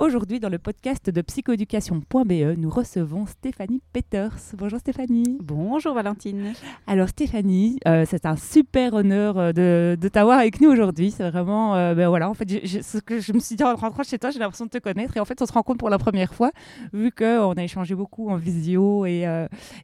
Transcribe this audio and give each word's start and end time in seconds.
Aujourd'hui, 0.00 0.38
dans 0.38 0.48
le 0.48 0.58
podcast 0.58 1.10
de 1.10 1.20
psychoéducation.be, 1.20 2.56
nous 2.56 2.70
recevons 2.70 3.26
Stéphanie 3.26 3.82
Peters. 3.92 4.36
Bonjour 4.56 4.78
Stéphanie. 4.78 5.38
Bonjour 5.42 5.92
Valentine. 5.92 6.52
Alors 6.86 7.08
Stéphanie, 7.08 7.80
euh, 7.88 8.04
c'est 8.08 8.24
un 8.24 8.36
super 8.36 8.94
honneur 8.94 9.36
euh, 9.38 9.52
de, 9.52 9.98
de 10.00 10.08
t'avoir 10.08 10.38
avec 10.38 10.60
nous 10.60 10.70
aujourd'hui. 10.70 11.10
C'est 11.10 11.28
vraiment, 11.28 11.74
euh, 11.74 11.96
ben 11.96 12.08
voilà, 12.08 12.30
en 12.30 12.34
fait, 12.34 12.64
je, 12.64 12.80
ce 12.80 12.98
que 12.98 13.18
je 13.18 13.32
me 13.32 13.40
suis 13.40 13.56
dit 13.56 13.64
en 13.64 13.74
rentrant 13.74 14.04
chez 14.04 14.20
toi, 14.20 14.30
j'ai 14.30 14.38
l'impression 14.38 14.66
de 14.66 14.70
te 14.70 14.78
connaître. 14.78 15.16
Et 15.16 15.20
en 15.20 15.24
fait, 15.24 15.42
on 15.42 15.46
se 15.46 15.52
rencontre 15.52 15.78
pour 15.78 15.90
la 15.90 15.98
première 15.98 16.32
fois, 16.32 16.52
vu 16.92 17.10
qu'on 17.10 17.54
a 17.54 17.62
échangé 17.64 17.96
beaucoup 17.96 18.30
en 18.30 18.36
visio 18.36 19.04
et, 19.04 19.26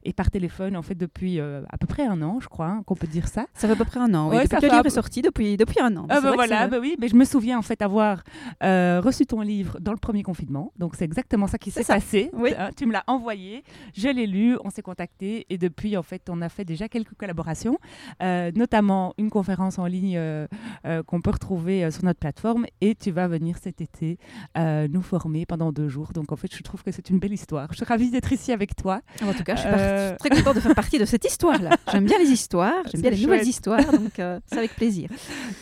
et 0.05 0.13
par 0.13 0.31
téléphone, 0.31 0.77
en 0.77 0.81
fait, 0.81 0.95
depuis 0.95 1.41
à 1.41 1.77
peu 1.77 1.87
près 1.87 2.07
un 2.07 2.21
an, 2.21 2.39
je 2.39 2.47
crois, 2.47 2.67
hein, 2.67 2.83
qu'on 2.85 2.95
peut 2.95 3.07
dire 3.07 3.27
ça. 3.27 3.47
Ça 3.53 3.67
fait 3.67 3.73
à 3.73 3.75
peu 3.75 3.83
près 3.83 3.99
un 3.99 4.13
an, 4.13 4.29
oui. 4.29 4.37
Ouais, 4.37 4.43
depuis 4.43 4.55
ça 4.55 4.61
que 4.61 4.65
le 4.65 4.71
livre 4.71 4.85
est 4.85 4.89
sorti, 4.91 5.21
depuis, 5.21 5.57
depuis 5.57 5.81
un 5.81 5.97
an. 5.97 6.05
Ah 6.07 6.21
ben 6.21 6.31
voilà, 6.33 6.69
ben 6.69 6.79
oui, 6.79 6.95
mais 6.99 7.09
je 7.09 7.15
me 7.15 7.25
souviens 7.25 7.59
en 7.59 7.63
fait 7.63 7.81
avoir 7.81 8.23
reçu 8.61 9.25
ton 9.25 9.41
livre 9.41 9.77
dans 9.81 9.91
le 9.91 9.97
premier 10.05 10.14
confinement. 10.23 10.71
Donc 10.77 10.95
c'est 10.95 11.05
exactement 11.05 11.47
ça 11.47 11.57
qui 11.57 11.71
s'est 11.71 11.83
passé. 11.83 12.29
oui. 12.33 12.53
Hein, 12.57 12.69
tu 12.75 12.85
me 12.85 12.93
l'as 12.93 13.03
envoyé, 13.07 13.63
je 13.95 14.07
l'ai 14.07 14.27
lu, 14.27 14.57
on 14.63 14.69
s'est 14.69 14.81
contacté 14.81 15.45
et 15.49 15.57
depuis 15.57 15.97
en 15.97 16.03
fait 16.03 16.29
on 16.29 16.41
a 16.41 16.49
fait 16.49 16.65
déjà 16.65 16.87
quelques 16.87 17.15
collaborations, 17.15 17.77
euh, 18.21 18.51
notamment 18.55 19.13
une 19.17 19.29
conférence 19.29 19.79
en 19.79 19.85
ligne 19.85 20.17
euh, 20.17 20.47
euh, 20.85 21.03
qu'on 21.03 21.21
peut 21.21 21.31
retrouver 21.31 21.89
sur 21.91 22.03
notre 22.05 22.19
plateforme 22.19 22.65
et 22.81 22.95
tu 22.95 23.11
vas 23.11 23.27
venir 23.27 23.57
cet 23.61 23.81
été 23.81 24.17
nous 24.55 25.01
former 25.01 25.45
pendant 25.45 25.71
deux 25.71 25.89
jours. 25.89 26.11
Donc 26.13 26.31
en 26.31 26.35
fait 26.35 26.53
je 26.55 26.63
trouve 26.63 26.83
que 26.83 26.91
c'est 26.91 27.09
une 27.09 27.19
belle 27.19 27.33
histoire. 27.33 27.67
Je 27.71 27.77
suis 27.77 27.85
ravie 27.85 28.11
d'être 28.11 28.31
ici 28.31 28.51
avec 28.51 28.75
toi. 28.75 29.01
En 29.23 29.33
tout 29.33 29.43
cas, 29.43 29.55
je 29.55 29.61
suis 29.61 30.17
très 30.17 30.29
contente 30.29 30.55
de 30.55 30.59
faire 30.61 30.75
partie 30.75 30.97
de 30.97 31.05
cette 31.05 31.25
histoire-là. 31.25 31.71
J'aime 31.91 32.05
bien 32.05 32.17
les 32.19 32.29
histoires, 32.29 32.83
j'aime 32.91 33.01
bien 33.01 33.11
les 33.11 33.21
nouvelles 33.21 33.47
histoires, 33.47 33.91
donc 33.91 34.13
c'est 34.15 34.57
avec 34.57 34.75
plaisir. 34.75 35.09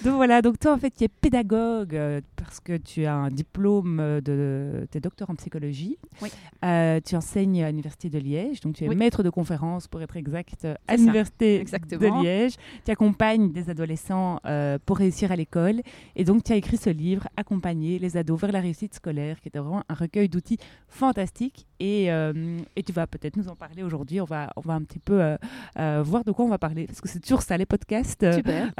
Donc 0.04 0.16
voilà, 0.16 0.42
donc 0.42 0.60
toi 0.60 0.74
en 0.74 0.78
fait 0.78 0.92
tu 0.92 1.04
es 1.04 1.08
pédagogue 1.08 2.22
parce 2.36 2.60
que 2.60 2.78
tu 2.78 3.06
as 3.06 3.16
un 3.16 3.30
diplôme 3.30 4.00
euh, 4.00 4.22
de, 4.36 4.88
tu 4.92 4.98
es 4.98 5.02
docteur 5.02 5.30
en 5.30 5.36
psychologie. 5.36 5.98
Oui. 6.22 6.30
Euh, 6.64 7.00
tu 7.04 7.16
enseignes 7.16 7.64
à 7.64 7.70
l'université 7.70 8.10
de 8.10 8.20
Liège, 8.20 8.62
donc 8.62 8.76
tu 8.76 8.84
es 8.84 8.88
Oui. 8.88 8.96
maître 8.96 9.24
de 9.24 9.30
conférences 9.30 9.88
pour 9.88 10.02
être 10.02 10.18
exact 10.18 10.68
à 10.88 10.96
l'université 10.96 11.64
de. 11.64 12.24
Liège. 12.24 12.56
Tu 12.86 12.92
accompagnes 12.92 13.52
des 13.52 13.70
adolescents 13.70 14.40
euh, 14.46 14.78
pour 14.86 14.98
réussir 14.98 15.32
à 15.32 15.36
l'école 15.36 15.82
et 16.16 16.24
donc 16.24 16.44
tu 16.44 16.52
as 16.52 16.56
écrit 16.56 16.78
ce 16.78 16.90
livre 16.90 17.28
Accompagner 17.38 18.00
les 18.00 18.18
ados 18.18 18.40
vers 18.40 18.52
la 18.52 18.60
réussite 18.62 18.94
scolaire 18.94 19.40
qui 19.42 19.48
était 19.48 19.60
vraiment 19.60 19.84
un 19.90 19.94
recueil 19.94 20.30
d'outils 20.30 20.58
fantastique 20.88 21.66
et, 21.80 22.12
euh, 22.12 22.60
et 22.76 22.84
tu 22.84 22.94
vas 22.94 23.08
peut-être 23.08 23.36
nous 23.38 23.48
en 23.50 23.56
parler 23.56 23.84
aujourd'hui. 23.84 24.22
On 24.22 24.26
va, 24.26 24.52
on 24.56 24.62
va 24.62 24.74
un 24.74 24.82
petit 24.84 25.00
peu 25.00 25.36
voir 25.76 26.24
de 26.24 26.32
quoi 26.32 26.46
on 26.46 26.50
va 26.50 26.58
parler 26.58 26.86
parce 26.86 27.02
que 27.02 27.10
c'est 27.10 27.20
toujours 27.20 27.42
ça 27.42 27.58
les 27.58 27.66
podcasts. 27.66 28.26
Super. 28.34 28.72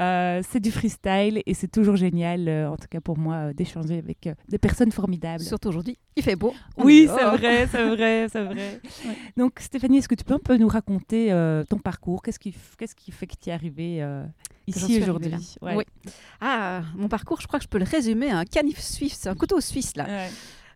c'est 0.44 0.60
du 0.60 0.70
freestyle 0.70 1.42
et 1.44 1.54
c'est 1.54 1.70
toujours 1.70 1.96
génial, 1.96 2.48
en 2.48 2.76
tout 2.76 2.86
cas 2.88 3.00
pour 3.00 3.18
moi, 3.18 3.52
d'échanger 3.52 3.98
avec 3.98 4.28
des 4.48 4.58
personnes 4.58 4.92
formidables. 4.92 5.43
Surtout 5.44 5.68
aujourd'hui, 5.68 5.98
il 6.16 6.22
fait 6.22 6.36
beau. 6.36 6.54
Oui, 6.76 7.02
est 7.02 7.06
c'est 7.06 7.24
vrai, 7.24 7.68
c'est 7.70 7.88
vrai, 7.96 8.26
c'est 8.30 8.44
vrai. 8.44 8.80
Ouais. 9.06 9.16
Donc 9.36 9.60
Stéphanie, 9.60 9.98
est-ce 9.98 10.08
que 10.08 10.14
tu 10.14 10.24
peux 10.24 10.34
un 10.34 10.38
peu 10.38 10.56
nous 10.56 10.68
raconter 10.68 11.32
euh, 11.32 11.64
ton 11.64 11.78
parcours? 11.78 12.22
Qu'est-ce 12.22 12.38
qui, 12.38 12.54
qu'est-ce 12.78 12.94
qui 12.94 13.10
fait 13.12 13.26
que 13.26 13.34
tu 13.40 13.50
es 13.50 13.52
arrivée 13.52 14.02
euh, 14.02 14.24
ici 14.66 15.00
aujourd'hui 15.00 15.32
arrivée 15.32 15.46
Ouais. 15.62 15.76
Oui. 15.76 16.12
Ah, 16.40 16.82
mon 16.96 17.08
parcours, 17.08 17.40
je 17.40 17.46
crois 17.46 17.58
que 17.58 17.64
je 17.64 17.68
peux 17.68 17.78
le 17.78 17.84
résumer 17.84 18.30
à 18.30 18.38
un 18.38 18.44
canif 18.44 18.80
suisse, 18.80 19.26
un 19.26 19.34
couteau 19.34 19.60
suisse 19.60 19.96
là. 19.96 20.06
Ouais. 20.06 20.30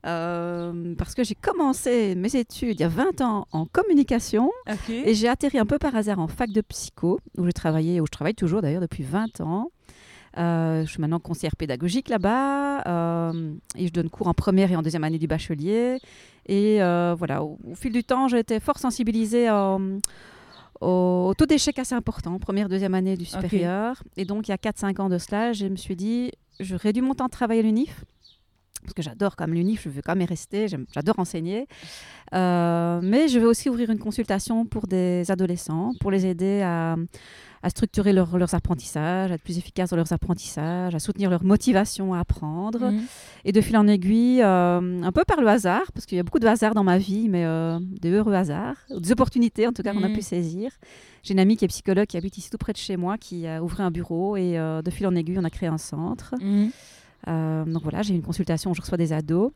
Euh, 0.06 0.94
parce 0.96 1.14
que 1.14 1.24
j'ai 1.24 1.34
commencé 1.34 2.14
mes 2.14 2.36
études 2.36 2.78
il 2.78 2.80
y 2.80 2.84
a 2.84 2.88
20 2.88 3.20
ans 3.20 3.48
en 3.52 3.66
communication. 3.66 4.50
Et 4.88 5.14
j'ai 5.14 5.28
atterri 5.28 5.58
un 5.58 5.66
peu 5.66 5.78
par 5.78 5.94
hasard 5.96 6.18
en 6.18 6.28
fac 6.28 6.50
de 6.50 6.60
psycho, 6.60 7.20
où 7.36 7.44
j'ai 7.44 7.52
travaillé, 7.52 8.00
où 8.00 8.06
je 8.06 8.10
travaille 8.10 8.34
toujours 8.34 8.62
d'ailleurs 8.62 8.80
depuis 8.80 9.02
20 9.02 9.40
ans. 9.40 9.70
Euh, 10.36 10.84
je 10.84 10.90
suis 10.90 11.00
maintenant 11.00 11.20
conseillère 11.20 11.56
pédagogique 11.56 12.08
là-bas 12.08 12.82
euh, 12.86 13.52
et 13.76 13.86
je 13.86 13.92
donne 13.92 14.10
cours 14.10 14.28
en 14.28 14.34
première 14.34 14.70
et 14.70 14.76
en 14.76 14.82
deuxième 14.82 15.04
année 15.04 15.18
du 15.18 15.26
bachelier. 15.26 15.98
Et 16.46 16.82
euh, 16.82 17.14
voilà, 17.18 17.42
au, 17.42 17.58
au 17.70 17.74
fil 17.74 17.92
du 17.92 18.04
temps, 18.04 18.28
j'ai 18.28 18.38
été 18.38 18.60
fort 18.60 18.78
sensibilisée 18.78 19.50
au, 19.50 19.80
au 20.80 21.34
taux 21.36 21.46
d'échec 21.46 21.78
assez 21.78 21.94
important, 21.94 22.38
première, 22.38 22.68
deuxième 22.68 22.94
année 22.94 23.16
du 23.16 23.24
supérieur. 23.24 24.02
Et 24.16 24.24
donc, 24.24 24.48
il 24.48 24.50
y 24.50 24.54
a 24.54 24.56
4-5 24.56 25.00
ans 25.00 25.08
de 25.08 25.18
cela, 25.18 25.52
je 25.52 25.66
me 25.66 25.76
suis 25.76 25.96
dit, 25.96 26.32
je 26.60 26.76
réduis 26.76 27.02
mon 27.02 27.14
temps 27.14 27.26
de 27.26 27.30
travail 27.30 27.58
à 27.60 27.62
l'UNIF. 27.62 28.04
Parce 28.82 28.94
que 28.94 29.02
j'adore 29.02 29.34
quand 29.34 29.46
même 29.46 29.56
l'UNIF, 29.56 29.82
je 29.84 29.88
veux 29.90 30.02
quand 30.02 30.14
même 30.14 30.22
y 30.22 30.26
rester, 30.26 30.66
j'adore 30.68 31.18
enseigner. 31.18 31.66
Euh, 32.32 33.00
mais 33.02 33.28
je 33.28 33.38
vais 33.38 33.44
aussi 33.44 33.68
ouvrir 33.68 33.90
une 33.90 33.98
consultation 33.98 34.64
pour 34.64 34.86
des 34.86 35.30
adolescents, 35.30 35.92
pour 36.00 36.10
les 36.10 36.26
aider 36.26 36.62
à, 36.62 36.96
à 37.62 37.70
structurer 37.70 38.12
leur- 38.12 38.38
leurs 38.38 38.54
apprentissages, 38.54 39.30
à 39.30 39.34
être 39.34 39.42
plus 39.42 39.58
efficaces 39.58 39.90
dans 39.90 39.96
leurs 39.96 40.12
apprentissages, 40.12 40.94
à 40.94 40.98
soutenir 40.98 41.28
leur 41.30 41.42
motivation 41.44 42.14
à 42.14 42.20
apprendre. 42.20 42.90
Mhm. 42.92 43.02
Et 43.44 43.52
de 43.52 43.60
fil 43.60 43.76
en 43.76 43.86
aiguille, 43.88 44.42
euh, 44.42 45.02
un 45.02 45.12
peu 45.12 45.24
par 45.26 45.40
le 45.40 45.48
hasard, 45.48 45.90
parce 45.92 46.06
qu'il 46.06 46.16
y 46.16 46.20
a 46.20 46.22
beaucoup 46.22 46.38
de 46.38 46.46
hasard 46.46 46.74
dans 46.74 46.84
ma 46.84 46.98
vie, 46.98 47.28
mais 47.28 47.44
euh, 47.44 47.78
des 47.80 48.10
heureux 48.10 48.34
hasards, 48.34 48.76
des 48.96 49.12
opportunités 49.12 49.66
en 49.66 49.72
tout 49.72 49.82
cas 49.82 49.92
qu'on 49.92 50.02
a 50.04 50.08
Mhm. 50.08 50.14
pu 50.14 50.22
saisir. 50.22 50.70
J'ai 51.22 51.32
une 51.34 51.40
amie 51.40 51.56
qui 51.56 51.64
est 51.64 51.68
psychologue, 51.68 52.06
qui 52.06 52.16
habite 52.16 52.38
ici 52.38 52.48
tout 52.50 52.58
près 52.58 52.72
de 52.72 52.78
chez 52.78 52.96
moi, 52.96 53.18
qui 53.18 53.46
a 53.46 53.62
ouvert 53.62 53.80
un 53.80 53.90
bureau 53.90 54.36
et 54.36 54.58
euh, 54.58 54.80
de 54.82 54.90
fil 54.90 55.06
en 55.06 55.14
aiguille, 55.14 55.38
on 55.38 55.44
a 55.44 55.50
créé 55.50 55.68
un 55.68 55.78
centre. 55.78 56.34
Mhm. 56.40 56.70
Euh, 57.26 57.64
donc 57.64 57.82
voilà, 57.82 58.02
j'ai 58.02 58.14
une 58.14 58.22
consultation 58.22 58.70
où 58.70 58.74
je 58.74 58.80
reçois 58.80 58.96
des 58.98 59.12
ados. 59.12 59.50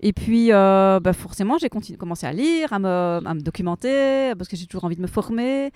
Et 0.00 0.12
puis, 0.12 0.52
euh, 0.52 1.00
bah 1.00 1.12
forcément, 1.12 1.56
j'ai 1.58 1.68
commencé 1.96 2.26
à 2.26 2.32
lire, 2.32 2.72
à 2.72 2.78
me, 2.78 3.40
documenter, 3.40 4.34
parce 4.36 4.48
que 4.48 4.56
j'ai 4.56 4.66
toujours 4.66 4.84
envie 4.84 4.96
de 4.96 5.02
me 5.02 5.06
former. 5.06 5.70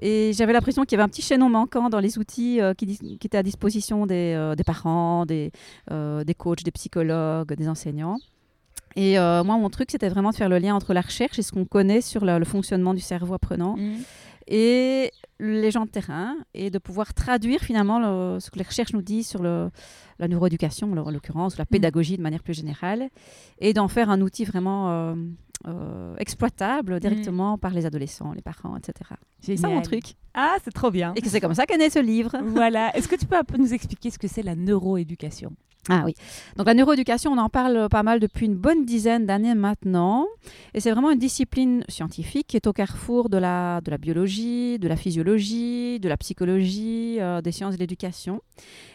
Et 0.00 0.32
j'avais 0.34 0.52
l'impression 0.52 0.84
qu'il 0.84 0.92
y 0.92 0.94
avait 1.00 1.04
un 1.04 1.08
petit 1.08 1.22
chaînon 1.22 1.48
manquant 1.48 1.88
dans 1.88 2.00
les 2.00 2.18
outils 2.18 2.60
euh, 2.60 2.74
qui, 2.74 2.98
étaient 3.22 3.38
à 3.38 3.42
disposition 3.42 4.06
des, 4.06 4.34
euh, 4.36 4.54
parents, 4.66 5.26
des, 5.26 5.50
des 5.90 6.34
coachs, 6.34 6.62
des 6.62 6.70
psychologues, 6.70 7.54
des 7.54 7.68
enseignants. 7.68 8.18
Et 8.96 9.16
moi, 9.18 9.56
mon 9.56 9.70
truc, 9.70 9.90
c'était 9.90 10.08
vraiment 10.08 10.30
de 10.30 10.36
faire 10.36 10.48
le 10.48 10.58
lien 10.58 10.74
entre 10.74 10.92
la 10.92 11.00
recherche 11.00 11.38
et 11.38 11.42
ce 11.42 11.52
qu'on 11.52 11.64
connaît 11.64 12.00
sur 12.00 12.24
le, 12.24 12.44
fonctionnement 12.44 12.92
du 12.94 13.00
cerveau 13.00 13.34
apprenant 13.34 13.76
Mhm. 13.76 14.02
Et 14.50 15.10
les 15.38 15.70
gens 15.70 15.86
de 15.86 15.90
terrain 15.90 16.36
et 16.52 16.68
de 16.70 16.78
pouvoir 16.78 17.14
traduire 17.14 17.60
finalement 17.60 17.98
le- 17.98 18.40
ce 18.40 18.50
que 18.50 18.58
les 18.58 18.64
recherches 18.64 18.92
nous 18.92 19.00
disent 19.00 19.28
sur 19.28 19.40
le, 19.42 19.70
la 20.18 20.28
neuroéducation, 20.28 20.90
en 20.92 21.10
l'occurrence, 21.10 21.54
ou 21.54 21.58
la 21.58 21.64
pédagogie 21.66 22.16
de 22.18 22.22
manière 22.22 22.42
plus 22.42 22.52
générale, 22.54 23.08
et 23.60 23.72
d'en 23.72 23.88
faire 23.88 24.10
un 24.10 24.20
outil 24.20 24.44
vraiment 24.44 24.90
euh, 24.90 25.14
euh, 25.68 26.16
exploitable 26.18 27.00
directement 27.00 27.56
par 27.58 27.72
les 27.72 27.86
adolescents, 27.86 28.32
les 28.32 28.42
parents, 28.42 28.76
etc. 28.76 28.92
C'est 29.40 29.56
ça 29.56 29.68
mon 29.68 29.80
truc. 29.82 30.14
Ah, 30.34 30.56
c'est 30.64 30.72
trop 30.74 30.90
bien. 30.90 31.12
Et 31.16 31.22
que 31.22 31.28
c'est 31.28 31.40
comme 31.40 31.54
ça 31.54 31.64
qu'est 31.66 31.78
né 31.78 31.88
ce 31.90 31.98
livre. 32.00 32.36
voilà. 32.44 32.94
Est-ce 32.96 33.08
que 33.08 33.16
tu 33.16 33.26
peux 33.26 33.36
un 33.36 33.44
peu 33.44 33.56
nous 33.56 33.72
expliquer 33.72 34.10
ce 34.10 34.18
que 34.18 34.28
c'est 34.28 34.42
la 34.42 34.54
neuroéducation? 34.56 35.52
Ah 35.88 36.02
oui. 36.04 36.14
Donc 36.56 36.66
la 36.66 36.74
neuroéducation, 36.74 37.32
on 37.32 37.38
en 37.38 37.48
parle 37.48 37.88
pas 37.88 38.02
mal 38.02 38.20
depuis 38.20 38.46
une 38.46 38.54
bonne 38.54 38.84
dizaine 38.84 39.24
d'années 39.24 39.54
maintenant. 39.54 40.26
Et 40.74 40.80
c'est 40.80 40.90
vraiment 40.90 41.10
une 41.10 41.18
discipline 41.18 41.84
scientifique 41.88 42.48
qui 42.48 42.56
est 42.56 42.66
au 42.66 42.72
carrefour 42.72 43.30
de 43.30 43.38
la, 43.38 43.80
de 43.80 43.90
la 43.90 43.96
biologie, 43.96 44.78
de 44.78 44.88
la 44.88 44.96
physiologie, 44.96 45.98
de 45.98 46.08
la 46.08 46.18
psychologie, 46.18 47.16
euh, 47.20 47.40
des 47.40 47.50
sciences 47.50 47.74
de 47.74 47.80
l'éducation. 47.80 48.42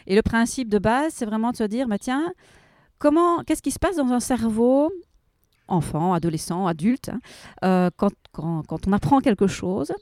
Et 0.06 0.14
le 0.14 0.22
principe 0.22 0.68
de 0.68 0.78
base, 0.78 1.12
c'est 1.12 1.26
vraiment 1.26 1.50
de 1.50 1.56
se 1.56 1.64
dire, 1.64 1.88
bah, 1.88 1.98
tiens, 1.98 2.32
comment, 2.98 3.42
qu'est-ce 3.42 3.62
qui 3.62 3.72
se 3.72 3.80
passe 3.80 3.96
dans 3.96 4.12
un 4.12 4.20
cerveau 4.20 4.92
enfant, 5.68 6.14
adolescent, 6.14 6.68
adulte, 6.68 7.08
hein, 7.08 7.18
euh, 7.64 7.90
quand, 7.96 8.12
quand, 8.30 8.62
quand 8.62 8.86
on 8.86 8.92
apprend 8.92 9.18
quelque 9.18 9.48
chose? 9.48 9.92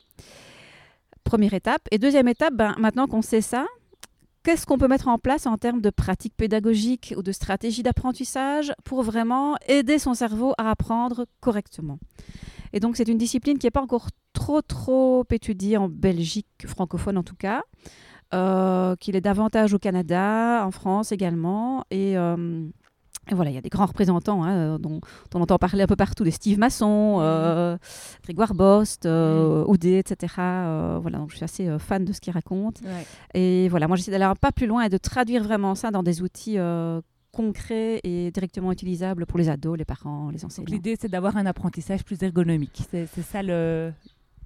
Première 1.25 1.55
étape. 1.55 1.89
Et 1.91 1.99
deuxième 1.99 2.29
étape, 2.29 2.53
ben, 2.53 2.75
maintenant 2.79 3.07
qu'on 3.07 3.23
sait 3.23 3.41
ça, 3.41 3.65
qu'est-ce 4.45 4.67
qu'on 4.67 4.79
peut 4.79 4.89
mettre 4.89 5.09
en 5.09 5.19
place 5.19 5.47
en 5.47 5.57
termes 5.57 5.81
de 5.81 5.91
pratiques 5.91 6.37
pédagogiques 6.37 7.15
ou 7.17 7.23
de 7.23 7.33
stratégies 7.33 7.83
d'apprentissage 7.83 8.73
pour 8.85 9.03
vraiment 9.03 9.57
aider 9.67 9.99
son 9.99 10.15
cerveau 10.15 10.53
à 10.59 10.71
apprendre 10.71 11.27
correctement? 11.41 11.99
Et 12.73 12.81
donc 12.81 12.97
c'est 12.97 13.09
une 13.09 13.19
discipline 13.19 13.59
qui 13.59 13.67
n'est 13.67 13.73
pas 13.73 13.83
encore 13.83 14.09
trop 14.33 14.63
trop 14.63 15.25
étudiée 15.31 15.77
en 15.77 15.89
Belgique 15.89 16.47
francophone 16.67 17.17
en 17.17 17.23
tout 17.23 17.37
cas, 17.37 17.63
euh, 18.35 18.97
qu'il 18.97 19.17
est 19.17 19.21
davantage 19.21 19.75
au 19.75 19.79
Canada, 19.79 20.65
en 20.67 20.71
France 20.71 21.13
également, 21.13 21.85
et 21.91 22.17
euh, 22.19 22.67
Et 23.31 23.35
voilà, 23.35 23.51
il 23.51 23.55
y 23.55 23.59
a 23.59 23.63
des 23.63 23.71
grands 23.71 23.87
représentants 23.87 24.45
hein, 24.45 24.79
dont, 24.79 25.01
dont, 25.31 25.39
on 25.39 25.43
entend 25.43 25.59
parler 25.59 25.83
un 25.83 25.87
peu 25.87 25.97
partout, 25.97 26.25
des 26.25 26.31
Steve 26.31 26.59
Masson, 26.59 27.19
euh, 27.21 27.77
Grégoire 28.23 28.55
Bost, 28.55 29.07
euh, 29.07 29.65
Oudé, 29.67 29.99
etc. 29.99 30.35
Euh, 30.39 30.99
voilà, 31.01 31.19
donc 31.19 31.31
je 31.31 31.37
suis 31.37 31.45
assez 31.45 31.69
euh, 31.69 31.79
fan 31.79 32.05
de 32.05 32.13
ce 32.13 32.21
qu'ils 32.21 32.33
racontent. 32.33 32.81
Ouais. 32.85 33.07
Et 33.35 33.69
voilà, 33.69 33.89
moi 33.89 33.97
j'essaie 33.97 34.11
d'aller 34.11 34.25
un 34.25 34.35
pas 34.35 34.53
plus 34.53 34.67
loin 34.67 34.83
et 34.83 34.89
de 34.89 34.99
traduire 34.99 35.43
vraiment 35.43 35.75
ça 35.75 35.91
dans 35.91 36.03
des 36.03 36.23
outils 36.23 36.59
euh, 36.59 37.01
concrets 37.33 38.01
et 38.05 38.31
directement 38.31 38.73
utilisables 38.73 39.27
pour 39.27 39.39
les 39.39 39.49
ados, 39.49 39.77
les 39.77 39.85
parents, 39.85 40.31
les 40.31 40.45
enseignants. 40.45 40.71
l'idée, 40.71 40.97
c'est 41.01 41.09
d'avoir 41.09 41.37
un 41.37 41.47
apprentissage 41.47 42.05
plus 42.05 42.23
ergonomique. 42.23 42.83
C'est 42.91 43.23
ça 43.23 43.43
le 43.43 43.93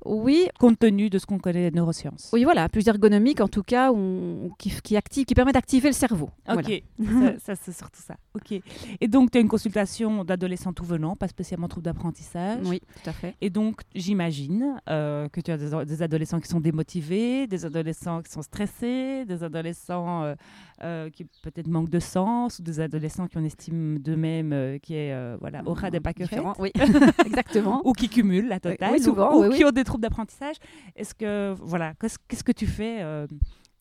Oui, 0.04 0.48
compte 0.58 0.78
tenu 0.78 1.10
de 1.10 1.18
ce 1.18 1.26
qu'on 1.26 1.38
connaît 1.38 1.70
des 1.70 1.76
neurosciences. 1.76 2.30
oui, 2.32 2.44
voilà, 2.44 2.68
plus 2.68 2.86
ergonomique 2.88 3.40
en 3.40 3.48
tout 3.48 3.62
cas, 3.62 3.92
on- 3.92 4.50
qui, 4.58 4.70
qui 4.82 4.96
active, 4.96 5.24
qui 5.24 5.34
permet 5.34 5.52
d'activer 5.52 5.88
le 5.88 5.94
cerveau. 5.94 6.30
Ok, 6.48 6.82
Voilà. 6.98 7.32
ça, 7.38 7.38
ça, 7.54 7.62
c'est 7.62 7.72
surtout 7.76 8.00
ça. 8.02 8.14
Ok. 8.34 8.60
Et 9.00 9.08
donc, 9.08 9.30
tu 9.30 9.38
as 9.38 9.40
une 9.40 9.48
consultation 9.48 10.24
d'adolescents 10.24 10.72
tout 10.72 10.84
venant, 10.84 11.16
pas 11.16 11.28
spécialement 11.28 11.68
trouble 11.68 11.84
d'apprentissage. 11.84 12.60
Oui, 12.64 12.80
tout 13.02 13.10
à 13.10 13.12
fait. 13.12 13.34
Et 13.40 13.50
donc, 13.50 13.80
j'imagine 13.94 14.76
euh, 14.88 15.28
que 15.28 15.40
tu 15.40 15.50
as 15.50 15.56
des, 15.56 15.84
des 15.84 16.02
adolescents 16.02 16.40
qui 16.40 16.48
sont 16.48 16.60
démotivés, 16.60 17.46
des 17.46 17.64
adolescents 17.64 18.22
qui 18.22 18.30
sont 18.30 18.42
stressés, 18.42 19.24
des 19.26 19.42
adolescents 19.42 20.22
euh, 20.24 20.34
euh, 20.82 21.10
qui 21.10 21.24
peut-être 21.42 21.66
manquent 21.68 21.90
de 21.90 22.00
sens, 22.00 22.58
ou 22.58 22.62
des 22.62 22.80
adolescents 22.80 23.26
qui 23.26 23.36
ont 23.36 23.40
une 23.40 23.46
estime 23.46 23.98
d'eux-mêmes 23.98 24.78
qui 24.80 24.94
est, 24.94 25.36
voilà, 25.40 25.62
aura 25.66 25.90
des 25.90 26.00
pas 26.00 26.12
que. 26.12 26.24
Oui, 26.58 26.70
exactement. 27.26 27.82
Ou 27.84 27.92
qui 27.92 28.08
cumulent 28.08 28.48
la 28.48 28.60
totale, 28.60 28.92
oui, 28.92 29.00
ou- 29.00 29.04
souvent, 29.04 29.34
ou, 29.36 29.42
oui, 29.42 29.50
qui 29.56 29.64
oui. 29.64 29.68
ont 29.68 29.72
des 29.72 29.84
troubles 29.88 30.02
d'apprentissage. 30.02 30.56
Est-ce 30.94 31.14
que, 31.14 31.54
voilà, 31.58 31.94
qu'est-ce 31.94 32.44
que 32.44 32.52
tu 32.52 32.66
fais 32.66 33.02
euh, 33.02 33.26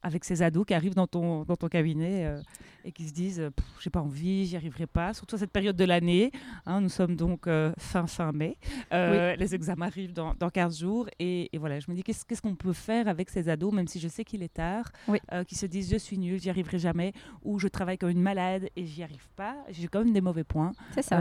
avec 0.08 0.24
ces 0.24 0.42
ados 0.42 0.66
qui 0.66 0.74
arrivent 0.74 0.96
dans 0.96 1.08
ton, 1.08 1.44
dans 1.44 1.56
ton 1.56 1.68
cabinet 1.68 2.26
euh, 2.26 2.40
et 2.86 2.92
qui 2.92 3.08
se 3.08 3.14
disent 3.14 3.40
euh, 3.42 3.50
j'ai 3.82 3.90
pas 3.90 4.00
envie, 4.02 4.46
j'y 4.46 4.56
arriverai 4.56 4.88
pas, 4.88 5.14
surtout 5.14 5.36
à 5.36 5.40
cette 5.40 5.52
période 5.52 5.76
de 5.76 5.84
l'année. 5.84 6.32
hein, 6.66 6.80
nous 6.82 6.90
sommes 6.90 7.16
donc 7.16 7.46
euh, 7.48 7.74
fin 7.78 8.08
fin 8.08 8.32
mai. 8.32 8.58
Euh, 8.94 9.36
Les 9.36 9.54
examens 9.54 9.88
arrivent 9.88 10.14
dans, 10.14 10.34
dans 10.40 10.50
15 10.50 10.80
jours 10.80 11.08
et, 11.20 11.50
et 11.54 11.58
voilà, 11.58 11.80
je 11.80 11.86
me 11.92 11.96
dis 11.96 12.04
qu'est-ce 12.04 12.24
qu'est-ce 12.26 12.42
qu'on 12.42 12.56
peut 12.56 12.74
faire 12.74 13.08
avec 13.10 13.30
ces 13.30 13.50
ados, 13.50 13.74
même 13.74 13.88
si 13.88 14.00
je 14.00 14.08
sais 14.08 14.24
qu'il 14.24 14.42
est 14.44 14.54
tard, 14.54 14.86
Oui. 15.08 15.20
qui 15.48 15.56
se 15.56 15.66
disent 15.66 15.92
je 15.92 15.98
suis 15.98 16.18
nul, 16.18 16.40
j'y 16.40 16.50
arriverai 16.50 16.80
jamais, 16.80 17.12
ou 17.44 17.60
je 17.60 17.68
travaille 17.68 17.98
comme 17.98 18.10
une 18.10 18.22
malade 18.22 18.70
et 18.78 18.86
j'y 18.86 19.04
arrive 19.04 19.28
pas, 19.36 19.56
j'ai 19.70 19.88
quand 19.88 20.00
même 20.04 20.14
des 20.14 20.22
mauvais 20.22 20.44
points. 20.46 20.72
C'est 20.96 21.02
ça. 21.04 21.18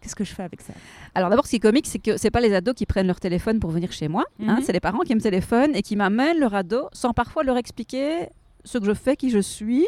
Qu'est-ce 0.00 0.16
que 0.16 0.24
je 0.24 0.32
fais 0.34 0.42
avec 0.44 0.62
ça? 0.62 0.72
Alors 1.14 1.28
d'abord, 1.28 1.44
ce 1.44 1.50
qui 1.50 1.56
est 1.56 1.60
comique, 1.60 1.86
c'est 1.86 1.98
que 1.98 2.16
c'est 2.16 2.30
pas 2.30 2.40
les 2.40 2.54
ados 2.54 2.74
qui 2.74 2.86
prennent 2.86 3.06
leur 3.06 3.20
téléphone 3.20 3.60
pour 3.60 3.70
venir 3.70 3.92
chez 3.92 4.08
moi. 4.08 4.24
hein, 4.40 4.56
Mhm. 4.56 4.62
c'est 4.64 4.72
les 4.72 4.80
parents 4.80 5.00
qui 5.00 5.14
me 5.14 5.20
téléphonent 5.20 5.74
et 5.74 5.82
qui 5.82 5.96
m'amènent 5.96 6.38
leur 6.38 6.54
ado 6.54 6.88
sans 6.92 7.12
parfois 7.12 7.42
leur 7.44 7.56
expliquer 7.58 8.28
ce 8.64 8.78
que 8.78 8.84
je 8.84 8.94
fais, 8.94 9.16
qui 9.16 9.30
je 9.30 9.38
suis, 9.38 9.86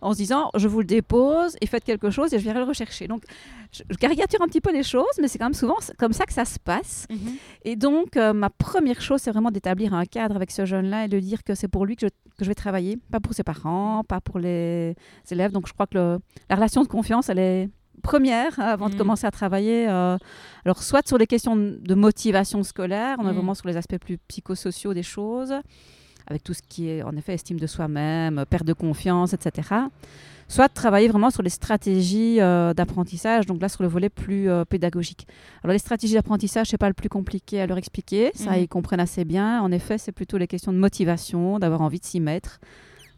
en 0.00 0.12
se 0.12 0.18
disant 0.18 0.50
je 0.56 0.68
vous 0.68 0.80
le 0.80 0.86
dépose 0.86 1.56
et 1.60 1.66
faites 1.66 1.84
quelque 1.84 2.10
chose 2.10 2.32
et 2.34 2.38
je 2.38 2.42
viendrai 2.44 2.62
le 2.62 2.68
rechercher. 2.68 3.06
Donc 3.08 3.22
je, 3.72 3.82
caricature 3.96 4.40
un 4.42 4.46
petit 4.46 4.60
peu 4.60 4.72
les 4.72 4.82
choses, 4.82 5.04
mais 5.20 5.28
c'est 5.28 5.38
quand 5.38 5.46
même 5.46 5.54
souvent 5.54 5.76
comme 5.98 6.12
ça 6.12 6.24
que 6.26 6.32
ça 6.32 6.44
se 6.44 6.58
passe. 6.58 7.06
Et 7.64 7.76
donc 7.76 8.16
euh, 8.16 8.32
ma 8.32 8.50
première 8.50 9.00
chose, 9.00 9.20
c'est 9.20 9.30
vraiment 9.30 9.50
d'établir 9.50 9.94
un 9.94 10.04
cadre 10.04 10.36
avec 10.36 10.50
ce 10.50 10.64
jeune-là 10.64 11.04
et 11.04 11.08
de 11.08 11.18
dire 11.20 11.44
que 11.44 11.54
c'est 11.54 11.68
pour 11.68 11.84
lui 11.86 11.96
que 11.96 12.06
je, 12.06 12.10
que 12.36 12.44
je 12.44 12.48
vais 12.48 12.54
travailler, 12.54 12.98
pas 13.10 13.20
pour 13.20 13.34
ses 13.34 13.42
parents, 13.44 14.02
pas 14.04 14.20
pour 14.20 14.38
les 14.38 14.94
élèves. 15.30 15.52
Donc 15.52 15.66
je 15.68 15.72
crois 15.72 15.86
que 15.86 15.96
le- 15.98 16.18
la 16.48 16.56
relation 16.56 16.82
de 16.82 16.88
confiance, 16.88 17.28
elle 17.28 17.38
est 17.38 17.68
première 18.02 18.58
hein, 18.60 18.64
avant 18.66 18.88
de 18.88 18.92
Mhm. 18.94 18.98
commencer 18.98 19.26
à 19.26 19.30
travailler. 19.32 19.88
euh, 19.88 20.16
alors, 20.64 20.82
soit 20.84 21.06
sur 21.06 21.18
les 21.18 21.26
questions 21.26 21.56
de 21.56 21.94
motivation 21.94 22.62
scolaire, 22.62 23.16
on 23.18 23.24
est 23.24 23.28
Mhm. 23.30 23.34
vraiment 23.34 23.54
sur 23.54 23.66
les 23.66 23.76
aspects 23.76 23.98
plus 23.98 24.18
psychosociaux 24.28 24.94
des 24.94 25.02
choses, 25.02 25.52
avec 26.28 26.44
tout 26.44 26.54
ce 26.54 26.62
qui 26.68 26.88
est 26.88 27.02
en 27.02 27.16
effet 27.16 27.34
estime 27.34 27.58
de 27.58 27.66
soi-même, 27.66 28.44
perte 28.48 28.64
de 28.64 28.72
confiance, 28.74 29.32
etc. 29.32 29.68
Soit 30.50 30.68
de 30.68 30.72
travailler 30.72 31.08
vraiment 31.08 31.30
sur 31.30 31.42
les 31.42 31.50
stratégies 31.50 32.40
euh, 32.40 32.72
d'apprentissage, 32.72 33.44
donc 33.46 33.60
là 33.60 33.68
sur 33.68 33.82
le 33.82 33.88
volet 33.88 34.08
plus 34.08 34.48
euh, 34.48 34.64
pédagogique. 34.64 35.26
Alors 35.62 35.72
les 35.72 35.78
stratégies 35.78 36.14
d'apprentissage, 36.14 36.68
c'est 36.70 36.78
pas 36.78 36.88
le 36.88 36.94
plus 36.94 37.08
compliqué 37.10 37.60
à 37.60 37.66
leur 37.66 37.76
expliquer, 37.76 38.30
ça 38.34 38.52
Mhm. 38.52 38.58
ils 38.62 38.68
comprennent 38.68 39.00
assez 39.00 39.24
bien. 39.26 39.60
En 39.60 39.70
effet, 39.72 39.98
c'est 39.98 40.12
plutôt 40.12 40.38
les 40.38 40.46
questions 40.46 40.72
de 40.72 40.78
motivation, 40.78 41.58
d'avoir 41.58 41.82
envie 41.82 42.00
de 42.00 42.04
s'y 42.06 42.18
mettre, 42.20 42.60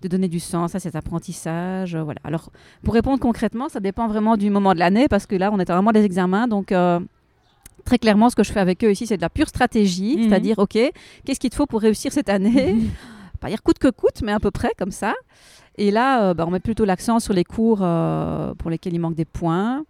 de 0.03 0.09
donner 0.09 0.27
du 0.29 0.41
sens 0.41 0.75
à 0.75 0.81
cet 0.81 0.97
apprentissage. 0.97 1.95
euh, 1.95 2.03
voilà. 2.03 2.21
Alors 2.25 2.51
pour 2.83 2.95
répondre 2.95 3.21
concrètement, 3.21 3.69
ça 3.69 3.79
dépend 3.81 4.09
vraiment 4.09 4.37
du 4.37 4.51
moment 4.51 4.75
de 4.75 4.79
l'année, 4.81 5.07
parce 5.09 5.27
que 5.27 5.37
là 5.37 5.51
on 5.53 5.59
est 5.61 5.71
vraiment 5.71 5.93
des 5.93 6.05
examens, 6.05 6.49
donc 6.49 6.73
euh, 6.73 6.99
très 7.85 7.99
clairement 7.99 8.31
ce 8.31 8.37
que 8.37 8.43
je 8.45 8.53
fais 8.53 8.61
avec 8.61 8.83
eux 8.85 8.91
ici, 8.93 9.07
c'est 9.07 9.17
de 9.17 9.23
la 9.23 9.31
pure 9.31 9.49
stratégie, 9.49 10.17
Mhm. 10.17 10.29
c'est-à-dire 10.29 10.59
ok, 10.59 10.79
qu'est-ce 11.25 11.41
qu'il 11.41 11.51
te 11.51 11.55
faut 11.57 11.67
pour 11.67 11.81
réussir 11.81 12.13
cette 12.13 12.29
année 12.29 12.77
pas 13.41 13.49
dire 13.49 13.63
coûte 13.63 13.79
que 13.79 13.89
coûte, 13.89 14.21
mais 14.23 14.33
à 14.33 14.39
peu 14.41 14.51
près 14.51 14.73
comme 14.79 14.91
ça. 14.91 15.15
Et 15.79 15.91
là, 15.91 16.25
euh, 16.25 16.35
bah, 16.35 16.45
on 16.47 16.51
met 16.51 16.61
plutôt 16.61 16.85
l'accent 16.85 17.21
sur 17.21 17.33
les 17.33 17.45
cours 17.45 17.79
euh, 17.81 18.53
pour 18.55 18.69
lesquels 18.71 18.93
il 18.93 18.99
manque 19.01 19.15
des 19.15 19.25
points. 19.25 19.83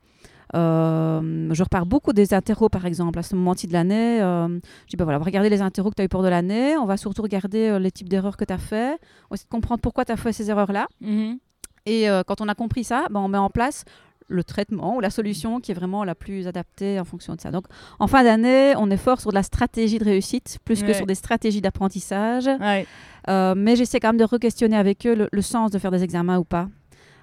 Euh, 0.54 1.48
je 1.52 1.62
repars 1.62 1.86
beaucoup 1.86 2.12
des 2.12 2.34
interros, 2.34 2.68
par 2.68 2.86
exemple, 2.86 3.18
à 3.18 3.22
ce 3.22 3.34
moment-ci 3.34 3.66
de 3.66 3.72
l'année. 3.72 4.18
Je 4.20 4.60
dis, 4.88 4.96
bah 4.96 5.04
voilà, 5.04 5.18
on 5.18 5.20
va 5.20 5.24
regarder 5.26 5.48
les 5.48 5.62
interros 5.62 5.90
que 5.90 5.96
tu 5.96 6.02
as 6.02 6.04
eu 6.04 6.08
pour 6.08 6.22
de 6.22 6.28
l'année. 6.28 6.76
On 6.76 6.86
va 6.86 6.96
surtout 6.96 7.22
regarder 7.22 7.78
les 7.78 7.90
types 7.90 8.08
d'erreurs 8.08 8.36
que 8.36 8.44
tu 8.44 8.52
as 8.52 8.58
fait. 8.58 8.92
On 9.24 9.30
va 9.30 9.34
essayer 9.34 9.46
de 9.46 9.50
comprendre 9.50 9.80
pourquoi 9.80 10.04
tu 10.04 10.12
as 10.12 10.16
fait 10.16 10.32
ces 10.32 10.50
erreurs-là. 10.50 10.86
Mhm. 11.00 11.38
Et 11.86 12.06
quand 12.26 12.40
on 12.40 12.48
a 12.48 12.54
compris 12.54 12.84
ça, 12.84 13.06
bah, 13.10 13.20
on 13.20 13.28
met 13.28 13.38
en 13.38 13.50
place 13.50 13.84
le 14.30 14.42
traitement 14.44 14.96
ou 14.96 15.00
la 15.00 15.10
solution 15.10 15.60
qui 15.60 15.72
est 15.72 15.74
vraiment 15.74 16.04
la 16.04 16.14
plus 16.14 16.46
adaptée 16.46 16.98
en 17.00 17.04
fonction 17.04 17.34
de 17.34 17.40
ça. 17.40 17.50
Donc, 17.50 17.64
en 17.98 18.06
fin 18.06 18.22
d'année, 18.24 18.72
on 18.78 18.90
est 18.90 18.96
fort 18.96 19.20
sur 19.20 19.30
de 19.30 19.34
la 19.34 19.42
stratégie 19.42 19.98
de 19.98 20.04
réussite 20.04 20.58
plus 20.64 20.82
que 20.82 20.92
sur 20.94 21.04
des 21.06 21.14
stratégies 21.16 21.60
d'apprentissage. 21.60 22.46
Ouais. 22.46 22.86
Euh, 23.28 23.54
mais 23.56 23.76
j'essaie 23.76 24.00
quand 24.00 24.08
même 24.08 24.16
de 24.16 24.24
re-questionner 24.24 24.76
avec 24.76 25.06
eux 25.06 25.14
le, 25.14 25.28
le 25.30 25.42
sens 25.42 25.70
de 25.70 25.78
faire 25.78 25.90
des 25.90 26.02
examens 26.04 26.38
ou 26.38 26.44
pas. 26.44 26.68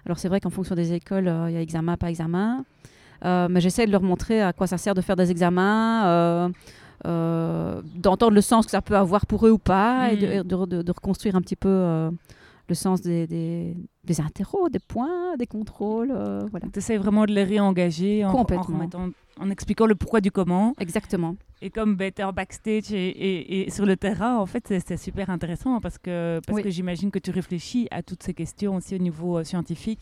Alors 0.05 0.19
c'est 0.19 0.27
vrai 0.29 0.39
qu'en 0.39 0.49
fonction 0.51 0.75
des 0.75 0.93
écoles, 0.93 1.27
euh, 1.27 1.49
il 1.49 1.53
y 1.55 1.57
a 1.57 1.61
examen, 1.61 1.97
pas 1.97 2.09
examen. 2.09 2.63
Euh, 3.25 3.47
mais 3.49 3.61
j'essaie 3.61 3.87
de 3.87 3.91
leur 3.91 4.03
montrer 4.03 4.41
à 4.41 4.53
quoi 4.53 4.67
ça 4.67 4.77
sert 4.77 4.93
de 4.93 5.01
faire 5.01 5.15
des 5.15 5.31
examens, 5.31 6.51
d'entendre 7.03 8.31
le 8.33 8.41
sens 8.41 8.65
que 8.65 8.71
ça 8.71 8.81
peut 8.81 8.95
avoir 8.97 9.25
pour 9.25 9.45
eux 9.47 9.51
ou 9.51 9.57
pas, 9.57 10.11
et 10.11 10.17
de, 10.17 10.27
Mm. 10.27 10.43
de- 10.43 10.65
de- 10.65 10.81
de 10.81 10.91
reconstruire 10.91 11.35
un 11.35 11.41
petit 11.41 11.55
peu 11.55 12.09
le 12.69 12.75
sens 12.75 13.01
des, 13.01 13.27
des, 13.27 13.75
des 14.03 14.21
interros, 14.21 14.69
des 14.69 14.79
points, 14.79 15.35
des 15.37 15.47
contrôles. 15.47 16.11
euh, 16.13 16.45
voilà. 16.51 16.67
Tu 16.71 16.79
essaies 16.79 16.97
vraiment 16.97 17.25
de 17.25 17.31
les 17.33 17.43
réengager 17.43 18.25
en, 18.25 18.31
expliquant 19.51 19.85
le 19.85 19.95
pourquoi 19.95 20.19
du 20.21 20.31
comment. 20.31 20.73
Exactement. 20.79 21.35
Et 21.61 21.69
comme 21.69 21.95
ben, 21.95 22.11
tu 22.11 22.21
es 22.21 22.25
en 22.25 22.33
backstage 22.33 22.91
et, 22.91 23.07
et- 23.09 23.67
et 23.67 23.71
sur 23.71 23.85
le 23.85 23.95
terrain, 23.95 24.37
en 24.37 24.45
fait, 24.45 24.63
c'est- 24.67 24.97
super 24.97 25.29
intéressant 25.29 25.79
parce 25.79 25.97
que, 25.97 26.39
parce 26.45 26.57
Oui. 26.57 26.63
que 26.63 26.69
j'imagine 26.69 27.09
que 27.11 27.19
tu 27.19 27.31
réfléchis 27.31 27.87
à 27.91 28.01
toutes 28.03 28.23
ces 28.23 28.33
questions 28.33 28.75
aussi 28.75 28.95
au 28.95 28.99
niveau 28.99 29.37
euh, 29.37 29.43
scientifique. 29.43 29.99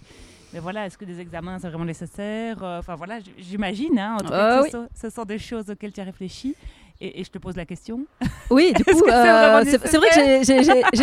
Mais 0.54 0.60
voilà, 0.60 0.86
est-ce 0.86 0.98
que 0.98 1.04
des 1.06 1.20
examens, 1.20 1.60
c'est 1.60 1.68
vraiment 1.68 1.86
nécessaire? 1.86 2.64
Euh, 2.64 2.80
Enfin 2.80 2.96
voilà, 2.96 3.20
j'imagine, 3.38 4.00
hein, 4.00 4.16
en 4.16 4.24
tout 4.24 4.30
cas, 4.30 4.60
Euh, 4.60 4.64
oui. 4.64 4.70
ce, 4.72 4.78
sont, 4.78 4.88
ce 4.96 5.10
sont 5.10 5.24
des 5.26 5.38
choses 5.40 5.70
auxquelles 5.70 5.92
tu 5.92 6.00
as 6.02 6.06
réfléchi. 6.06 6.56
Et, 7.02 7.20
et 7.20 7.24
je 7.26 7.30
te 7.30 7.38
pose 7.38 7.56
la 7.58 7.66
question. 7.66 8.06
Oui, 8.50 8.72
du 8.74 8.84
coup, 8.86 9.02
c'est 9.06 9.14
euh, 9.14 9.64
c'est 9.66 9.98
vrai 9.98 10.08
que 10.10 10.44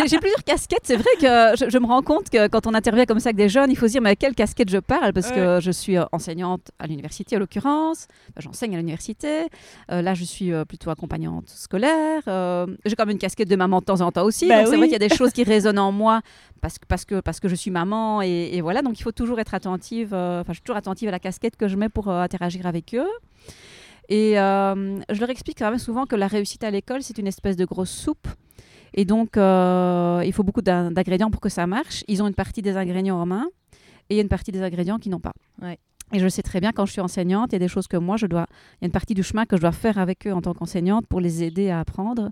j'ai- 0.07 0.17
plusieurs 0.19 0.43
casquettes. 0.43 0.81
C'est 0.83 0.95
vrai 0.95 1.11
que 1.19 1.55
je, 1.65 1.69
je 1.69 1.77
me 1.77 1.85
rends 1.85 2.01
compte 2.01 2.29
que 2.31 2.47
quand 2.47 2.65
on 2.65 2.73
intervient 2.73 3.05
comme 3.05 3.19
ça 3.19 3.29
avec 3.29 3.35
des 3.37 3.49
jeunes, 3.49 3.69
il 3.69 3.75
faut 3.77 3.85
se 3.87 3.91
dire 3.93 4.01
mais 4.01 4.09
à 4.11 4.15
quelle 4.15 4.33
casquette 4.33 4.69
je 4.69 4.79
parle? 4.79 5.13
Parce 5.13 5.31
que 5.31 5.59
je 5.61 5.71
suis 5.71 5.97
euh, 5.97 6.03
enseignante 6.11 6.71
à 6.79 6.87
l'université, 6.87 7.35
en 7.35 7.39
l'occurrence. 7.39 8.07
Enfin, 8.29 8.39
J'enseigne 8.41 8.73
à 8.73 8.77
l'université. 8.77 9.43
Euh, 9.91 10.01
là, 10.01 10.13
je 10.15 10.23
suis 10.23 10.51
plutôt 10.67 10.89
accompagnante 10.89 11.49
scolaire. 11.49 12.21
Euh, 12.27 12.65
j'ai 12.85 12.95
quand 12.95 13.05
même 13.05 13.13
une 13.13 13.19
casquette 13.19 13.49
de 13.49 13.55
maman 13.55 13.79
de 13.79 13.85
temps 13.85 14.01
en 14.01 14.11
temps 14.11 14.23
aussi. 14.23 14.47
Bah 14.47 14.59
donc 14.63 14.67
c'est 14.69 14.77
vrai 14.77 14.87
qu'il 14.87 14.93
y 14.99 15.03
a 15.03 15.07
des 15.07 15.15
choses 15.15 15.31
qui 15.31 15.43
résonnent 15.43 15.79
en 15.79 15.91
moi 15.91 16.21
parce 16.61 16.79
que, 16.79 16.85
parce 16.87 17.05
que, 17.05 17.19
parce 17.19 17.39
que 17.39 17.47
je 17.49 17.55
suis 17.55 17.71
maman. 17.71 18.21
Et, 18.21 18.49
et 18.53 18.61
voilà, 18.61 18.81
donc 18.81 18.99
il 18.99 19.03
faut 19.03 19.11
toujours 19.11 19.39
être 19.39 19.53
attentive. 19.53 20.09
euh, 20.13 20.41
Enfin, 20.41 20.53
je 20.53 20.57
suis 20.57 20.63
toujours 20.63 20.77
attentive 20.77 21.09
à 21.09 21.11
la 21.11 21.19
casquette 21.19 21.55
que 21.55 21.67
je 21.67 21.75
mets 21.75 21.89
pour 21.89 22.09
interagir 22.09 22.65
avec 22.65 22.95
eux. 22.95 23.07
Et 24.09 24.39
euh, 24.39 24.99
je 25.09 25.19
leur 25.19 25.29
explique 25.29 25.57
quand 25.59 25.69
même 25.69 25.79
souvent 25.79 26.05
que 26.05 26.15
la 26.15 26.27
réussite 26.27 26.63
à 26.63 26.71
l'école, 26.71 27.01
c'est 27.03 27.17
une 27.17 27.27
espèce 27.27 27.55
de 27.55 27.65
grosse 27.65 27.89
soupe. 27.91 28.27
Et 28.93 29.05
donc, 29.05 29.37
euh, 29.37 30.21
il 30.25 30.33
faut 30.33 30.43
beaucoup 30.43 30.61
d'in- 30.61 30.91
d'ingrédients 30.91 31.31
pour 31.31 31.41
que 31.41 31.49
ça 31.49 31.65
marche. 31.65 32.03
Ils 32.07 32.21
ont 32.21 32.27
une 32.27 32.35
partie 32.35 32.61
des 32.61 32.77
ingrédients 32.77 33.17
en 33.19 33.25
main 33.25 33.45
et 34.09 34.19
une 34.19 34.27
partie 34.27 34.51
des 34.51 34.61
ingrédients 34.61 34.99
qui 34.99 35.09
n'ont 35.09 35.19
pas. 35.19 35.33
Et 36.13 36.19
je 36.19 36.27
sais 36.27 36.43
très 36.43 36.59
bien, 36.61 36.71
quand 36.71 36.85
je 36.85 36.91
suis 36.91 37.01
enseignante, 37.01 37.51
il 37.51 37.55
y 37.55 37.57
a 37.57 37.59
des 37.59 37.67
choses 37.67 37.87
que 37.87 37.97
moi, 37.97 38.17
je 38.17 38.27
dois... 38.27 38.45
Il 38.73 38.83
y 38.83 38.85
a 38.85 38.87
une 38.87 38.91
partie 38.91 39.13
du 39.15 39.23
chemin 39.23 39.45
que 39.45 39.55
je 39.57 39.61
dois 39.61 39.71
faire 39.71 39.97
avec 39.97 40.27
eux 40.27 40.31
en 40.33 40.41
tant 40.41 40.53
qu'enseignante 40.53 41.07
pour 41.07 41.19
les 41.19 41.43
aider 41.43 41.69
à 41.71 41.79
apprendre. 41.79 42.29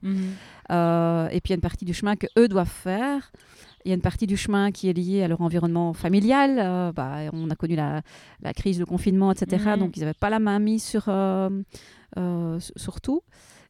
Euh, 0.72 1.28
et 1.30 1.42
puis, 1.42 1.50
il 1.50 1.52
y 1.52 1.54
a 1.54 1.56
une 1.56 1.62
partie 1.62 1.86
du 1.86 1.94
chemin 1.94 2.16
que 2.16 2.28
eux 2.38 2.48
doivent 2.48 2.70
faire. 2.70 3.32
Il 3.84 3.90
y 3.90 3.92
a 3.92 3.96
une 3.96 4.02
partie 4.02 4.28
du 4.28 4.38
chemin 4.38 4.72
qui 4.72 4.90
est 4.90 4.94
liée 4.94 5.24
à 5.24 5.28
leur 5.28 5.42
environnement 5.42 5.94
familial. 5.94 6.58
Euh, 6.60 6.92
bah, 6.92 7.18
on 7.34 7.50
a 7.50 7.56
connu 7.56 7.76
la, 7.76 8.02
la 8.44 8.54
crise, 8.54 8.80
le 8.80 8.86
confinement, 8.86 9.32
etc. 9.32 9.64
Mhm. 9.72 9.80
Donc, 9.80 9.98
ils 9.98 10.02
n'avaient 10.02 10.14
pas 10.14 10.30
la 10.30 10.40
main 10.40 10.60
mise 10.60 10.84
sur, 10.84 11.06
euh, 11.08 11.50
sur- 12.60 12.74
sur 12.76 13.02
tout. 13.02 13.22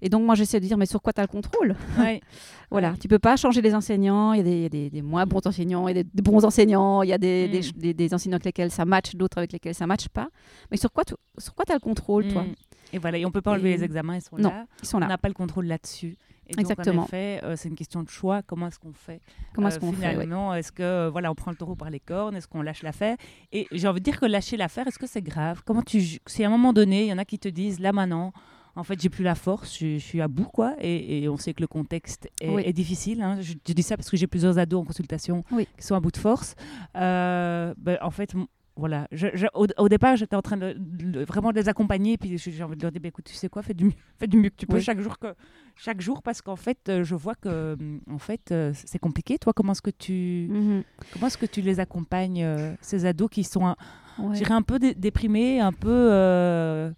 Et 0.01 0.09
donc, 0.09 0.23
moi, 0.23 0.35
j'essaie 0.35 0.59
de 0.59 0.65
dire, 0.65 0.77
mais 0.77 0.85
sur 0.85 1.01
quoi 1.01 1.13
tu 1.13 1.19
as 1.19 1.23
le 1.23 1.27
contrôle? 1.27 1.75
Ouais. 1.97 2.21
Voilà, 2.71 2.93
tu 3.01 3.09
peux 3.09 3.19
pas 3.19 3.35
changer 3.35 3.61
les 3.61 3.75
enseignants. 3.75 4.31
Il 4.31 4.47
y 4.47 4.65
a 4.65 4.69
des, 4.69 5.01
moins 5.01 5.25
bons 5.25 5.45
enseignants, 5.45 5.89
il 5.89 5.97
y 5.97 5.99
a 5.99 6.03
des, 6.03 6.21
bons 6.21 6.45
enseignants, 6.45 7.01
il 7.03 7.09
y 7.09 7.13
a 7.13 7.17
des, 7.17 7.61
Mm. 7.75 7.91
des, 7.91 8.13
enseignants 8.13 8.35
avec 8.35 8.45
lesquels 8.45 8.71
ça 8.71 8.85
match, 8.85 9.13
d'autres 9.13 9.39
avec 9.39 9.51
lesquels 9.51 9.75
ça 9.75 9.85
match 9.87 10.07
pas. 10.07 10.29
Mais 10.71 10.77
sur 10.77 10.89
quoi 10.93 11.03
tu 11.03 11.13
sur 11.37 11.53
quoi 11.53 11.65
as 11.67 11.73
le 11.73 11.79
contrôle, 11.81 12.29
toi? 12.29 12.43
Mm. 12.43 12.53
Et 12.93 12.97
voilà, 12.97 13.17
et 13.17 13.25
on 13.25 13.31
peut 13.31 13.41
pas 13.41 13.51
enlever 13.51 13.71
Et- 13.73 13.77
les 13.77 13.83
examens, 13.83 14.15
ils 14.15 14.21
sont 14.21 14.37
Non. 14.37 14.49
là. 14.49 14.65
Ils 14.81 14.87
sont 14.87 14.97
On 14.97 14.99
là. 15.01 15.07
n'a 15.07 15.17
pas 15.17 15.27
le 15.27 15.33
contrôle 15.33 15.65
là-dessus. 15.65 16.15
Et 16.47 16.59
Exactement. 16.59 17.01
Donc, 17.01 17.03
en 17.03 17.07
effet, 17.07 17.39
euh, 17.43 17.55
c'est 17.57 17.67
une 17.67 17.75
question 17.75 18.03
de 18.03 18.09
choix. 18.09 18.41
Comment 18.41 18.67
est-ce 18.67 18.79
qu'on 18.79 18.93
fait? 18.93 19.19
Comment 19.53 19.67
Euh, 19.67 19.69
est-ce 19.71 19.79
qu'on 19.79 19.91
fait 19.91 20.15
ouais. 20.15 20.59
Est-ce 20.59 20.71
que 20.71 20.83
euh, 20.83 21.09
voilà, 21.09 21.29
on 21.29 21.35
prend 21.35 21.51
le 21.51 21.57
taureau 21.57 21.75
par 21.75 21.89
les 21.89 21.99
cornes? 21.99 22.37
Est-ce 22.37 22.47
qu'on 22.47 22.61
lâche 22.61 22.83
l'affaire? 22.83 23.17
Et 23.51 23.67
j'ai 23.73 23.87
envie 23.89 23.99
de 23.99 24.05
dire 24.05 24.17
que 24.19 24.25
lâcher 24.25 24.55
l'affaire, 24.55 24.87
est-ce 24.87 24.97
que 24.99 25.07
c'est 25.07 25.21
grave? 25.21 25.61
Comment 25.65 25.81
tu 25.81 26.01
Si 26.25 26.43
à 26.43 26.47
un 26.47 26.49
moment 26.49 26.71
donné, 26.71 27.03
il 27.03 27.07
y 27.09 27.13
en 27.13 27.17
a 27.17 27.25
qui 27.25 27.37
te 27.37 27.49
disent 27.49 27.79
là 27.81 27.91
maintenant. 27.91 28.31
En 28.75 28.83
fait, 28.83 29.01
j'ai 29.01 29.09
plus 29.09 29.23
la 29.23 29.35
force, 29.35 29.77
je, 29.77 29.93
je 29.95 29.97
suis 29.99 30.21
à 30.21 30.27
bout, 30.27 30.45
quoi. 30.45 30.75
Et, 30.79 31.23
et 31.23 31.29
on 31.29 31.35
sait 31.37 31.53
que 31.53 31.61
le 31.61 31.67
contexte 31.67 32.29
est, 32.39 32.49
Oui. 32.49 32.61
est 32.65 32.73
difficile. 32.73 33.21
hein. 33.21 33.37
Je, 33.41 33.53
je 33.67 33.73
dis 33.73 33.83
ça 33.83 33.97
parce 33.97 34.09
que 34.09 34.15
j'ai 34.17 34.27
plusieurs 34.27 34.57
ados 34.57 34.81
en 34.81 34.85
consultation 34.85 35.43
Oui. 35.51 35.67
qui 35.77 35.85
sont 35.85 35.95
à 35.95 35.99
bout 35.99 36.11
de 36.11 36.17
force. 36.17 36.55
Euh, 36.95 37.73
ben, 37.77 37.97
en 38.01 38.11
fait, 38.11 38.33
voilà. 38.77 39.07
Je- 39.11 39.27
je- 39.33 39.47
au, 39.53 39.67
au 39.77 39.89
départ, 39.89 40.15
j'étais 40.15 40.35
en 40.37 40.41
train 40.41 40.55
de, 40.57 40.73
de- 40.77 41.23
vraiment 41.25 41.51
de 41.51 41.55
les 41.57 41.67
accompagner. 41.67 42.17
Puis 42.17 42.37
j'ai 42.37 42.63
envie 42.63 42.77
de 42.77 42.81
leur 42.81 42.91
dire, 42.91 43.01
ben, 43.01 43.09
écoute, 43.09 43.25
tu 43.25 43.33
sais 43.35 43.49
quoi, 43.49 43.61
fais 43.61 43.73
du, 43.73 43.85
mieux- 43.85 43.93
fais 44.19 44.27
du 44.27 44.37
mieux 44.37 44.49
que 44.49 44.55
tu 44.55 44.65
peux 44.67 44.75
Oui. 44.77 44.81
chaque 44.81 45.01
jour, 45.01 45.19
que, 45.19 45.33
chaque 45.75 45.99
jour, 46.01 46.21
parce 46.21 46.41
qu'en 46.41 46.55
fait, 46.55 46.77
euh, 46.89 47.03
je 47.03 47.15
vois 47.15 47.35
que, 47.35 47.77
en 48.09 48.17
fait, 48.19 48.51
euh, 48.51 48.71
c'est 48.73 48.99
compliqué. 48.99 49.37
Toi, 49.37 49.51
comment 49.53 49.73
est-ce 49.73 49.81
que 49.81 49.91
tu, 49.91 50.47
Mhm. 50.49 50.83
comment 51.13 51.27
est-ce 51.27 51.37
que 51.37 51.45
tu 51.45 51.61
les 51.61 51.79
accompagnes, 51.81 52.43
euh, 52.43 52.73
ces 52.81 53.05
ados 53.05 53.29
qui 53.29 53.43
sont, 53.43 53.65
un- 53.67 53.75
Ouais. 54.19 54.33
je 54.35 54.39
dirais, 54.39 54.53
un 54.53 54.61
peu 54.61 54.79
dé- 54.79 54.93
déprimés, 54.95 55.59
un 55.59 55.73
peu, 55.73 55.89
euh, 55.89 56.91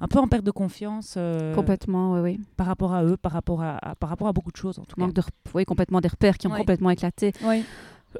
un 0.00 0.08
peu 0.08 0.18
en 0.18 0.28
perte 0.28 0.44
de 0.44 0.50
confiance 0.50 1.14
euh, 1.16 1.54
Complètement, 1.54 2.14
oui, 2.14 2.20
oui. 2.20 2.40
par 2.56 2.66
rapport 2.66 2.92
à 2.94 3.04
eux, 3.04 3.16
par 3.16 3.32
rapport 3.32 3.62
à, 3.62 3.76
à- 3.90 3.94
par 3.94 4.08
rapport 4.10 4.28
à 4.28 4.32
beaucoup 4.32 4.50
de 4.52 4.56
choses, 4.56 4.78
en 4.78 4.84
tout 4.84 4.96
cas. 4.96 5.02
Manque 5.02 5.14
de, 5.14 5.20
rep- 5.20 5.30
oui, 5.54 5.64
complètement 5.64 6.00
des 6.00 6.08
repères 6.08 6.36
qui 6.38 6.46
ont 6.46 6.50
complètement 6.50 6.90
éclaté. 6.90 7.32
Oui. 7.44 7.64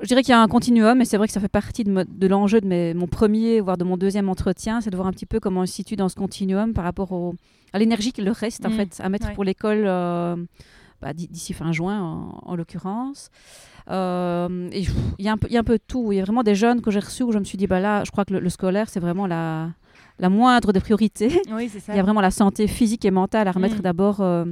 Je 0.03 0.09
dirais 0.09 0.23
qu'il 0.23 0.31
y 0.33 0.35
a 0.35 0.41
un 0.41 0.49
continuum, 0.49 1.01
et 1.01 1.05
c'est 1.05 1.17
vrai 1.17 1.29
que 1.29 1.33
ça 1.33 1.39
fait 1.41 1.47
partie 1.49 1.85
de, 1.85 2.05
de 2.09 2.27
l'enjeu 2.27 2.61
de 2.61 2.67
mes- 2.67 2.95
mon 2.95 3.07
premier, 3.07 3.61
voire 3.61 3.77
de 3.77 3.85
mon 3.85 3.97
deuxième 3.97 4.29
entretien, 4.29 4.81
c'est 4.81 4.91
de 4.91 4.97
voir 4.97 5.07
un 5.09 5.13
petit 5.13 5.27
peu 5.27 5.39
comment 5.41 5.61
on 5.61 5.67
se 5.67 5.73
situe 5.73 5.95
dans 5.97 6.09
ce 6.09 6.17
continuum 6.17 6.73
par 6.75 6.83
rapport 6.85 7.13
au, 7.13 7.35
à 7.73 7.79
l'énergie 7.79 8.13
qu'il 8.13 8.25
leur 8.25 8.35
reste, 8.37 8.67
en 8.67 8.71
Mm. 8.71 8.77
fait, 8.77 9.01
à 9.03 9.09
mettre 9.09 9.29
Ouais. 9.29 9.35
pour 9.35 9.45
l'école 9.45 9.85
euh, 9.87 10.37
bah, 11.01 11.13
d'ici 11.13 11.53
fin 11.53 11.71
juin, 11.71 12.01
en, 12.03 12.41
en 12.45 12.57
l'occurrence. 12.57 13.31
Euh, 13.91 14.69
il 14.73 14.89
y, 15.25 15.29
a 15.29 15.33
un 15.33 15.37
peu- 15.37 15.47
il 15.49 15.55
y 15.55 15.57
a 15.57 15.61
un 15.61 15.65
peu 15.65 15.75
de 15.77 15.83
tout. 15.87 16.11
Il 16.13 16.17
y 16.17 16.21
a 16.21 16.25
vraiment 16.25 16.43
des 16.43 16.55
jeunes 16.55 16.81
que 16.81 16.91
j'ai 16.91 17.01
reçus 17.01 17.23
où 17.23 17.33
je 17.33 17.39
me 17.39 17.45
suis 17.45 17.59
dit, 17.59 17.67
bah 17.67 17.81
là, 17.81 18.03
je 18.05 18.11
crois 18.11 18.25
que 18.25 18.33
le, 18.33 18.41
le 18.41 18.49
scolaire, 18.49 18.89
c'est 18.89 19.01
vraiment 19.01 19.27
la, 19.27 19.71
la 20.19 20.29
moindre 20.29 20.73
des 20.73 20.81
priorités. 20.81 21.41
Oui, 21.53 21.69
c'est 21.69 21.81
ça. 21.81 21.93
Il 21.93 21.97
y 21.97 22.01
a 22.01 22.03
vraiment 22.03 22.21
la 22.21 22.31
santé 22.31 22.67
physique 22.67 23.05
et 23.05 23.11
mentale 23.11 23.49
à 23.49 23.53
remettre 23.53 23.77
Mm. 23.79 23.81
d'abord 23.83 24.21
euh, 24.21 24.45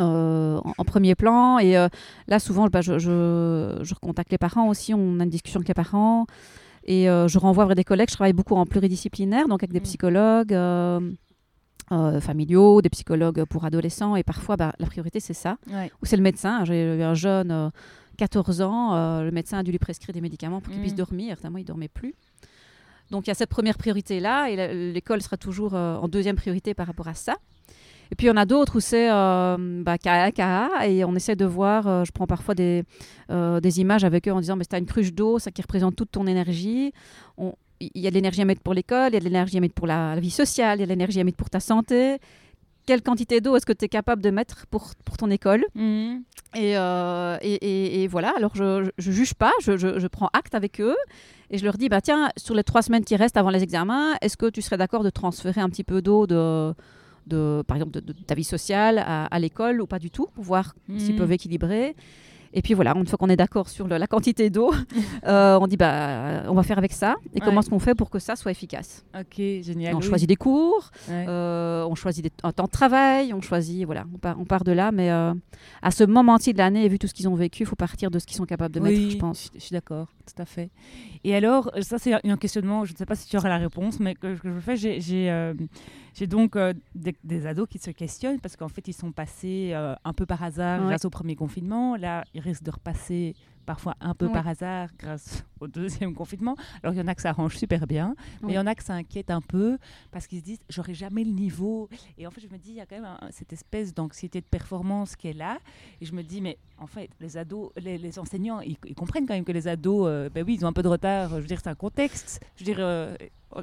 euh, 0.00 0.58
en, 0.64 0.72
en 0.78 0.84
premier 0.84 1.14
plan. 1.14 1.58
Et 1.58 1.76
euh, 1.76 1.88
là, 2.28 2.38
souvent, 2.38 2.66
bah, 2.68 2.80
je, 2.80 2.98
je, 2.98 3.78
je 3.82 3.94
recontacte 3.94 4.30
les 4.30 4.38
parents 4.38 4.68
aussi. 4.68 4.94
On 4.94 5.20
a 5.20 5.24
une 5.24 5.30
discussion 5.30 5.58
avec 5.58 5.68
les 5.68 5.74
parents. 5.74 6.26
Et 6.84 7.08
euh, 7.10 7.28
je 7.28 7.38
renvoie 7.38 7.66
vers 7.66 7.76
des 7.76 7.84
collègues. 7.84 8.08
Je 8.10 8.14
travaille 8.14 8.32
beaucoup 8.32 8.54
en 8.56 8.66
pluridisciplinaire, 8.66 9.46
donc 9.48 9.62
avec 9.62 9.72
des 9.72 9.80
Mm. 9.80 9.84
psychologues 9.84 10.52
euh, 10.54 11.00
euh, 11.92 12.20
familiaux, 12.20 12.80
des 12.82 12.88
psychologues 12.88 13.44
pour 13.44 13.64
adolescents. 13.64 14.16
Et 14.16 14.22
parfois, 14.22 14.56
bah, 14.56 14.72
la 14.78 14.86
priorité, 14.86 15.20
c'est 15.20 15.34
ça. 15.34 15.56
Ouais. 15.70 15.90
Ou 16.02 16.06
c'est 16.06 16.16
le 16.16 16.22
médecin. 16.22 16.64
J'ai 16.64 16.96
eu 16.96 17.02
un 17.02 17.14
jeune, 17.14 17.50
euh, 17.50 17.68
14 18.16 18.60
ans, 18.60 19.20
le 19.22 19.30
médecin 19.30 19.58
a 19.58 19.62
dû 19.62 19.70
lui 19.70 19.78
prescrire 19.78 20.12
des 20.12 20.20
médicaments 20.20 20.60
pour 20.60 20.70
qu'il 20.72 20.80
Mm. 20.80 20.84
puisse 20.84 20.94
dormir. 20.94 21.38
Tellement 21.38 21.58
il 21.58 21.62
ne 21.62 21.66
dormait 21.66 21.88
plus. 21.88 22.14
Donc 23.10 23.26
il 23.26 23.30
y 23.30 23.32
a 23.32 23.34
cette 23.34 23.50
première 23.50 23.76
priorité-là, 23.76 24.50
et 24.50 24.92
l'école 24.92 25.22
sera 25.22 25.36
toujours 25.36 25.74
euh, 25.74 25.96
en 25.96 26.08
deuxième 26.08 26.36
priorité 26.36 26.74
par 26.74 26.86
rapport 26.86 27.08
à 27.08 27.14
ça. 27.14 27.36
Et 28.10 28.16
puis 28.16 28.26
il 28.26 28.30
y 28.30 28.32
en 28.32 28.36
a 28.36 28.44
d'autres 28.44 28.76
où 28.76 28.80
c'est 28.80 29.08
euh, 29.10 29.56
bah, 29.58 29.96
et 30.84 31.04
on 31.04 31.14
essaie 31.14 31.36
de 31.36 31.44
voir, 31.44 31.86
euh, 31.86 32.04
je 32.04 32.10
prends 32.10 32.26
parfois 32.26 32.54
des, 32.54 32.82
euh, 33.30 33.60
des 33.60 33.80
images 33.80 34.04
avec 34.04 34.26
eux 34.26 34.32
en 34.32 34.40
disant, 34.40 34.56
mais 34.56 34.64
c'est 34.68 34.78
une 34.78 34.86
cruche 34.86 35.12
d'eau, 35.12 35.38
ça 35.38 35.50
qui 35.50 35.62
représente 35.62 35.94
toute 35.94 36.10
ton 36.10 36.26
énergie. 36.26 36.92
Il 37.80 37.90
y 37.94 38.06
a 38.06 38.10
de 38.10 38.14
l'énergie 38.14 38.42
à 38.42 38.44
mettre 38.44 38.62
pour 38.62 38.74
l'école, 38.74 39.10
il 39.10 39.14
y 39.14 39.16
a 39.16 39.20
de 39.20 39.24
l'énergie 39.24 39.56
à 39.56 39.60
mettre 39.60 39.74
pour 39.74 39.86
la 39.86 40.18
vie 40.18 40.30
sociale, 40.30 40.78
il 40.78 40.80
y 40.80 40.82
a 40.82 40.86
de 40.86 40.90
l'énergie 40.90 41.20
à 41.20 41.24
mettre 41.24 41.36
pour 41.36 41.50
ta 41.50 41.60
santé. 41.60 42.18
Quelle 42.90 43.02
quantité 43.02 43.40
d'eau 43.40 43.54
est-ce 43.54 43.66
que 43.66 43.72
tu 43.72 43.84
es 43.84 43.88
capable 43.88 44.20
de 44.20 44.30
mettre 44.30 44.66
pour, 44.66 44.90
pour 45.04 45.16
ton 45.16 45.30
école 45.30 45.64
Mhm. 45.76 46.24
et, 46.56 46.76
euh, 46.76 47.36
et, 47.40 47.54
et- 47.54 48.02
et 48.02 48.08
voilà, 48.08 48.32
alors 48.36 48.50
je, 48.56 48.90
je 48.98 49.12
juge 49.12 49.34
pas, 49.34 49.52
je, 49.62 49.76
je- 49.76 50.00
je 50.00 50.06
prends 50.08 50.28
acte 50.32 50.56
avec 50.56 50.80
eux 50.80 50.96
et 51.50 51.58
je 51.58 51.64
leur 51.64 51.76
dis, 51.78 51.88
bah 51.88 52.00
tiens, 52.00 52.30
sur 52.36 52.56
les 52.56 52.64
trois 52.64 52.82
semaines 52.82 53.04
qui 53.04 53.14
restent 53.14 53.36
avant 53.36 53.50
les 53.50 53.62
examens, 53.62 54.14
est-ce 54.22 54.36
que 54.36 54.46
tu 54.50 54.60
serais 54.60 54.76
d'accord 54.76 55.04
de 55.04 55.10
transférer 55.10 55.60
un 55.60 55.68
petit 55.68 55.84
peu 55.84 56.02
d'eau 56.02 56.26
de, 56.26 56.74
de, 57.28 57.62
par 57.68 57.76
exemple, 57.76 57.92
de, 57.92 58.00
de 58.00 58.12
ta 58.12 58.34
vie 58.34 58.42
sociale 58.42 58.98
à, 58.98 59.26
à 59.26 59.38
l'école 59.38 59.80
ou 59.80 59.86
pas 59.86 60.00
du 60.00 60.10
tout, 60.10 60.26
pour 60.34 60.42
voir 60.42 60.74
s'ils 60.98 61.12
Mhm. 61.12 61.18
peuvent 61.18 61.32
équilibrer 61.32 61.94
et 62.52 62.62
puis 62.62 62.74
voilà, 62.74 62.92
une 62.96 63.06
fois 63.06 63.16
qu'on 63.18 63.28
est 63.28 63.36
d'accord 63.36 63.68
sur 63.68 63.86
le- 63.86 63.96
la 63.98 64.06
quantité 64.06 64.50
d'eau, 64.50 64.72
euh, 65.26 65.58
on 65.60 65.66
dit 65.66 65.76
bah 65.76 66.42
on 66.48 66.54
va 66.54 66.62
faire 66.62 66.78
avec 66.78 66.92
ça. 66.92 67.14
Et 67.34 67.40
comment 67.40 67.60
est-ce 67.60 67.70
qu'on 67.70 67.78
fait 67.78 67.94
pour 67.94 68.10
que 68.10 68.18
ça 68.18 68.36
soit 68.36 68.50
efficace? 68.50 69.04
Ok, 69.18 69.36
génial. 69.36 69.94
On 69.94 69.98
oui. 69.98 70.02
choisit 70.04 70.28
des 70.28 70.36
cours, 70.36 70.90
Ouais. 71.08 71.26
euh, 71.28 71.84
on 71.88 71.94
choisit 71.94 72.24
des- 72.24 72.32
un 72.42 72.52
temps 72.52 72.64
de 72.64 72.70
travail, 72.70 73.32
on 73.34 73.40
choisit, 73.40 73.84
voilà, 73.84 74.04
on 74.14 74.18
part, 74.18 74.36
on 74.40 74.44
part 74.44 74.64
de 74.64 74.72
là. 74.72 74.90
Mais 74.92 75.10
euh, 75.10 75.32
à 75.82 75.90
ce 75.90 76.04
moment-ci 76.04 76.52
de 76.52 76.58
l'année, 76.58 76.88
vu 76.88 76.98
tout 76.98 77.06
ce 77.06 77.14
qu'ils 77.14 77.28
ont 77.28 77.34
vécu, 77.34 77.62
il 77.62 77.66
faut 77.66 77.76
partir 77.76 78.10
de 78.10 78.18
ce 78.18 78.26
qu'ils 78.26 78.36
sont 78.36 78.46
capables 78.46 78.74
de 78.74 78.80
mettre, 78.80 79.10
je 79.10 79.16
pense. 79.16 79.50
Je, 79.54 79.60
suis 79.60 79.72
d'accord, 79.72 80.08
tout 80.26 80.40
à 80.42 80.46
fait. 80.46 80.70
Et 81.24 81.34
alors, 81.34 81.70
ça 81.82 81.98
c'est 81.98 82.14
un 82.14 82.20
un 82.24 82.36
questionnement, 82.36 82.84
je 82.84 82.92
ne 82.92 82.96
sais 82.96 83.06
pas 83.06 83.14
si 83.16 83.28
tu 83.28 83.36
auras 83.36 83.48
la 83.48 83.58
réponse, 83.58 83.98
mais 84.00 84.14
que, 84.14 84.36
que 84.36 84.52
je 84.52 84.60
fais, 84.60 84.76
j'ai- 84.76 85.00
j'ai 86.14 86.26
donc 86.26 86.56
euh, 86.56 86.72
des, 86.94 87.14
des 87.24 87.46
ados 87.46 87.68
qui 87.68 87.78
se 87.78 87.90
questionnent 87.90 88.40
parce 88.40 88.56
qu'en 88.56 88.68
fait 88.68 88.86
ils 88.88 88.92
sont 88.92 89.12
passés 89.12 89.70
euh, 89.72 89.94
un 90.04 90.12
peu 90.12 90.26
par 90.26 90.42
hasard 90.42 90.80
Ouais. 90.80 90.86
grâce 90.88 91.04
au 91.04 91.10
premier 91.10 91.36
confinement. 91.36 91.96
Là, 91.96 92.24
ils 92.34 92.40
risquent 92.40 92.62
de 92.64 92.70
repasser 92.70 93.34
parfois 93.74 93.94
un 94.00 94.14
peu 94.14 94.26
Ouais. 94.26 94.32
par 94.32 94.48
hasard 94.48 94.88
grâce 94.98 95.44
au 95.60 95.68
deuxième 95.68 96.12
confinement. 96.14 96.56
Alors 96.82 96.92
il 96.94 96.98
y 96.98 97.00
en 97.00 97.06
a 97.06 97.14
que 97.14 97.22
ça 97.22 97.30
arrange 97.30 97.56
super 97.56 97.86
bien, 97.86 98.16
mais 98.42 98.52
il 98.52 98.56
y 98.56 98.58
en 98.58 98.66
a 98.66 98.74
que 98.74 98.82
ça 98.82 98.94
inquiète 98.94 99.30
un 99.30 99.40
peu 99.40 99.78
parce 100.10 100.26
qu'ils 100.26 100.40
se 100.40 100.44
disent 100.44 100.58
j'aurai 100.68 100.94
jamais 100.94 101.22
le 101.22 101.30
niveau. 101.30 101.88
Et 102.18 102.26
en 102.26 102.30
fait, 102.32 102.40
je 102.40 102.48
me 102.48 102.58
dis 102.58 102.70
il 102.70 102.76
y 102.76 102.80
a 102.80 102.86
quand 102.86 102.96
même 102.96 103.04
un- 103.20 103.30
cette 103.30 103.52
espèce 103.52 103.94
d'anxiété 103.94 104.40
de 104.40 104.46
performance 104.46 105.14
qui 105.14 105.28
est 105.28 105.32
là. 105.44 105.58
Et 106.00 106.04
je 106.06 106.12
me 106.12 106.22
dis 106.22 106.40
mais 106.40 106.58
en 106.78 106.86
fait 106.88 107.10
les 107.20 107.36
ados, 107.36 107.70
les, 107.76 107.96
les 107.96 108.18
enseignants, 108.18 108.60
ils, 108.60 108.76
ils 108.86 108.94
comprennent 108.94 109.26
quand 109.26 109.34
même 109.34 109.44
que 109.44 109.52
les 109.52 109.68
ados, 109.68 110.06
euh, 110.08 110.28
ben 110.34 110.44
oui, 110.44 110.56
ils 110.58 110.64
ont 110.64 110.68
un 110.68 110.72
peu 110.72 110.82
de 110.82 110.88
retard. 110.88 111.30
Je 111.30 111.36
veux 111.36 111.46
dire 111.46 111.60
c'est 111.62 111.70
un 111.70 111.74
contexte. 111.76 112.40
Je 112.56 112.64
veux 112.64 112.72
dire 112.72 112.78
euh, 112.80 113.14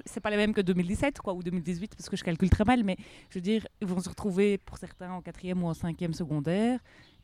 c'est 0.05 0.19
pas 0.21 0.29
les 0.29 0.37
mêmes 0.37 0.53
que 0.53 0.61
2017 0.61 1.19
quoi 1.19 1.33
ou 1.33 1.43
2018 1.43 1.95
parce 1.97 2.07
que 2.09 2.15
je 2.15 2.23
calcule 2.23 2.49
très 2.49 2.63
mal, 2.63 2.83
mais 2.85 2.95
je 3.29 3.35
veux 3.39 3.41
dire 3.43 3.67
ils 3.81 3.87
vont 3.87 3.99
se 3.99 4.09
retrouver 4.09 4.57
pour 4.57 4.77
certains 4.77 5.11
en 5.11 5.21
quatrième 5.21 5.61
ou 5.63 5.67
en 5.67 5.73
cinquième 5.73 6.13
secondaire. 6.13 6.79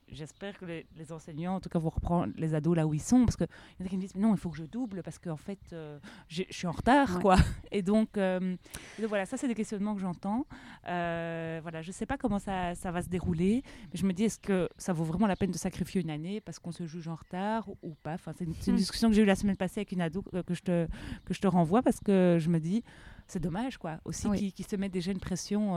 J'espère 0.10 0.58
que 0.58 0.66
les, 0.66 0.86
les 0.98 1.12
enseignants, 1.12 1.56
en 1.56 1.60
tout 1.60 1.70
cas, 1.70 1.80
vont 1.80 1.90
reprendre 1.90 2.32
les 2.38 2.54
ados 2.54 2.76
là 2.76 2.86
où 2.86 2.94
ils 2.94 3.02
sont, 3.02 3.26
parce 3.26 3.36
qu'il 3.36 3.48
y 3.80 3.84
en 3.84 3.86
a 3.86 3.90
qui 3.90 3.96
me 3.96 4.02
disent, 4.02 4.14
mais 4.16 4.22
non, 4.22 4.34
il 4.36 4.38
faut 4.38 4.50
que 4.50 4.58
je 4.58 4.64
double, 4.66 5.02
parce 5.02 5.18
qu'en 5.18 5.38
fait, 5.38 5.60
euh, 5.74 5.98
je 6.28 6.44
suis 6.50 6.68
en 6.68 6.72
retard, 6.72 7.16
Ouais. 7.16 7.22
quoi. 7.22 7.36
Et 7.72 7.82
donc, 7.82 8.18
euh, 8.18 8.56
et 9.00 9.02
donc 9.02 9.10
voilà, 9.10 9.26
ça, 9.26 9.38
c'est 9.38 9.48
des 9.48 9.56
questionnements 9.56 9.96
que 9.96 10.02
j'entends. 10.02 10.46
Euh, 10.88 11.60
voilà, 11.64 11.82
je 11.82 11.88
ne 11.90 11.94
sais 11.94 12.06
pas 12.06 12.18
comment 12.18 12.38
ça, 12.40 12.76
ça 12.76 12.92
va 12.92 13.02
se 13.02 13.10
dérouler, 13.10 13.64
mais 13.92 13.98
je 14.00 14.06
me 14.06 14.14
dis, 14.14 14.26
est-ce 14.26 14.40
que 14.40 14.70
ça 14.78 14.94
vaut 14.94 15.04
vraiment 15.04 15.28
la 15.28 15.36
peine 15.36 15.52
de 15.52 15.58
sacrifier 15.58 16.02
une 16.02 16.10
année 16.12 16.42
parce 16.42 16.60
qu'on 16.60 16.72
se 16.72 16.86
juge 16.86 17.08
en 17.08 17.16
retard 17.16 17.68
ou, 17.82 17.96
pas? 18.04 18.14
Enfin, 18.14 18.34
C'est 18.38 18.44
une, 18.46 18.52
Mm. 18.52 18.76
discussion 18.76 19.10
que 19.10 19.16
j'ai 19.16 19.22
eue 19.24 19.26
la 19.26 19.36
semaine 19.36 19.58
passée 19.58 19.80
avec 19.80 19.92
une 19.94 20.02
ado 20.02 20.22
que 20.22 20.54
je 20.54 20.62
te, 20.62 20.88
que 21.26 21.34
je 21.34 21.40
te 21.42 21.48
renvoie, 21.48 21.82
parce 21.82 22.00
que 22.00 22.38
je 22.40 22.50
me 22.50 22.60
dis, 22.60 22.84
c'est 23.28 23.40
dommage, 23.40 23.78
quoi, 23.78 24.00
aussi 24.06 24.28
Oui. 24.28 24.38
qu'ils 24.38 24.54
qu'ils 24.54 24.68
se 24.68 24.76
mettent 24.76 24.92
déjà 24.94 25.12
une 25.12 25.20
pression. 25.20 25.76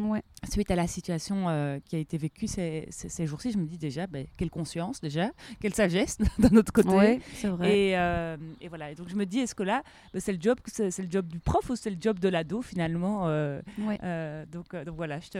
Ouais. 0.00 0.22
suite 0.50 0.70
à 0.70 0.76
la 0.76 0.86
situation 0.86 1.48
euh, 1.48 1.78
qui 1.84 1.96
a 1.96 1.98
été 1.98 2.16
vécue 2.16 2.46
ces, 2.46 2.86
ces- 2.90 3.08
ces 3.10 3.26
jours-ci, 3.26 3.52
je 3.52 3.58
me 3.58 3.66
dis 3.66 3.76
déjà, 3.78 4.06
ben, 4.06 4.26
quelle 4.38 4.48
conscience 4.50 5.00
déjà, 5.00 5.30
quelle 5.60 5.74
sagesse 5.74 6.18
d'un 6.38 6.56
autre 6.56 6.72
côté. 6.72 6.88
Ouais, 6.88 7.20
c'est 7.34 7.48
vrai. 7.48 7.78
Et, 7.78 7.98
euh, 7.98 8.36
et 8.60 8.68
voilà. 8.68 8.90
Et 8.90 8.94
donc 8.94 9.08
je 9.08 9.16
me 9.16 9.26
dis, 9.26 9.40
est-ce 9.40 9.54
que 9.54 9.62
là, 9.62 9.82
ben, 10.14 10.20
c'est 10.20 10.32
le 10.32 10.38
job, 10.40 10.58
c'est 10.66 10.96
le 10.98 11.10
job 11.10 11.26
du 11.28 11.38
prof 11.40 11.68
ou 11.68 11.76
c'est 11.76 11.90
le 11.90 11.98
job 12.00 12.18
de 12.18 12.28
l'ado 12.28 12.62
finalement 12.62 13.28
euh, 13.28 13.60
Ouais. 13.78 13.98
donc, 14.50 14.74
donc 14.74 14.96
voilà, 14.96 15.20
je 15.20 15.28
te, 15.28 15.38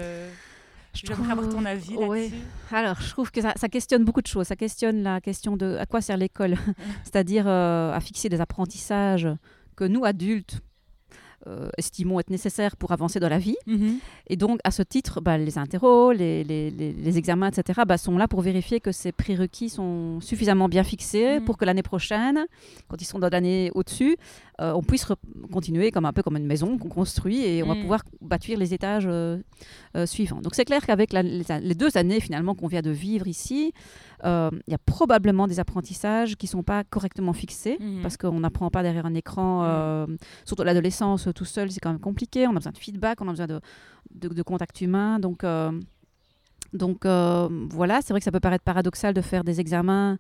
Je 0.94 1.06
j'aimerais 1.06 1.32
avoir 1.32 1.48
ton 1.48 1.64
avis 1.64 1.96
là-dessus. 1.96 2.34
Alors, 2.70 3.00
je 3.00 3.08
trouve 3.10 3.30
que 3.30 3.40
ça, 3.40 3.54
ça 3.56 3.68
questionne 3.70 4.04
beaucoup 4.04 4.20
de 4.20 4.26
choses. 4.26 4.46
Ça 4.48 4.56
questionne 4.56 5.02
la 5.02 5.20
question 5.22 5.56
de 5.56 5.76
à 5.78 5.86
quoi 5.86 6.02
sert 6.02 6.18
l'école, 6.18 6.56
c'est-à-dire 7.04 7.48
à 7.48 7.98
fixer 8.00 8.28
des 8.28 8.40
apprentissages 8.42 9.28
que 9.76 9.84
nous, 9.84 10.04
adultes, 10.04 10.60
euh, 11.48 11.68
estimons 11.78 12.20
être 12.20 12.30
nécessaires 12.30 12.76
pour 12.76 12.92
avancer 12.92 13.18
dans 13.20 13.28
la 13.28 13.38
vie. 13.38 13.56
Mhm. 13.66 13.98
Et 14.28 14.36
donc, 14.36 14.60
à 14.64 14.70
ce 14.70 14.82
titre, 14.82 15.20
bah, 15.20 15.38
les 15.38 15.58
interros, 15.58 16.12
les, 16.12 16.44
les- 16.44 16.70
les- 16.70 16.92
les 16.92 17.18
examens, 17.18 17.48
etc., 17.50 17.82
bah, 17.86 17.98
sont 17.98 18.16
là 18.16 18.28
pour 18.28 18.40
vérifier 18.42 18.80
que 18.80 18.92
ces 18.92 19.12
prérequis 19.12 19.68
sont 19.68 20.20
suffisamment 20.20 20.68
bien 20.68 20.84
fixés 20.84 21.38
Mhm. 21.40 21.44
pour 21.44 21.56
que 21.58 21.64
l'année 21.64 21.82
prochaine, 21.82 22.46
quand 22.88 23.00
ils 23.00 23.04
sont 23.06 23.18
dans 23.18 23.28
l'année 23.30 23.70
au-dessus, 23.74 24.16
euh, 24.62 24.72
on 24.74 24.82
puisse 24.82 25.04
continuer 25.50 25.90
comme 25.90 26.04
un 26.06 26.12
peu 26.12 26.22
comme 26.22 26.36
une 26.36 26.46
maison 26.46 26.78
qu'on 26.78 26.88
construit 26.88 27.40
et 27.44 27.62
on 27.62 27.66
va 27.66 27.74
Mhm. 27.74 27.80
pouvoir 27.82 28.02
bâtir 28.20 28.58
les 28.58 28.72
étages 28.74 29.06
euh, 29.06 29.38
euh, 29.96 30.06
suivants. 30.06 30.40
Donc, 30.40 30.54
c'est 30.54 30.64
clair 30.64 30.86
qu'avec 30.86 31.12
les, 31.12 31.22
les 31.70 31.74
deux 31.74 31.96
années 31.96 32.20
finalement 32.20 32.54
qu'on 32.54 32.68
vient 32.68 32.82
de 32.82 32.90
vivre 33.06 33.26
ici, 33.26 33.72
il 34.24 34.62
y 34.68 34.74
a 34.74 34.78
probablement 34.86 35.46
des 35.48 35.58
apprentissages 35.58 36.36
qui 36.36 36.46
ne 36.46 36.50
sont 36.50 36.62
pas 36.62 36.84
correctement 36.84 37.32
fixés 37.32 37.76
Mhm. 37.80 38.02
parce 38.02 38.16
qu'on 38.16 38.38
n'apprend 38.40 38.70
pas 38.70 38.82
derrière 38.84 39.04
un 39.06 39.14
écran, 39.14 39.64
euh, 39.64 40.06
surtout 40.44 40.62
l'adolescence, 40.62 41.28
tout 41.34 41.44
seul, 41.44 41.70
c'est 41.72 41.80
quand 41.80 41.90
même 41.90 41.98
compliqué. 42.00 42.46
On 42.46 42.52
a 42.52 42.60
besoin 42.62 42.72
de 42.72 42.78
feedback, 42.78 43.20
on 43.20 43.26
a 43.28 43.30
besoin 43.32 43.48
de, 43.48 43.60
de, 44.14 44.28
de 44.28 44.42
contact 44.42 44.80
humain. 44.80 45.18
Donc, 45.18 45.44
donc 46.72 47.04
voilà, 47.04 48.00
c'est 48.02 48.12
vrai 48.12 48.20
que 48.20 48.24
ça 48.24 48.32
peut 48.32 48.40
paraître 48.40 48.64
paradoxal 48.64 49.12
de 49.14 49.20
faire 49.20 49.44
des 49.44 49.60
examens 49.60 50.18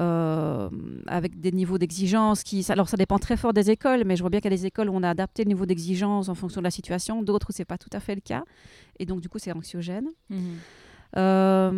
euh, 0.00 0.68
avec 1.06 1.40
des 1.40 1.52
niveaux 1.52 1.78
d'exigence 1.78 2.42
qui... 2.42 2.64
Alors, 2.68 2.88
ça 2.88 2.96
dépend 2.96 3.18
très 3.18 3.36
fort 3.36 3.52
des 3.52 3.70
écoles, 3.70 4.02
mais 4.04 4.16
je 4.16 4.22
vois 4.22 4.30
bien 4.30 4.40
qu'il 4.40 4.50
y 4.50 4.54
a 4.54 4.56
des 4.56 4.66
écoles 4.66 4.88
où 4.90 4.94
on 4.94 5.02
a 5.02 5.10
adapté 5.10 5.44
le 5.44 5.48
niveau 5.48 5.66
d'exigence 5.66 6.28
en 6.28 6.34
fonction 6.34 6.60
de 6.60 6.64
la 6.64 6.70
situation, 6.70 7.22
d'autres 7.22 7.48
où 7.50 7.52
c'est 7.52 7.64
pas 7.64 7.78
tout 7.78 7.90
à 7.92 8.00
fait 8.00 8.14
le 8.14 8.20
cas. 8.20 8.44
Et 8.98 9.06
donc, 9.06 9.20
du 9.20 9.28
coup, 9.28 9.38
c'est 9.38 9.52
anxiogène. 9.52 10.08
Mhm. 10.30 10.38
Euh, 11.16 11.70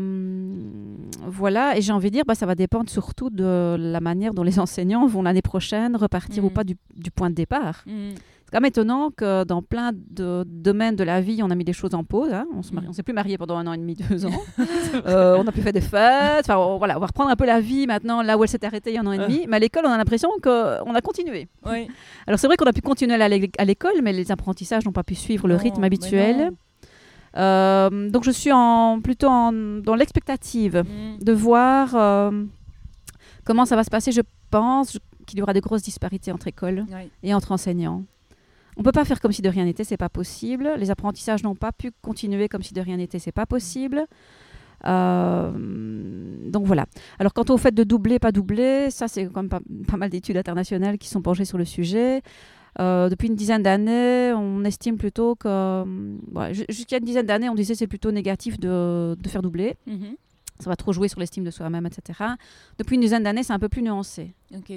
voilà, 1.27 1.77
et 1.77 1.83
j'ai 1.83 1.93
envie 1.93 2.09
de 2.11 2.15
dire, 2.15 2.25
bah, 2.27 2.35
ça 2.35 2.47
va 2.47 2.55
dépendre 2.55 2.89
surtout 2.89 3.31
de 3.31 3.77
la 3.79 4.01
manière 4.01 4.33
dont 4.35 4.43
les 4.43 4.59
enseignants 4.59 5.07
vont 5.07 5.23
l'année 5.23 5.43
prochaine 5.43 5.97
repartir 5.97 6.45
ou 6.45 6.49
Mm. 6.49 6.53
pas 6.53 6.65
du, 6.65 6.77
du 6.95 7.11
point 7.11 7.29
de 7.31 7.35
départ. 7.35 7.85
Mm. 7.87 8.15
C'est 8.47 8.53
quand 8.53 8.61
même 8.61 8.69
étonnant 8.69 9.11
que 9.11 9.43
dans 9.43 9.61
plein 9.61 9.91
de 9.93 10.45
domaines 10.47 10.95
de 10.95 11.03
la 11.03 11.21
vie, 11.21 11.41
on 11.43 11.51
a 11.51 11.57
mis 11.57 11.65
des 11.65 11.73
choses 11.73 11.95
en 11.95 12.05
pause. 12.05 12.33
hein. 12.33 12.47
On 12.55 12.59
Mm. 12.61 12.87
ne 12.89 12.93
s'est 12.93 13.03
plus 13.03 13.13
marié 13.13 13.37
pendant 13.39 13.57
un 13.57 13.67
an 13.67 13.73
et 13.73 13.77
demi, 13.77 13.95
deux 14.09 14.25
ans. 14.25 14.31
Euh, 15.07 15.37
on 15.37 15.47
a 15.47 15.53
pu 15.53 15.61
faire 15.63 15.73
des 15.73 15.81
fêtes. 15.81 16.45
Enfin, 16.49 16.57
on- 16.57 16.79
voilà, 16.79 16.97
on 16.97 17.01
va 17.01 17.07
reprendre 17.07 17.29
un 17.31 17.35
peu 17.37 17.45
la 17.45 17.61
vie 17.61 17.87
maintenant, 17.89 18.23
là 18.23 18.39
où 18.39 18.45
elle 18.45 18.49
s'est 18.49 18.65
arrêtée 18.65 18.91
il 18.91 18.95
y 18.95 18.99
a 18.99 19.01
un 19.03 19.07
an 19.07 19.13
et 19.13 19.19
demi. 19.19 19.47
Mais 19.49 19.57
à 19.57 19.59
l'école, 19.59 19.83
on 19.85 19.91
a 19.91 19.97
l'impression 19.99 20.29
qu'on 20.43 20.95
a 20.95 21.01
continué. 21.03 21.49
Alors 22.29 22.39
c'est 22.39 22.47
vrai 22.47 22.57
qu'on 22.57 22.67
a 22.67 22.73
pu 22.73 22.81
continuer 22.83 23.15
à 23.21 23.29
l'é- 23.29 23.51
à 23.59 23.65
l'école, 23.65 24.01
mais 24.03 24.13
les 24.13 24.31
apprentissages 24.31 24.85
n'ont 24.87 24.93
pas 24.93 25.03
pu 25.03 25.17
suivre 25.17 25.49
le 25.49 25.55
Non, 25.55 25.61
rythme 25.61 25.83
habituel. 25.85 26.53
Euh, 27.37 28.09
donc 28.11 28.25
je 28.25 28.31
suis 28.31 28.53
en, 28.53 29.01
plutôt 29.03 29.27
en- 29.29 29.53
dans 29.53 29.95
l'expectative 29.97 30.85
Mm. 30.87 31.23
de 31.25 31.33
voir 31.33 31.91
euh, 31.95 32.45
comment 33.45 33.65
ça 33.67 33.77
va 33.77 33.85
se 33.85 33.91
passer. 33.91 34.13
Je 34.13 34.23
pense 34.51 34.99
qu'il 35.27 35.39
y 35.41 35.43
aura 35.43 35.53
des 35.53 35.61
grosses 35.61 35.83
disparités 35.83 36.31
entre 36.33 36.47
écoles 36.47 36.87
et 37.23 37.35
entre 37.35 37.53
enseignants. 37.53 38.05
On 38.77 38.83
peut 38.83 38.93
pas 38.93 39.05
faire 39.05 39.21
comme 39.21 39.33
si 39.33 39.43
de 39.43 39.49
rien 39.49 39.65
n'était, 39.65 39.85
c'est 39.85 39.97
pas 39.97 40.09
possible. 40.09 40.71
Les 40.79 40.91
apprentissages 40.91 41.43
n'ont 41.43 41.55
pas 41.55 41.73
pu 41.73 41.93
continuer 42.03 42.49
comme 42.49 42.63
si 42.63 42.75
de 42.75 42.81
rien 42.81 42.99
n'était, 42.99 43.19
c'est 43.19 43.33
pas 43.33 43.47
possible. 43.47 44.07
Euh, 44.85 45.51
donc 46.51 46.67
voilà. 46.67 46.87
Alors 47.19 47.33
quant 47.33 47.45
au 47.49 47.57
fait 47.57 47.75
de 47.75 47.85
doubler, 47.85 48.19
pas 48.19 48.33
doubler, 48.33 48.91
ça 48.91 49.09
c'est 49.09 49.27
quand 49.27 49.43
même 49.43 49.49
pas, 49.49 49.61
pas 49.89 49.97
mal 49.97 50.11
d'études 50.11 50.37
internationales 50.37 50.99
qui 50.99 51.09
sont 51.09 51.23
penchées 51.23 51.45
sur 51.45 51.59
le 51.59 51.65
sujet. 51.65 52.23
Euh, 52.79 53.09
depuis 53.09 53.29
une 53.29 53.35
dizaine 53.35 53.63
d'années, 53.63 54.35
on 54.35 54.63
estime 54.65 54.99
plutôt 54.99 55.35
que 55.35 55.49
euh, 55.49 56.53
jusqu'à 56.69 56.99
une 56.99 57.05
dizaine 57.05 57.25
d'années, 57.25 57.49
on 57.49 57.55
disait 57.55 57.75
c'est 57.75 57.87
plutôt 57.87 58.13
négatif 58.13 58.61
de, 58.61 59.17
de 59.19 59.29
faire 59.29 59.43
doubler. 59.43 59.77
Mhm. 59.87 60.17
Ça 60.59 60.71
va 60.71 60.77
trop 60.77 60.93
jouer 60.93 61.09
sur 61.09 61.21
l'estime 61.21 61.45
de 61.45 61.51
soi-même, 61.51 61.87
etc. 61.87 62.19
Depuis 62.79 62.95
une 62.95 63.03
dizaine 63.03 63.23
d'années, 63.23 63.43
c'est 63.43 63.53
un 63.53 63.59
peu 63.59 63.69
plus 63.69 63.83
nuancé. 63.83 64.35
Ok. 64.55 64.73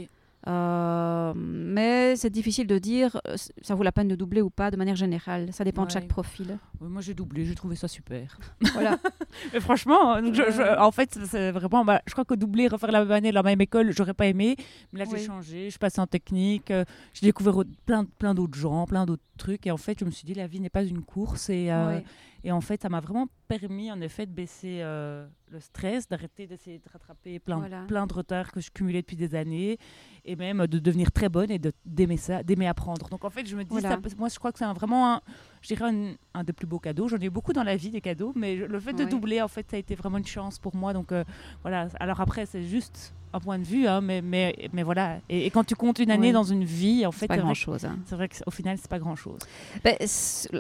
Euh, 0.47 1.33
mais 1.35 2.15
c'est 2.15 2.29
difficile 2.29 2.65
de 2.65 2.77
dire 2.77 3.19
euh, 3.27 3.35
ça 3.61 3.75
vaut 3.75 3.83
la 3.83 3.91
peine 3.91 4.07
de 4.07 4.15
doubler 4.15 4.41
ou 4.41 4.49
pas 4.49 4.71
de 4.71 4.77
manière 4.77 4.95
générale. 4.95 5.49
Ça 5.51 5.63
dépend 5.63 5.85
de 5.85 5.91
chaque 5.91 6.07
profil. 6.07 6.57
Ouais, 6.79 6.87
moi 6.87 7.01
j'ai 7.01 7.13
doublé, 7.13 7.45
j'ai 7.45 7.55
trouvé 7.55 7.75
ça 7.75 7.87
super. 7.89 8.37
Voilà. 8.73 8.97
Mais 9.53 9.59
franchement, 9.59 10.15
euh, 10.15 10.21
donc 10.21 10.33
je- 10.33 10.49
je- 10.51 10.79
en 10.79 10.91
fait, 10.91 11.17
c'est 11.25 11.51
vraiment. 11.51 11.83
bah, 11.83 12.01
je 12.07 12.13
crois 12.13 12.25
que 12.25 12.35
doubler, 12.35 12.67
refaire 12.67 12.91
la 12.91 12.99
même 13.03 13.11
année, 13.11 13.31
la 13.31 13.43
même 13.43 13.59
école, 13.61 13.91
j'aurais 13.91 14.13
pas 14.13 14.27
aimé. 14.27 14.55
Mais 14.93 14.99
là, 14.99 15.05
j'ai 15.11 15.19
changé, 15.25 15.65
je 15.65 15.69
suis 15.71 15.79
passée 15.79 15.99
en 16.01 16.07
technique, 16.07 16.71
euh, 16.71 16.85
j'ai 17.13 17.25
découvert 17.27 17.55
plein, 17.85 18.05
plein 18.05 18.33
d'autres 18.33 18.57
gens, 18.57 18.85
plein 18.85 19.05
d'autres 19.05 19.23
trucs. 19.37 19.67
Et 19.67 19.71
en 19.71 19.77
fait, 19.77 19.99
je 19.99 20.05
me 20.05 20.11
suis 20.11 20.25
dit, 20.25 20.33
la 20.33 20.47
vie 20.47 20.59
n'est 20.61 20.69
pas 20.69 20.83
une 20.83 21.01
course. 21.01 21.49
Et, 21.49 21.71
euh, 21.71 21.87
Ouais. 21.97 22.03
et 22.45 22.51
en 22.51 22.61
fait, 22.61 22.81
ça 22.81 22.89
m'a 22.89 22.99
vraiment 23.01 23.27
permis, 23.49 23.91
en 23.91 23.99
effet, 23.99 24.25
de 24.27 24.31
baisser 24.31 24.77
euh, 24.81 25.25
le 25.51 25.59
stress, 25.59 26.07
d'arrêter 26.07 26.45
d'essayer 26.47 26.77
de 26.77 26.87
rattraper 26.93 27.39
plein, 27.39 27.57
Voilà. 27.57 27.81
plein 27.87 28.05
de 28.07 28.13
retards 28.13 28.51
que 28.51 28.61
je 28.61 28.69
cumulais 28.71 29.01
depuis 29.01 29.17
des 29.17 29.33
années. 29.35 29.77
Et 30.23 30.35
même 30.35 30.67
de 30.67 30.77
devenir 30.79 31.11
très 31.11 31.27
bonne 31.29 31.49
et 31.49 31.59
d'aimer 31.85 32.17
ça, 32.17 32.43
d'aimer 32.43 32.67
apprendre. 32.67 33.09
Donc 33.09 33.25
en 33.25 33.29
fait, 33.31 33.47
je 33.47 33.55
me 33.55 33.63
dis, 33.63 33.69
Voilà. 33.71 33.89
ça 33.89 33.97
peut- 33.97 34.09
moi, 34.17 34.29
je 34.29 34.37
crois 34.37 34.51
que 34.51 34.59
c'est 34.59 34.65
vraiment 34.65 35.15
un, 35.15 35.21
je 35.63 35.67
dirais 35.73 35.89
un, 35.91 36.13
un 36.35 36.43
des 36.43 36.53
plus 36.53 36.67
beaux 36.67 36.79
cadeaux. 36.79 37.07
J'en 37.07 37.17
ai 37.17 37.25
eu 37.25 37.29
beaucoup 37.31 37.51
dans 37.53 37.63
la 37.63 37.75
vie 37.75 37.89
des 37.89 38.01
cadeaux, 38.01 38.31
mais 38.35 38.55
le 38.55 38.79
fait 38.79 38.93
de 38.93 39.05
doubler, 39.05 39.41
en 39.41 39.47
fait, 39.47 39.65
ça 39.71 39.77
a 39.77 39.79
été 39.79 39.95
vraiment 39.95 40.19
une 40.19 40.27
chance 40.27 40.59
pour 40.59 40.75
moi. 40.75 40.93
Donc 40.93 41.11
euh, 41.11 41.23
voilà. 41.63 41.87
Alors 41.99 42.21
après, 42.21 42.45
c'est 42.45 42.63
juste 42.63 43.13
un 43.31 43.39
point 43.39 43.59
de 43.59 43.63
vue, 43.63 43.85
hein, 43.87 44.01
mais, 44.01 44.23
mais, 44.23 44.55
mais 44.73 44.81
voilà. 44.81 45.19
Et, 45.29 45.45
et 45.45 45.49
quand 45.51 45.63
tu 45.63 45.75
comptes 45.75 45.99
une 45.99 46.09
année 46.09 46.27
Oui. 46.29 46.33
dans 46.33 46.43
une 46.43 46.63
vie, 46.63 47.05
en 47.05 47.11
fait, 47.11 47.19
C'est 47.21 47.27
pas 47.27 47.37
grand 47.37 47.53
chose. 47.53 47.87
c'est 48.05 48.15
vrai 48.15 48.27
qu'au 48.27 48.49
final, 48.49 48.77
c'est 48.79 48.89
pas 48.89 48.97
grand 48.97 49.15
chose. 49.15 49.39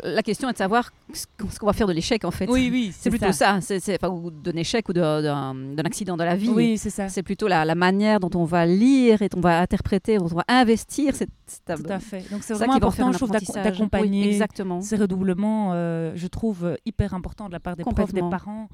la 0.03 0.21
question 0.23 0.49
est 0.49 0.53
de 0.53 0.57
savoir 0.57 0.91
ce 1.13 1.25
qu'on 1.37 1.49
ce 1.49 1.57
qu'on 1.59 1.65
va 1.65 1.73
faire 1.73 1.87
de 1.87 1.93
l'échec 1.93 2.23
en 2.25 2.31
fait. 2.31 2.47
Oui, 2.49 2.69
oui, 2.71 2.78
C'est 2.91 3.09
plutôt 3.09 3.31
ça, 3.31 3.59
c'est 3.61 3.79
c'est- 3.79 3.97
enfin, 4.01 4.13
d'un 4.43 4.55
échec 4.57 4.87
ou 4.89 4.93
de- 4.93 5.01
d'un 5.21 5.83
accident 5.85 6.17
dans 6.17 6.25
la 6.25 6.35
vie. 6.35 6.49
Oui, 6.49 6.77
c'est 6.77 6.89
ça. 6.89 7.09
C'est 7.09 7.23
plutôt 7.23 7.47
la, 7.47 7.65
la 7.65 7.75
manière 7.75 8.19
dont 8.19 8.29
on 8.39 8.43
va 8.45 8.65
lire 8.65 9.21
et 9.21 9.29
dont 9.29 9.37
on 9.39 9.41
va 9.41 9.59
interpréter, 9.59 10.17
dont 10.17 10.25
on 10.31 10.35
va 10.35 10.45
investir. 10.47 11.13
C'est 11.15 11.27
Tout 11.27 11.83
à 11.89 11.99
fait. 11.99 12.19
Donc 12.31 12.43
c'est 12.43 12.53
ça 12.53 12.55
vraiment 12.55 12.73
important, 12.75 13.11
je 13.11 13.17
trouve, 13.17 13.31
d'accompagner 13.31 14.23
Oui, 14.25 14.29
exactement. 14.29 14.81
ces 14.81 14.95
redoublements, 14.95 15.71
euh, 15.73 16.11
je 16.15 16.27
trouve 16.27 16.75
hyper 16.85 17.13
important 17.13 17.47
de 17.47 17.53
la 17.53 17.59
part 17.59 17.75
des 17.75 17.83
profs, 17.83 17.95
des 17.95 18.01
Complètement. 18.21 18.29
parents. 18.29 18.69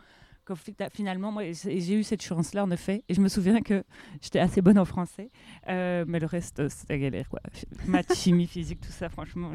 Fi- 0.54 0.76
Finalement, 0.94 1.32
moi, 1.32 1.44
j'ai 1.52 1.94
eu 1.96 2.04
cette 2.04 2.22
chance-là, 2.22 2.64
en 2.64 2.70
effet. 2.70 3.04
Et 3.10 3.16
je 3.16 3.22
me 3.22 3.28
souviens 3.30 3.62
que 3.62 3.84
j'étais 4.22 4.38
assez 4.40 4.62
bonne 4.62 4.78
en 4.78 4.86
français. 4.86 5.32
euh, 5.70 6.06
mais 6.08 6.20
le 6.20 6.28
reste, 6.28 6.60
euh, 6.60 6.68
c'était 6.70 7.00
galère. 7.00 7.28
Quoi. 7.30 7.40
Maths, 7.88 8.14
chimie, 8.16 8.46
physique, 8.46 8.82
tout 8.82 8.92
ça, 8.92 9.10
franchement. 9.10 9.52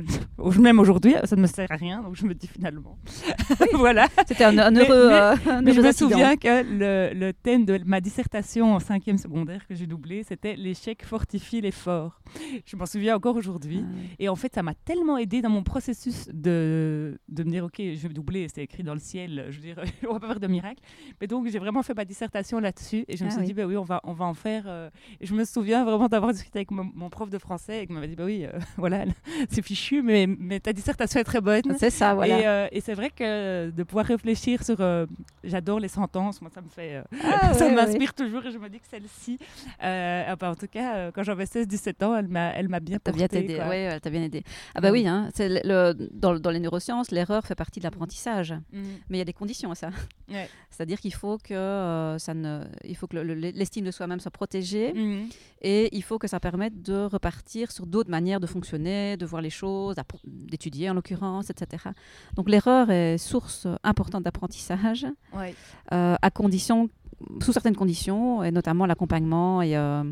je- 0.48 0.58
Même 0.60 0.80
aujourd'hui, 0.80 1.14
ça 1.24 1.36
ne 1.36 1.42
me 1.42 1.46
sert 1.46 1.70
à 1.70 1.76
rien. 1.76 2.02
Donc 2.02 2.16
je 2.16 2.26
me 2.26 2.34
dis 2.34 2.48
finalement. 2.48 2.98
voilà. 3.74 4.08
C'était 4.26 4.44
un, 4.44 4.56
heureux, 4.56 4.70
mais- 4.72 4.90
euh, 4.90 5.34
un 5.46 5.62
Mais 5.62 5.72
je 5.72 5.80
me 5.80 5.92
souviens 5.92 6.36
que 6.36 6.62
le, 6.64 7.14
le 7.14 7.32
thème 7.32 7.64
de 7.64 7.78
ma 7.84 8.00
dissertation 8.00 8.74
en 8.74 8.80
cinquième 8.80 9.18
secondaire 9.18 9.66
que 9.66 9.74
j'ai 9.74 9.86
doublé, 9.86 10.22
c'était 10.24 10.56
l'échec 10.56 11.04
fortifie 11.04 11.60
l'effort. 11.60 12.20
Je 12.64 12.76
m'en 12.76 12.86
souviens 12.86 13.16
encore 13.16 13.36
aujourd'hui. 13.36 13.84
Ah, 13.84 14.14
Et 14.18 14.28
en 14.28 14.36
fait, 14.36 14.54
ça 14.54 14.62
m'a 14.62 14.74
tellement 14.74 15.18
aidé 15.18 15.42
dans 15.42 15.50
mon 15.50 15.62
processus 15.62 16.28
de, 16.32 17.18
de 17.28 17.44
me 17.44 17.50
dire, 17.50 17.64
OK, 17.64 17.76
je 17.78 18.08
vais 18.08 18.14
doubler, 18.14 18.46
c'est 18.52 18.62
écrit 18.62 18.82
dans 18.82 18.94
le 18.94 19.00
ciel, 19.00 19.46
je 19.50 19.56
veux 19.56 19.62
dire, 19.62 19.76
on 20.08 20.14
va 20.14 20.20
pas 20.20 20.26
faire 20.28 20.40
de 20.40 20.46
miracle. 20.46 20.79
Mais 21.20 21.26
donc, 21.26 21.46
j'ai 21.48 21.58
vraiment 21.58 21.82
fait 21.82 21.94
ma 21.94 22.04
dissertation 22.04 22.60
là-dessus 22.60 23.04
et 23.08 23.16
je 23.16 23.24
me 23.24 23.28
Ah 23.28 23.32
suis 23.32 23.40
oui. 23.40 23.46
dit, 23.46 23.54
bah 23.54 23.64
oui, 23.66 23.76
on 23.76 23.82
va, 23.84 24.00
on 24.04 24.12
va 24.12 24.24
en 24.24 24.34
faire. 24.34 24.64
euh. 24.66 24.90
Et 25.20 25.26
je 25.26 25.34
me 25.34 25.44
souviens 25.44 25.84
vraiment 25.84 26.08
d'avoir 26.08 26.32
discuté 26.32 26.58
avec 26.60 26.70
mon, 26.70 26.90
mon 26.94 27.10
prof 27.10 27.30
de 27.30 27.38
français 27.38 27.82
et 27.82 27.86
qui 27.86 27.92
m'avait 27.92 28.08
dit, 28.08 28.16
bah 28.16 28.24
oui, 28.24 28.44
euh, 28.46 28.50
voilà, 28.76 29.04
c'est 29.50 29.62
fichu, 29.62 30.02
mais, 30.02 30.26
mais 30.26 30.60
ta 30.60 30.72
dissertation 30.72 31.20
est 31.20 31.24
très 31.24 31.40
bonne. 31.40 31.62
C'est 31.78 31.90
ça, 31.90 32.14
voilà. 32.14 32.38
Et, 32.40 32.46
euh, 32.46 32.68
et 32.72 32.80
c'est 32.80 32.94
vrai 32.94 33.10
que 33.10 33.70
de 33.70 33.82
pouvoir 33.82 34.06
réfléchir 34.06 34.64
sur. 34.64 34.76
J'adore 35.42 35.80
les 35.80 35.88
sentences, 35.88 36.40
moi 36.42 36.50
ça 36.54 36.60
me 36.60 36.68
fait. 36.68 37.02
Ah, 37.24 37.54
ça 37.54 37.66
ouais, 37.66 37.74
m'inspire 37.74 38.12
ouais. 38.18 38.24
toujours 38.26 38.44
et 38.46 38.50
je 38.50 38.58
me 38.58 38.68
dis 38.68 38.78
que 38.80 38.86
celle-ci. 38.88 39.38
ah 39.80 40.36
bah, 40.36 40.50
en 40.50 40.54
tout 40.54 40.66
cas, 40.68 41.10
quand 41.12 41.22
j'avais 41.22 41.44
16-17 41.44 42.04
ans, 42.04 42.16
elle 42.16 42.28
m'a 42.28 42.50
elle 42.50 42.68
m'a 42.68 42.80
bien 42.80 42.98
T'as 43.02 43.12
bien 43.12 43.26
aidé, 43.32 43.56
quoi. 43.56 43.68
ouais, 43.68 43.88
ouais, 43.88 44.00
t'as 44.00 44.10
bien 44.10 44.22
aidé. 44.22 44.42
Ah 44.74 44.80
bah 44.80 44.90
Mm. 44.90 44.92
oui, 44.92 45.06
hein, 45.06 45.28
le, 45.38 45.60
le- 45.94 46.08
dans, 46.12 46.38
dans 46.38 46.50
les 46.50 46.60
neurosciences, 46.60 47.10
l'erreur 47.10 47.46
fait 47.46 47.54
partie 47.54 47.78
de 47.80 47.84
l'apprentissage. 47.84 48.52
Mm. 48.72 48.82
Mais 49.08 49.16
il 49.16 49.18
y 49.18 49.22
a 49.22 49.24
des 49.24 49.32
conditions 49.32 49.70
à 49.70 49.74
ça. 49.74 49.90
Ouais. 50.28 50.48
C'est-à-dire 50.70 51.00
qu'il 51.00 51.12
faut 51.14 51.36
que 51.38 51.52
euh, 51.54 52.18
ça 52.18 52.32
ne, 52.32 52.62
il 52.84 52.96
faut 52.96 53.06
que 53.06 53.16
le- 53.16 53.24
le- 53.34 53.50
l'estime 53.50 53.84
de 53.84 53.90
soi-même 53.90 54.20
soit 54.20 54.30
protégée 54.30 54.92
Mm. 54.94 55.28
et 55.62 55.94
il 55.96 56.02
faut 56.02 56.18
que 56.18 56.28
ça 56.28 56.38
permette 56.40 56.80
de 56.82 57.04
repartir 57.04 57.70
sur 57.72 57.86
d'autres 57.86 58.10
manières 58.10 58.40
de 58.40 58.46
fonctionner, 58.46 59.16
de 59.16 59.26
voir 59.26 59.42
les 59.42 59.50
choses, 59.50 59.96
d'étudier 60.24 60.88
en 60.90 60.94
l'occurrence, 60.94 61.50
etc. 61.50 61.84
Donc 62.36 62.48
l'erreur 62.48 62.90
est 62.90 63.18
source 63.18 63.66
importante 63.82 64.22
d'apprentissage 64.22 65.06
Ouais. 65.34 65.54
euh, 65.92 66.14
à 66.20 66.30
condition 66.30 66.88
sous 67.42 67.52
certaines 67.52 67.76
conditions, 67.76 68.42
et 68.42 68.50
notamment 68.50 68.86
l'accompagnement, 68.86 69.60
et, 69.62 69.76
euh, 69.76 70.02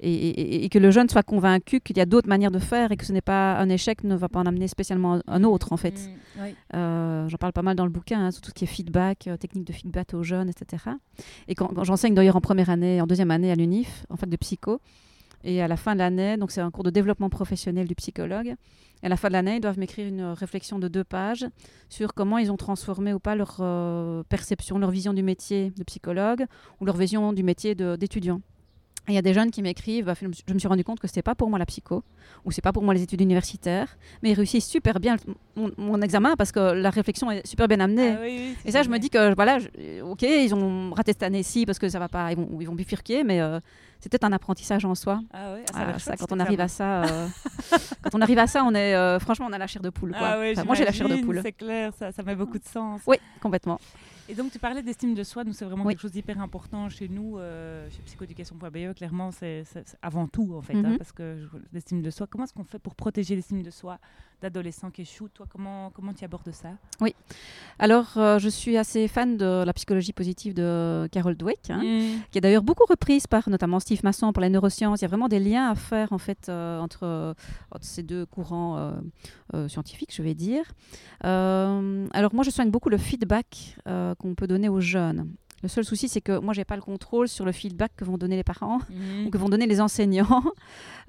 et, 0.00 0.12
et- 0.12 0.64
et 0.64 0.68
que 0.68 0.78
le 0.78 0.90
jeune 0.90 1.08
soit 1.08 1.22
convaincu 1.22 1.80
qu'il 1.80 1.96
y 1.96 2.00
a 2.00 2.06
d'autres 2.06 2.28
manières 2.28 2.50
de 2.50 2.58
faire 2.58 2.92
et 2.92 2.96
que 2.96 3.04
ce 3.06 3.12
n'est 3.12 3.20
pas 3.20 3.56
un 3.58 3.68
échec 3.68 4.02
ne 4.04 4.16
va 4.16 4.28
pas 4.28 4.40
en 4.40 4.46
amener 4.46 4.66
spécialement 4.68 5.20
un 5.26 5.44
autre 5.44 5.72
en 5.72 5.76
fait. 5.76 5.94
Mm. 6.38 6.40
Euh, 6.74 7.28
J'en 7.28 7.36
parle 7.38 7.52
pas 7.52 7.62
mal 7.62 7.76
dans 7.76 7.84
le 7.84 7.90
bouquin, 7.90 8.26
hein, 8.26 8.30
sur 8.30 8.40
tout 8.42 8.50
ce 8.50 8.54
qui 8.54 8.64
est 8.64 8.68
feedback, 8.68 9.26
euh, 9.26 9.36
technique 9.36 9.64
de 9.66 9.72
feedback 9.72 10.12
aux 10.14 10.22
jeunes, 10.22 10.48
etc. 10.48 10.84
Et 11.48 11.54
quand, 11.54 11.68
quand 11.68 11.84
j'enseigne 11.84 12.14
d'ailleurs 12.14 12.36
en 12.36 12.40
première 12.40 12.68
année, 12.70 13.00
en 13.00 13.06
deuxième 13.06 13.30
année 13.30 13.50
à 13.50 13.54
l'UNIF, 13.54 14.04
en 14.10 14.16
fac 14.16 14.28
de 14.28 14.36
psycho, 14.36 14.80
et 15.46 15.62
à 15.62 15.68
la 15.68 15.76
fin 15.76 15.94
de 15.94 16.00
l'année, 16.00 16.36
donc 16.36 16.50
c'est 16.50 16.60
un 16.60 16.72
cours 16.72 16.82
de 16.82 16.90
développement 16.90 17.30
professionnel 17.30 17.86
du 17.86 17.94
psychologue, 17.94 18.56
et 19.02 19.06
à 19.06 19.08
la 19.08 19.16
fin 19.16 19.28
de 19.28 19.34
l'année, 19.34 19.56
ils 19.56 19.60
doivent 19.60 19.78
m'écrire 19.78 20.08
une 20.08 20.22
réflexion 20.22 20.80
de 20.80 20.88
deux 20.88 21.04
pages 21.04 21.46
sur 21.88 22.14
comment 22.14 22.38
ils 22.38 22.50
ont 22.50 22.56
transformé 22.56 23.12
ou 23.12 23.20
pas 23.20 23.36
leur 23.36 23.58
euh, 23.60 24.24
perception, 24.28 24.78
leur 24.78 24.90
vision 24.90 25.12
du 25.12 25.22
métier 25.22 25.70
de 25.70 25.84
psychologue 25.84 26.44
ou 26.80 26.84
leur 26.84 26.96
vision 26.96 27.32
du 27.32 27.44
métier 27.44 27.74
d'étudiant. 27.74 28.40
Il 29.08 29.14
y 29.14 29.18
a 29.18 29.22
des 29.22 29.34
jeunes 29.34 29.50
qui 29.52 29.62
m'écrivent, 29.62 30.06
bah, 30.06 30.14
je 30.20 30.26
me 30.26 30.58
suis- 30.58 30.66
rendu 30.68 30.82
compte 30.82 30.98
que 30.98 31.06
c'était 31.06 31.22
pas 31.22 31.34
pour 31.36 31.48
moi 31.48 31.58
la 31.60 31.66
psycho, 31.66 32.02
ou 32.44 32.50
c'est 32.50 32.60
pas 32.60 32.72
pour 32.72 32.82
moi 32.82 32.92
les 32.92 33.02
études 33.02 33.20
universitaires, 33.20 33.96
mais 34.22 34.30
ils 34.30 34.34
réussissent 34.34 34.66
super 34.66 34.98
bien 34.98 35.16
mon, 35.54 35.70
mon 35.76 36.00
examen 36.02 36.34
parce 36.36 36.50
que 36.50 36.58
la 36.72 36.90
réflexion 36.90 37.30
est 37.30 37.46
super 37.46 37.68
bien 37.68 37.78
amenée. 37.80 38.14
Ah 38.16 38.20
oui, 38.22 38.36
oui, 38.50 38.56
Et 38.64 38.72
ça, 38.72 38.82
je 38.82 38.88
me 38.88 38.98
dis 38.98 39.08
que 39.10 39.32
voilà, 39.34 39.58
je- 39.60 40.00
ok, 40.02 40.22
ils 40.22 40.52
ont 40.54 40.92
raté 40.92 41.12
cette 41.12 41.22
année-ci 41.22 41.66
parce 41.66 41.78
que 41.78 41.88
ça 41.88 41.98
va 42.00 42.08
pas, 42.08 42.32
ils 42.32 42.36
vont, 42.36 42.48
ils 42.60 42.66
vont 42.66 42.74
bifurquer, 42.74 43.22
mais 43.22 43.40
euh, 43.40 43.60
c'est 44.00 44.08
peut-être 44.10 44.24
un 44.24 44.32
apprentissage 44.32 44.84
en 44.84 44.94
soi. 44.96 45.20
Ah 45.32 45.52
ouais, 45.54 45.62
ah, 45.72 45.92
ça 45.98 45.98
ça, 45.98 46.16
quand 46.16 46.32
on 46.32 46.40
arrive 46.40 46.60
à 46.60 46.68
ça, 46.68 47.02
euh, 47.04 47.28
quand 48.02 48.14
on 48.14 48.20
arrive 48.20 48.38
à 48.40 48.46
ça, 48.48 48.64
on 48.64 48.74
est 48.74 48.94
euh, 48.94 49.18
franchement, 49.20 49.46
on 49.48 49.52
a 49.52 49.58
la 49.58 49.66
chair 49.68 49.82
de 49.82 49.90
poule. 49.90 50.10
Quoi. 50.10 50.20
Ah 50.32 50.38
Enfin, 50.52 50.64
moi, 50.64 50.74
j'ai 50.74 50.84
la 50.84 50.92
chair 50.92 51.08
de 51.08 51.14
poule. 51.24 51.40
C'est 51.44 51.52
clair, 51.52 51.92
ça, 51.96 52.10
ça 52.10 52.22
met 52.24 52.34
beaucoup 52.34 52.58
de 52.58 52.64
sens. 52.64 53.00
Oui, 53.06 53.16
complètement. 53.40 53.78
Et 54.28 54.34
donc, 54.34 54.50
tu 54.50 54.58
parlais 54.58 54.82
d'estime 54.82 55.14
de 55.14 55.22
soi, 55.22 55.44
nous, 55.44 55.52
c'est 55.52 55.64
vraiment 55.64 55.84
Oui. 55.84 55.92
quelque 55.94 56.00
chose 56.02 56.10
d'hyper 56.12 56.40
important 56.40 56.88
chez 56.88 57.08
nous, 57.08 57.38
euh, 57.38 57.88
chez 57.90 58.02
psychoéducation.be. 58.02 58.92
Clairement, 58.94 59.30
c'est 59.30 59.62
avant 60.02 60.26
tout, 60.26 60.52
en 60.56 60.62
fait, 60.62 60.74
hein, 60.74 60.90
Mhm. 60.90 60.98
parce 60.98 61.12
que 61.12 61.48
l'estime 61.72 62.02
de 62.02 62.10
soi, 62.10 62.26
comment 62.26 62.42
est-ce 62.44 62.52
qu'on 62.52 62.64
fait 62.64 62.80
pour 62.80 62.96
protéger 62.96 63.36
l'estime 63.36 63.62
de 63.62 63.70
soi 63.70 63.98
d'adolescents 64.42 64.90
qui 64.90 65.02
échouent 65.02 65.28
Toi, 65.28 65.46
comment, 65.50 65.90
comment 65.94 66.12
tu 66.12 66.24
abordes 66.24 66.50
ça? 66.52 66.68
Alors, 67.78 68.12
euh, 68.16 68.38
je 68.38 68.48
suis 68.48 68.76
assez 68.76 69.06
fan 69.08 69.36
de 69.36 69.62
la 69.64 69.72
psychologie 69.72 70.12
positive 70.12 70.54
de 70.54 71.08
Carol 71.12 71.36
Dweck, 71.36 71.70
hein, 71.70 71.82
Mm. 71.82 72.20
qui 72.30 72.38
est 72.38 72.40
d'ailleurs 72.40 72.62
beaucoup 72.62 72.84
reprise 72.88 73.26
par 73.26 73.48
notamment 73.50 73.80
Steve 73.80 74.00
Masson 74.04 74.32
pour 74.32 74.40
les 74.42 74.48
neurosciences. 74.50 75.00
Il 75.00 75.02
y 75.02 75.04
a 75.04 75.08
vraiment 75.08 75.28
des 75.28 75.40
liens 75.40 75.70
à 75.70 75.74
faire 75.74 76.12
en 76.12 76.18
fait 76.18 76.48
euh, 76.48 76.78
entre, 76.80 77.34
entre 77.70 77.84
ces 77.84 78.02
deux 78.02 78.24
courants 78.26 78.76
euh, 78.78 78.92
euh, 79.54 79.68
scientifiques, 79.68 80.14
je 80.14 80.22
vais 80.22 80.34
dire. 80.34 80.64
Euh, 81.24 82.06
alors 82.12 82.34
moi, 82.34 82.44
je 82.44 82.50
soigne 82.50 82.70
beaucoup 82.70 82.88
le 82.88 82.98
feedback 82.98 83.76
euh, 83.88 84.14
qu'on 84.14 84.34
peut 84.34 84.46
donner 84.46 84.68
aux 84.68 84.80
jeunes. 84.80 85.28
Le 85.62 85.68
seul 85.68 85.84
souci, 85.84 86.08
c'est 86.08 86.20
que 86.20 86.38
moi, 86.38 86.52
j'ai 86.54 86.64
pas 86.64 86.76
le 86.76 86.82
contrôle 86.82 87.28
sur 87.28 87.44
le 87.46 87.52
feedback 87.52 87.90
que 87.96 88.04
vont 88.04 88.18
donner 88.18 88.36
les 88.36 88.44
parents 88.44 88.78
Mhm. 88.90 89.26
ou 89.26 89.30
que 89.30 89.38
vont 89.38 89.48
donner 89.48 89.66
les 89.66 89.80
enseignants. 89.80 90.42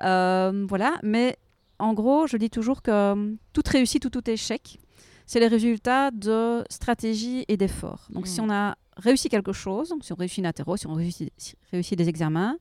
Euh, 0.04 0.66
voilà, 0.70 1.00
mais 1.02 1.38
en 1.80 1.94
gros, 1.94 2.28
je 2.28 2.38
dis 2.38 2.50
toujours 2.50 2.82
que 2.82 2.92
euh, 2.92 3.34
toute 3.54 3.68
réussite 3.68 4.06
ou 4.06 4.10
tout 4.10 4.28
échec, 4.30 4.80
c'est 5.26 5.40
les 5.40 5.48
résultats 5.48 6.12
de 6.12 6.64
stratégie 6.70 7.44
et 7.48 7.58
d'efforts. 7.58 8.08
Donc, 8.10 8.28
si 8.28 8.40
Mm. 8.42 8.44
on 8.46 8.50
a 8.52 8.76
réussi 8.96 9.30
quelque 9.30 9.52
chose, 9.54 9.94
si 10.02 10.14
on 10.14 10.16
réussit 10.16 10.40
une 10.40 10.46
interro, 10.48 10.78
si 10.78 10.88
on 10.88 10.94
réussit, 10.94 11.32
si- 11.38 11.56
réussit 11.72 11.98
des 11.98 12.10
examens, 12.10 12.58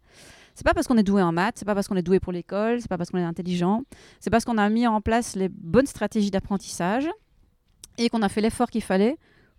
c'est 0.55 0.65
pas 0.65 0.75
parce 0.75 0.87
qu'on 0.87 0.97
est 0.99 1.03
doué 1.03 1.23
en 1.23 1.33
maths, 1.33 1.57
c'est 1.59 1.65
pas 1.65 1.75
parce 1.75 1.87
qu'on 1.89 1.97
est 1.97 2.03
doué 2.03 2.19
pour 2.21 2.33
l'école, 2.33 2.81
c'est 2.81 2.89
pas 2.89 2.99
parce 2.99 3.11
qu'on 3.11 3.19
est 3.19 3.23
intelligent, 3.25 3.85
c'est 4.21 4.31
parce 4.31 4.45
qu'on 4.45 4.59
a 4.59 4.69
mis 4.69 4.87
en 4.87 5.01
place 5.01 5.37
les 5.37 5.49
bonnes 5.49 5.87
stratégies 5.87 6.31
d'apprentissage 6.31 7.09
et 7.99 8.09
qu'on 8.11 8.23
a 8.23 8.29
fait 8.29 8.41
l'effort 8.41 8.69
qu'il 8.71 8.83
fallait 8.83 9.17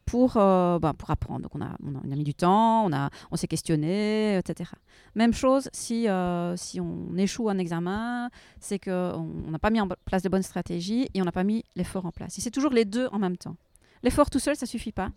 pour, 0.07 0.37
euh, 0.37 0.79
ben, 0.79 0.93
pour 0.93 1.11
apprendre. 1.11 1.41
Donc 1.41 1.53
on 1.53 1.61
a, 1.61 1.69
on, 1.85 1.93
a, 1.95 1.99
on 2.07 2.11
a 2.11 2.15
mis 2.15 2.23
du 2.23 2.33
temps, 2.33 2.85
on, 2.85 2.93
a, 2.93 3.11
on 3.29 3.35
s'est 3.35 3.47
questionné, 3.47 4.37
etc. 4.37 4.71
Même 5.13 5.33
chose 5.33 5.69
si, 5.73 6.07
euh, 6.07 6.55
si 6.55 6.79
on 6.79 7.15
échoue 7.17 7.49
un 7.49 7.57
examen, 7.59 8.29
c'est 8.59 8.79
qu'on 8.79 9.29
on 9.45 9.51
n'a 9.51 9.59
pas 9.59 9.69
mis 9.69 9.81
en 9.81 9.87
place 10.05 10.23
de 10.23 10.29
bonnes 10.29 10.43
stratégies 10.43 11.09
et 11.13 11.21
on 11.21 11.25
n'a 11.25 11.31
pas 11.31 11.43
mis 11.43 11.63
l'effort 11.75 12.05
en 12.05 12.11
place. 12.11 12.37
Et 12.37 12.41
c'est 12.41 12.51
toujours 12.51 12.71
les 12.71 12.85
deux 12.85 13.07
en 13.11 13.19
même 13.19 13.37
temps. 13.37 13.57
L'effort 14.01 14.29
tout 14.29 14.39
seul, 14.39 14.55
ça 14.55 14.65
suffit 14.65 14.93
pas. 14.93 15.09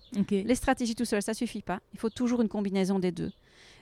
Les 0.45 0.55
stratégies 0.57 0.97
tout 0.97 1.05
seul, 1.05 1.23
ça 1.23 1.35
suffit 1.35 1.63
pas. 1.63 1.79
Il 1.93 1.99
faut 2.01 2.11
toujours 2.11 2.43
une 2.43 2.49
combinaison 2.49 2.99
des 2.99 3.13
deux. 3.13 3.31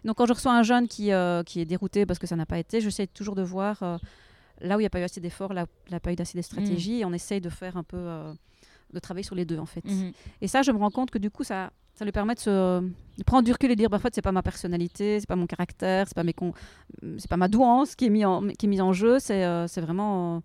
Donc 0.05 0.17
quand 0.17 0.27
je 0.27 0.35
reçois 0.35 0.53
un 0.53 0.63
jeune 0.63 0.89
qui, 0.89 1.13
euh, 1.13 1.43
qui 1.43 1.61
est 1.61 1.65
dérouté 1.65 2.05
parce 2.05 2.19
que 2.19 2.27
ça 2.27 2.37
n'a 2.37 2.47
pas 2.47 2.59
été, 2.59 2.81
j'essaie 2.81 3.07
toujours 3.07 3.35
de 3.35 3.43
voir 3.43 3.83
là 4.61 4.77
où 4.77 4.81
il 4.81 4.83
n'y 4.83 4.87
a 4.87 4.91
pas 4.91 5.01
eu 5.01 5.05
assez 5.05 5.21
d'efforts, 5.21 5.55
là 5.55 5.65
où 5.65 5.67
il 5.87 5.91
n'y 5.91 5.97
a 5.97 6.01
pas 6.01 6.13
eu 6.13 6.17
assez 6.19 6.37
de 6.37 6.43
stratégies, 6.43 7.01
et 7.01 7.05
on 7.05 7.13
essaye 7.13 7.41
de 7.41 7.49
faire 7.49 7.77
un 7.77 7.83
peu, 7.83 7.97
euh, 7.97 8.33
de 8.93 8.99
travailler 8.99 9.25
sur 9.25 9.35
les 9.35 9.45
deux 9.45 9.59
en 9.59 9.67
fait. 9.67 9.85
Mhm. 9.85 10.13
Et 10.41 10.49
ça, 10.49 10.63
je 10.63 10.71
me 10.73 10.79
rends 10.79 10.91
compte 10.91 11.11
que 11.11 11.19
du 11.19 11.31
coup, 11.31 11.45
ça, 11.45 11.71
ça 11.95 12.05
lui 12.05 12.13
permet 12.13 12.35
de, 12.35 12.41
se, 12.41 12.81
de 12.81 13.23
prendre 13.25 13.45
du 13.45 13.53
recul 13.53 13.71
et 13.71 13.75
de 13.75 13.79
dire, 13.81 13.91
bah, 13.91 13.97
en 13.97 14.01
fait, 14.01 14.15
c'est 14.15 14.23
pas 14.23 14.33
ma 14.33 14.43
personnalité, 14.43 15.21
c'est 15.21 15.27
pas 15.29 15.37
mon 15.37 15.47
caractère, 15.47 16.07
c'est 16.09 16.15
pas 16.15 16.25
mes 16.25 16.33
con- 16.33 16.53
c'est 17.19 17.29
pas 17.29 17.37
ma 17.37 17.49
douance 17.49 17.95
qui 17.95 18.07
est 18.07 18.11
mis 18.11 18.25
en, 18.25 18.47
qui 18.49 18.67
est 18.67 18.69
mise 18.69 18.81
en 18.81 18.93
jeu, 18.93 19.19
c'est 19.19 19.45
euh, 19.45 19.67
c'est 19.67 19.81
vraiment 19.81 20.37
euh, 20.37 20.41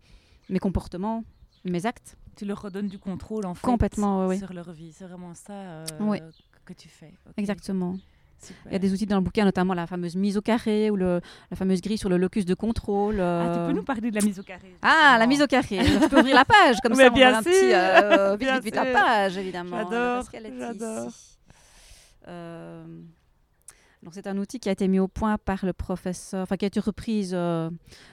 mes 0.50 0.60
comportements, 0.60 1.24
mes 1.66 1.86
actes. 1.86 2.18
Tu 2.36 2.46
leur 2.46 2.62
redonnes 2.62 2.88
du 2.88 2.98
contrôle 2.98 3.46
en 3.46 3.54
fait 3.54 3.66
Complètement, 3.68 4.28
oui, 4.28 4.40
sur 4.40 4.52
leur 4.54 4.72
vie. 4.72 4.92
C'est 4.92 5.06
vraiment 5.06 5.36
ça 5.36 5.54
euh, 5.54 5.86
Oui. 6.00 6.18
que 6.66 6.74
tu 6.74 6.90
fais. 6.90 7.14
Exactement. 7.38 7.96
Super. 8.44 8.62
Il 8.68 8.74
y 8.74 8.76
a 8.76 8.80
des 8.80 8.94
outils 8.94 9.06
dans 9.06 9.16
le 9.16 9.22
bouquin, 9.22 9.46
notamment 9.46 9.74
la 9.74 9.88
fameuse 9.88 10.16
mise 10.16 10.38
au 10.38 10.42
carré 10.42 10.90
ou 10.90 10.96
le, 10.96 11.22
la 11.50 11.58
fameuse 11.58 11.82
grille 11.82 11.98
sur 11.98 12.10
le 12.10 12.18
locus 12.18 12.46
de 12.46 12.54
contrôle. 12.54 13.16
Ah, 13.20 13.52
tu 13.54 13.60
euh, 13.60 13.68
peux 13.68 13.74
nous 13.74 13.84
parler 13.84 14.12
de 14.12 14.16
la 14.16 14.22
mise 14.22 14.40
au 14.40 14.44
carré 14.44 14.76
Ah, 14.82 15.16
la 15.18 15.28
mise 15.28 15.42
au 15.42 15.48
carré. 15.48 15.80
Je 15.84 16.08
peux 16.08 16.20
ouvrir 16.20 16.36
la 16.36 16.46
page, 16.46 16.78
comme 16.82 16.96
Mais 16.96 17.04
ça 17.04 17.10
on 17.10 17.14
bien 17.14 17.30
voit 17.30 17.40
un 17.40 17.44
petit... 17.44 17.74
euh, 17.74 18.36
vite, 18.36 18.50
vite, 18.52 18.64
vite 18.66 18.76
la 18.76 18.86
page, 18.86 19.38
évidemment. 19.38 19.78
J'adore, 19.78 20.26
est 20.34 20.58
j'adore. 20.60 21.12
Euh, 22.28 22.86
donc 24.04 24.14
c'est 24.14 24.28
un 24.28 24.38
outil 24.38 24.60
qui 24.60 24.70
a 24.70 24.74
été 24.74 24.88
mis 24.88 25.00
au 25.00 25.08
point 25.08 25.38
par 25.38 25.66
le 25.66 25.72
professeur, 25.72 26.44
enfin 26.44 26.58
qui 26.58 26.66
a 26.66 26.68
été 26.68 26.80
reprise 26.80 27.32
euh, 27.34 27.70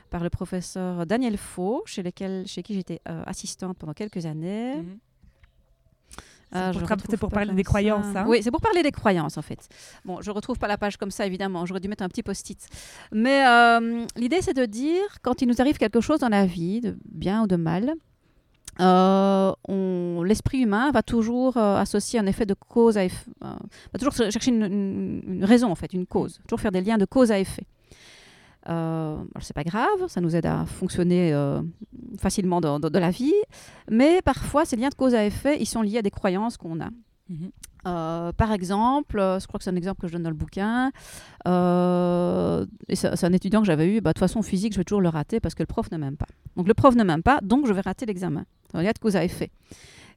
par 0.09 0.23
le 0.23 0.31
professeur 0.31 1.05
Daniel 1.05 1.37
Faux, 1.37 1.83
chez, 1.87 2.03
lequel, 2.03 2.47
chez 2.47 2.62
qui 2.62 2.75
j'étais 2.75 3.01
euh, 3.09 3.23
assistante 3.27 3.77
pendant 3.77 3.93
quelques 3.93 4.25
années. 4.25 4.77
Mhm. 4.77 4.99
Ah, 6.52 6.72
C'est 6.74 7.16
pour 7.16 7.28
pour 7.28 7.30
parler 7.30 7.52
des 7.52 7.62
ça. 7.62 7.68
croyances, 7.68 8.06
hein 8.16 8.24
Oui, 8.26 8.40
c'est 8.42 8.50
pour 8.50 8.60
parler 8.60 8.82
des 8.82 8.90
croyances 8.92 9.38
en 9.38 9.42
fait. 9.42 9.68
Bon, 10.04 10.20
je 10.20 10.30
retrouve 10.30 10.58
pas 10.58 10.66
la 10.68 10.76
page 10.78 10.96
comme 10.96 11.10
ça 11.10 11.24
évidemment. 11.26 11.64
J'aurais 11.66 11.80
dû 11.80 11.88
mettre 11.88 12.02
un 12.02 12.08
petit 12.08 12.22
post-it. 12.24 12.58
Mais 13.12 13.46
euh, 13.46 14.04
l'idée 14.16 14.40
c'est 14.42 14.54
de 14.56 14.64
dire 14.64 15.02
quand 15.22 15.42
il 15.42 15.48
nous 15.48 15.60
arrive 15.60 15.78
quelque 15.78 16.00
chose 16.00 16.18
dans 16.20 16.28
la 16.28 16.46
vie, 16.46 16.80
de 16.80 16.96
bien 17.04 17.42
ou 17.44 17.46
de 17.46 17.56
mal, 17.56 17.92
euh, 18.80 19.52
l'esprit 20.24 20.58
humain 20.62 20.90
va 20.92 21.02
toujours 21.02 21.56
euh, 21.56 21.76
associer 21.76 22.18
un 22.18 22.26
effet 22.26 22.46
de 22.46 22.54
cause 22.54 22.96
à 22.96 23.04
effet, 23.04 23.30
va 23.40 23.98
toujours 23.98 24.14
chercher 24.14 24.50
une, 24.50 24.62
une- 24.64 25.22
une 25.26 25.44
raison 25.44 25.70
en 25.70 25.74
fait, 25.74 25.92
une 25.92 26.06
cause, 26.06 26.40
toujours 26.46 26.60
faire 26.60 26.72
des 26.72 26.80
liens 26.80 26.98
de 26.98 27.04
cause 27.04 27.30
à 27.32 27.38
effet. 27.38 27.64
Euh, 28.68 29.16
c'est 29.40 29.55
pas 29.55 29.64
grave, 29.64 30.07
ça 30.09 30.20
nous 30.20 30.37
aide 30.37 30.44
à 30.46 30.66
fonctionner 30.66 31.33
euh, 31.33 31.62
facilement 32.18 32.61
dans, 32.61 32.79
dans- 32.79 32.90
dans 32.90 33.01
la 33.01 33.11
vie, 33.11 33.33
mais 33.90 34.20
parfois 34.23 34.64
ces 34.66 34.77
liens 34.77 34.90
de 34.90 34.94
cause 34.94 35.14
à 35.14 35.25
effet, 35.25 35.57
ils 35.61 35.66
sont 35.66 35.81
liés 35.83 35.99
à 35.99 36.03
des 36.03 36.11
croyances 36.11 36.57
qu'on 36.59 36.79
a. 36.81 36.90
Mhm. 37.31 37.51
Euh, 37.87 38.33
par 38.33 38.53
exemple, 38.53 39.16
je 39.18 39.46
crois 39.46 39.57
que 39.59 39.64
c'est 39.64 39.70
un 39.70 39.77
exemple 39.77 40.03
que 40.03 40.09
je 40.09 40.12
donne 40.12 40.25
dans 40.25 40.31
le 40.31 40.37
bouquin, 40.37 40.90
c'est 41.46 43.25
un 43.25 43.33
étudiant 43.33 43.61
que 43.61 43.66
j'avais 43.66 43.87
eu, 43.94 44.01
bah, 44.01 44.11
de 44.11 44.14
toute 44.14 44.20
façon 44.20 44.42
physique, 44.42 44.73
je 44.75 44.79
vais 44.79 44.85
toujours 44.85 45.01
le 45.01 45.09
rater 45.09 45.40
parce 45.40 45.55
que 45.55 45.62
le 45.62 45.66
prof 45.66 45.90
ne 45.90 45.96
m'aime 45.96 46.16
pas. 46.16 46.27
Donc 46.57 46.68
le 46.68 46.75
prof 46.75 46.94
ne 46.94 47.05
m'aime 47.05 47.23
pas, 47.23 47.40
donc 47.42 47.66
je 47.66 47.73
vais 47.73 47.81
rater 47.81 48.05
l'examen. 48.07 48.44
C'est 48.70 48.77
un 48.79 48.83
lien 48.83 48.92
de 48.92 48.99
cause 48.99 49.16
à 49.16 49.25
effet. 49.25 49.51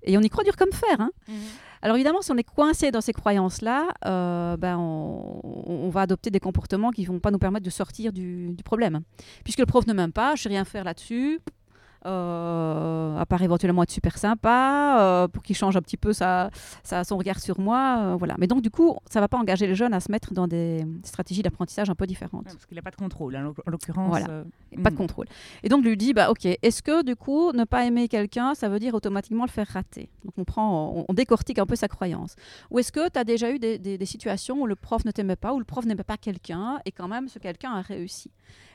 Et 0.04 0.18
on 0.18 0.22
y 0.22 0.30
croit 0.30 0.44
dur 0.44 0.58
comme 0.58 0.72
fer. 0.74 1.00
Hein. 1.00 1.12
Mhm. 1.28 1.36
Alors 1.84 1.98
évidemment, 1.98 2.22
si 2.22 2.32
on 2.32 2.38
est 2.38 2.44
coincé 2.44 2.92
dans 2.92 3.02
ces 3.02 3.12
croyances-là, 3.12 3.90
euh, 4.06 4.56
ben 4.56 4.78
on, 4.78 5.90
va 5.90 6.02
adopter 6.02 6.30
des 6.32 6.40
comportements 6.40 6.92
qui 6.92 7.04
vont 7.04 7.20
pas 7.20 7.30
nous 7.30 7.40
permettre 7.40 7.66
de 7.66 7.70
sortir 7.70 8.14
du, 8.14 8.56
problème. 8.64 9.02
Puisque 9.44 9.60
le 9.60 9.66
prof 9.66 9.86
ne 9.86 9.92
m'aime 9.92 10.14
pas, 10.14 10.36
je 10.36 10.44
sais 10.44 10.50
rien 10.50 10.64
faire 10.64 10.86
là-dessus. 10.86 11.42
Euh, 12.06 13.18
à 13.18 13.26
part 13.26 13.42
éventuellement 13.42 13.84
être 13.84 13.92
super 13.92 14.18
sympa, 14.18 14.98
euh, 15.00 15.28
pour 15.28 15.44
qu'il 15.44 15.56
change 15.56 15.76
un 15.78 15.82
petit 15.82 15.98
peu 15.98 16.14
sa, 16.14 16.50
sa- 16.84 17.04
son 17.04 17.18
regard 17.18 17.40
sur 17.40 17.60
moi. 17.60 17.98
euh, 18.02 18.16
voilà. 18.16 18.36
Mais 18.40 18.48
donc, 18.48 18.62
du 18.62 18.70
coup, 18.72 18.98
ça 19.10 19.20
ne 19.20 19.24
va 19.24 19.28
pas 19.28 19.38
engager 19.38 19.68
les 19.68 19.76
jeunes 19.76 19.94
à 19.94 20.00
se 20.00 20.12
mettre 20.12 20.34
dans 20.34 20.48
des 20.48 20.86
stratégies 21.04 21.42
d'apprentissage 21.42 21.90
un 21.90 21.96
peu 21.96 22.06
différentes. 22.08 22.46
Ouais, 22.46 22.52
parce 22.54 22.66
qu'il 22.66 22.76
n'a 22.76 22.82
pas 22.82 22.92
de 22.92 22.96
contrôle, 22.96 23.36
hein, 23.36 23.42
en 23.42 23.44
l'oc- 23.46 23.62
en 23.68 23.72
l'occurrence. 23.72 24.08
Voilà. 24.10 24.44
Pas 24.84 24.90
de 24.90 24.96
mhm. 24.96 24.98
contrôle. 24.98 25.28
Et 25.64 25.70
donc, 25.70 25.84
je 25.84 25.90
lui 25.90 25.98
dis, 25.98 26.14
bah, 26.14 26.32
ok, 26.32 26.46
est-ce 26.46 26.82
que 26.82 27.04
du 27.04 27.16
coup, 27.16 27.52
ne 27.52 27.64
pas 27.64 27.86
aimer 27.86 28.08
quelqu'un, 28.08 28.56
ça 28.56 28.70
veut 28.70 28.80
dire 28.80 28.94
automatiquement 28.96 29.44
le 29.46 29.50
faire 29.52 29.68
rater? 29.68 30.10
Donc, 30.26 30.34
on, 30.38 30.44
prend, 30.44 30.94
on, 30.96 31.06
on 31.08 31.14
décortique 31.14 31.60
un 31.60 31.66
peu 31.66 31.76
sa 31.76 31.88
croyance. 31.88 32.36
Ou 32.72 32.80
est-ce 32.80 32.92
que 32.92 33.10
tu 33.10 33.20
as 33.20 33.24
déjà 33.24 33.52
eu 33.52 33.60
des, 33.60 33.78
des- 33.78 33.98
des 33.98 34.06
situations 34.06 34.62
où 34.62 34.66
le 34.68 34.76
prof 34.76 35.06
ne 35.06 35.12
t'aimait 35.12 35.36
pas, 35.36 35.54
où 35.54 35.60
le 35.60 35.66
prof 35.66 35.86
n'aimait 35.86 36.04
pas 36.04 36.18
quelqu'un, 36.18 36.80
et 36.86 36.92
quand 36.92 37.08
même, 37.08 37.28
ce 37.28 37.40
quelqu'un 37.40 37.72
a 37.74 37.82
réussi? 37.82 38.32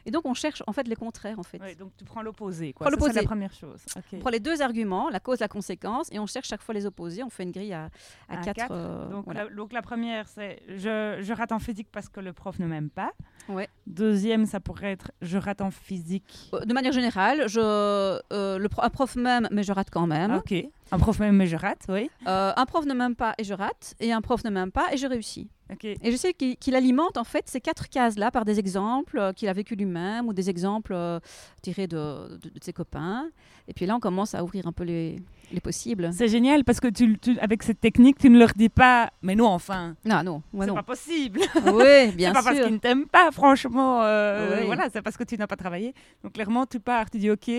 Et 0.06 0.10
donc, 0.10 0.24
on 0.24 0.34
cherche 0.34 0.62
en 0.66 0.72
fait 0.72 0.88
les 0.88 0.96
contraires, 0.96 1.38
en 1.38 1.42
fait. 1.42 1.58
Ouais, 1.60 1.74
donc 1.74 1.92
tu 1.96 2.04
prends 2.04 2.22
l'opposé. 2.22 2.72
quoi. 2.72 2.88
C'est 2.90 3.12
la 3.14 3.22
première 3.22 3.52
chose. 3.52 3.80
Ok. 3.96 4.04
On 4.14 4.18
prend 4.18 4.30
les 4.30 4.40
deux 4.40 4.62
arguments, 4.62 5.08
la 5.10 5.20
cause, 5.20 5.40
la 5.40 5.48
conséquence, 5.48 6.08
et 6.12 6.18
on 6.18 6.26
cherche 6.26 6.48
chaque 6.48 6.62
fois 6.62 6.74
les 6.74 6.86
opposés. 6.86 7.22
On 7.22 7.30
fait 7.30 7.42
une 7.42 7.50
grille 7.52 7.72
à, 7.74 7.90
à, 8.28 8.34
À 8.40 8.42
quatre. 8.42 8.56
quatre. 8.56 8.72
euh, 8.72 9.08
Donc, 9.10 9.24
voilà. 9.26 9.44
la, 9.44 9.50
donc 9.50 9.72
la 9.72 9.82
première, 9.82 10.28
c'est 10.28 10.62
je, 10.68 11.18
je 11.20 11.32
rate 11.32 11.52
en 11.52 11.58
physique 11.58 11.88
parce 11.92 12.08
que 12.08 12.20
le 12.20 12.32
prof 12.32 12.58
ne 12.58 12.66
m'aime 12.66 12.90
pas. 12.90 13.12
Ouais. 13.48 13.68
Deuxième, 13.86 14.46
ça 14.46 14.60
pourrait 14.60 14.92
être 14.92 15.10
je 15.22 15.36
rate 15.38 15.60
en 15.60 15.70
physique. 15.70 16.50
Euh, 16.54 16.60
De 16.60 16.72
manière 16.74 16.92
générale, 16.92 17.48
je, 17.48 17.60
euh, 17.60 18.58
le 18.58 18.68
un 18.80 18.90
prof 18.90 19.16
m'aime, 19.16 19.48
mais 19.50 19.62
je 19.62 19.72
rate 19.72 19.88
quand 19.90 20.06
même. 20.06 20.32
Ok. 20.34 20.54
Un 20.90 20.98
prof 20.98 21.18
m'aime, 21.18 21.36
mais 21.36 21.46
je 21.46 21.56
rate, 21.56 21.82
oui. 21.88 22.10
Euh, 22.26 22.52
un 22.56 22.64
prof 22.66 22.86
ne 22.86 22.94
m'aime 22.94 23.14
pas 23.16 23.34
et 23.38 23.44
je 23.44 23.52
rate, 23.54 23.94
et 24.00 24.12
un 24.12 24.20
prof 24.22 24.42
ne 24.44 24.50
m'aime 24.50 24.70
pas 24.72 24.86
et 24.92 24.96
je 24.96 25.06
réussis. 25.06 25.50
Et 25.82 26.10
je 26.10 26.16
sais 26.16 26.32
qu'il 26.32 26.74
alimente 26.74 27.16
en 27.18 27.24
fait 27.24 27.46
ces 27.48 27.60
quatre 27.60 27.88
cases-là 27.88 28.30
par 28.30 28.44
des 28.44 28.58
exemples 28.58 29.18
euh, 29.18 29.32
qu'il 29.32 29.48
a 29.48 29.52
vécu 29.52 29.74
lui-même 29.76 30.26
ou 30.26 30.32
des 30.32 30.48
exemples 30.48 30.92
euh, 30.94 31.20
tirés 31.62 31.86
de, 31.86 31.96
de- 32.38 32.48
de 32.48 32.58
ses 32.62 32.72
copains. 32.72 33.28
Et 33.68 33.74
puis 33.74 33.84
là, 33.84 33.94
on 33.96 34.00
commence 34.00 34.34
à 34.34 34.42
ouvrir 34.42 34.66
un 34.66 34.72
peu 34.72 34.84
les, 34.84 35.16
les 35.52 35.60
possibles. 35.60 36.08
C'est 36.14 36.28
génial 36.28 36.64
parce 36.64 36.80
que 36.80 36.88
tu, 36.88 37.18
tu- 37.18 37.38
avec 37.38 37.62
cette 37.62 37.80
technique, 37.80 38.16
tu 38.18 38.30
ne 38.30 38.38
leur 38.38 38.52
dis 38.56 38.70
pas, 38.70 39.10
mais 39.20 39.34
non, 39.34 39.48
enfin, 39.48 39.94
Non, 40.06 40.22
non, 40.22 40.42
ouais, 40.54 40.66
c'est 40.66 40.74
pas 40.74 40.82
possible. 40.82 41.40
Oui, 41.66 42.12
bien 42.12 42.28
c'est 42.30 42.34
pas 42.34 42.42
parce 42.42 42.56
sûr. 42.56 42.64
qu'ils 42.64 42.74
ne 42.74 42.78
t'aiment 42.80 43.06
pas, 43.06 43.30
franchement. 43.30 44.02
euh, 44.04 44.60
Oui. 44.60 44.66
Voilà, 44.66 44.88
c'est 44.90 45.02
parce 45.02 45.18
que 45.18 45.24
tu 45.24 45.36
n'as 45.36 45.46
pas 45.46 45.56
travaillé. 45.56 45.92
Donc 46.24 46.32
clairement, 46.32 46.64
tu 46.64 46.80
pars, 46.80 47.10
tu 47.10 47.18
dis 47.18 47.30
ok, 47.30 47.50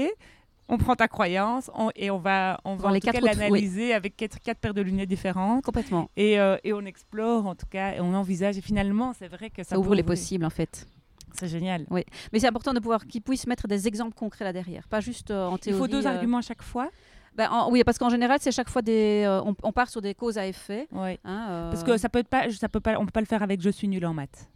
on 0.69 0.77
prend 0.77 0.95
ta 0.95 1.08
croyance 1.08 1.69
on- 1.75 1.91
et 1.95 2.10
on 2.12 2.17
va, 2.19 2.60
on 2.63 2.75
va 2.75 2.91
l'analyser 3.21 3.93
avec 3.93 4.15
quatre, 4.15 4.39
quatre 4.39 4.60
paires 4.60 4.73
de 4.73 4.82
lunettes 4.82 5.10
différentes 5.10 5.63
Complètement. 5.65 6.10
et, 6.15 6.39
euh, 6.39 6.58
et 6.63 6.71
on 6.73 6.82
explore 6.86 7.45
en 7.47 7.55
tout 7.55 7.65
cas 7.69 7.95
et 7.95 7.99
on 7.99 8.13
envisage. 8.13 8.58
Et 8.58 8.62
finalement, 8.62 9.13
c'est 9.17 9.27
vrai 9.27 9.49
que 9.49 9.63
ça, 9.63 9.71
Ça 9.71 9.79
ouvre 9.79 9.95
les 9.95 10.03
possibles 10.03 10.45
en 10.45 10.49
fait. 10.49 10.88
C'est 11.34 11.47
génial. 11.47 11.86
Mais 11.91 12.39
c'est 12.39 12.47
important 12.47 12.73
de 12.73 12.79
pouvoir 12.79 13.05
qu'ils 13.05 13.21
puissent 13.21 13.45
mettre 13.47 13.67
des 13.67 13.88
exemples 13.88 14.15
concrets 14.15 14.45
là 14.45 14.53
derrière, 14.53 14.88
pas 14.88 14.99
juste 14.99 15.32
euh, 15.32 15.47
en 15.47 15.55
Il 15.55 15.60
théorie. 15.60 15.79
faut 15.79 15.88
deux 15.88 16.05
euh, 16.08 16.10
arguments 16.10 16.38
à 16.39 16.41
chaque 16.41 16.63
fois. 16.63 16.89
ben, 17.36 17.47
en- 17.51 17.69
oui, 17.71 17.84
parce 17.84 17.97
qu'en 17.99 18.10
général, 18.10 18.39
c'est 18.41 18.51
chaque 18.51 18.69
fois 18.69 18.82
des. 18.82 19.23
euh, 19.25 19.41
on, 19.45 19.55
on 19.63 19.71
part 19.71 19.89
sur 19.89 20.01
des 20.01 20.13
causes 20.15 20.38
à 20.39 20.45
effet. 20.47 20.88
Ouais. 20.91 21.19
hein, 21.23 21.69
Parce 21.71 21.84
que 21.84 21.97
ça 21.97 22.10
peut 22.10 22.19
être 22.19 22.27
pas, 22.27 22.49
ça 22.49 22.67
peut 22.67 22.79
pas, 22.79 22.97
on 22.99 23.05
peut 23.05 23.12
pas 23.12 23.21
le 23.21 23.27
faire 23.27 23.43
avec 23.43 23.62
je 23.62 23.69
suis 23.69 23.88
nul 23.88 24.05
en 24.05 24.13
maths. 24.13 24.49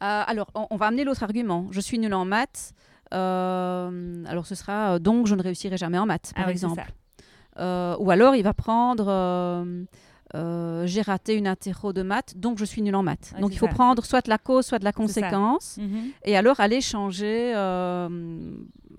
Alors, 0.00 0.48
on, 0.54 0.66
on 0.70 0.76
va 0.76 0.86
amener 0.86 1.04
l'autre 1.04 1.22
argument. 1.24 1.66
Je 1.72 1.80
suis 1.80 1.98
nul 1.98 2.14
en 2.14 2.24
maths. 2.24 2.72
Euh, 3.14 4.24
alors, 4.26 4.46
ce 4.46 4.54
sera 4.54 4.94
euh, 4.94 4.98
donc 4.98 5.26
je 5.26 5.34
ne 5.34 5.42
réussirai 5.42 5.76
jamais 5.76 5.98
en 5.98 6.06
maths, 6.06 6.32
par 6.34 6.46
Ah 6.46 6.50
exemple. 6.50 6.92
Euh, 7.58 7.96
ou 7.98 8.10
alors, 8.10 8.34
il 8.36 8.42
va 8.42 8.54
prendre 8.54 9.06
euh, 10.34 10.86
j'ai 10.86 11.00
raté 11.02 11.34
une 11.34 11.46
interro 11.46 11.92
de 11.94 12.02
maths, 12.02 12.34
donc 12.36 12.58
je 12.58 12.64
suis 12.64 12.82
nul 12.82 12.94
en 12.94 13.02
maths. 13.02 13.32
Donc, 13.40 13.52
il 13.54 13.58
faut 13.58 13.66
ça. 13.66 13.72
prendre 13.72 14.04
soit 14.04 14.20
de 14.24 14.28
la 14.28 14.36
cause, 14.38 14.66
soit 14.66 14.78
de 14.78 14.84
la 14.84 14.92
conséquence, 14.92 15.78
Mhm. 15.78 16.10
et 16.24 16.36
alors 16.36 16.60
aller 16.60 16.80
changer 16.82 17.52
euh, 17.56 18.08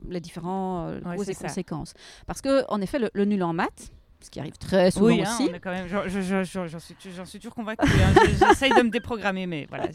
les 0.10 0.20
différents 0.20 0.88
euh, 0.88 1.00
Ouais, 1.06 1.18
causes 1.18 1.30
et 1.30 1.34
ça. 1.36 1.48
conséquences. 1.48 1.94
Parce 2.26 2.42
que, 2.42 2.64
en 2.70 2.82
effet, 2.82 2.98
le, 2.98 3.12
le 3.14 3.26
nul 3.26 3.44
en 3.44 3.54
maths, 3.54 3.92
ce 4.22 4.30
qui 4.30 4.40
arrive 4.40 4.58
très 4.58 4.92
souvent 4.92 5.06
Oui, 5.08 5.22
hein, 5.26 5.32
aussi, 5.34 5.50
on 5.50 5.54
est 5.56 5.60
quand 5.60 5.72
même. 5.72 5.88
J'en 5.88 6.04
je, 6.08 6.22
je- 6.22 6.44
je- 6.44 6.68
j'en 6.68 6.80
suis, 7.26 7.40
toujours 7.40 7.56
convaincue. 7.56 7.86
hein. 7.88 8.22
Je- 8.26 8.46
J'essaye 8.48 8.72
de 8.72 8.82
me 8.82 8.90
déprogrammer, 8.90 9.46
mais 9.48 9.66
voilà. 9.70 9.86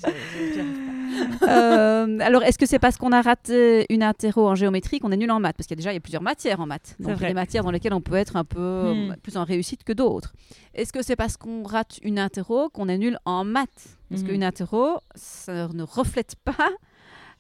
Euh, 1.43 2.19
alors, 2.21 2.43
est-ce 2.43 2.59
que 2.59 2.67
c'est 2.67 2.79
parce 2.79 2.97
qu'on 2.97 3.13
a 3.13 3.21
raté 3.23 3.87
une 3.91 4.03
interro 4.03 4.49
en 4.49 4.55
géométrie 4.55 4.99
qu'on 4.99 5.13
est 5.13 5.17
nul 5.17 5.31
en 5.31 5.41
maths? 5.41 5.57
Parce 5.57 5.67
qu'il 5.67 5.77
y 5.77 5.79
a 5.79 5.83
déjà 5.83 5.93
il 5.93 5.95
y 5.95 5.99
a 5.99 6.01
plusieurs 6.01 6.23
matières 6.23 6.61
en 6.61 6.67
maths. 6.67 6.97
Donc, 6.99 7.17
il 7.19 7.23
y 7.23 7.25
a 7.27 7.29
des 7.29 7.35
matières 7.35 7.65
dans 7.65 7.71
lesquelles 7.71 7.95
on 7.95 8.01
peut 8.01 8.17
être 8.17 8.37
un 8.37 8.45
peu 8.45 8.61
Hmm. 8.95 9.11
euh, 9.13 9.17
plus 9.23 9.37
en 9.37 9.45
réussite 9.45 9.85
que 9.85 9.93
d'autres. 9.93 10.33
Est-ce 10.75 10.93
que 10.93 11.03
c'est 11.03 11.17
parce 11.17 11.37
qu'on 11.37 11.63
rate 11.63 11.99
une 12.03 12.19
interro 12.19 12.69
qu'on 12.71 12.89
est 12.89 12.99
nul 12.99 13.19
en 13.25 13.45
maths? 13.45 13.69
Parce 14.11 14.23
Mhm. 14.23 14.29
qu'une 14.29 14.45
interro, 14.45 14.99
ça 15.15 15.69
ne 15.69 15.83
reflète 15.83 16.35
pas 16.45 16.69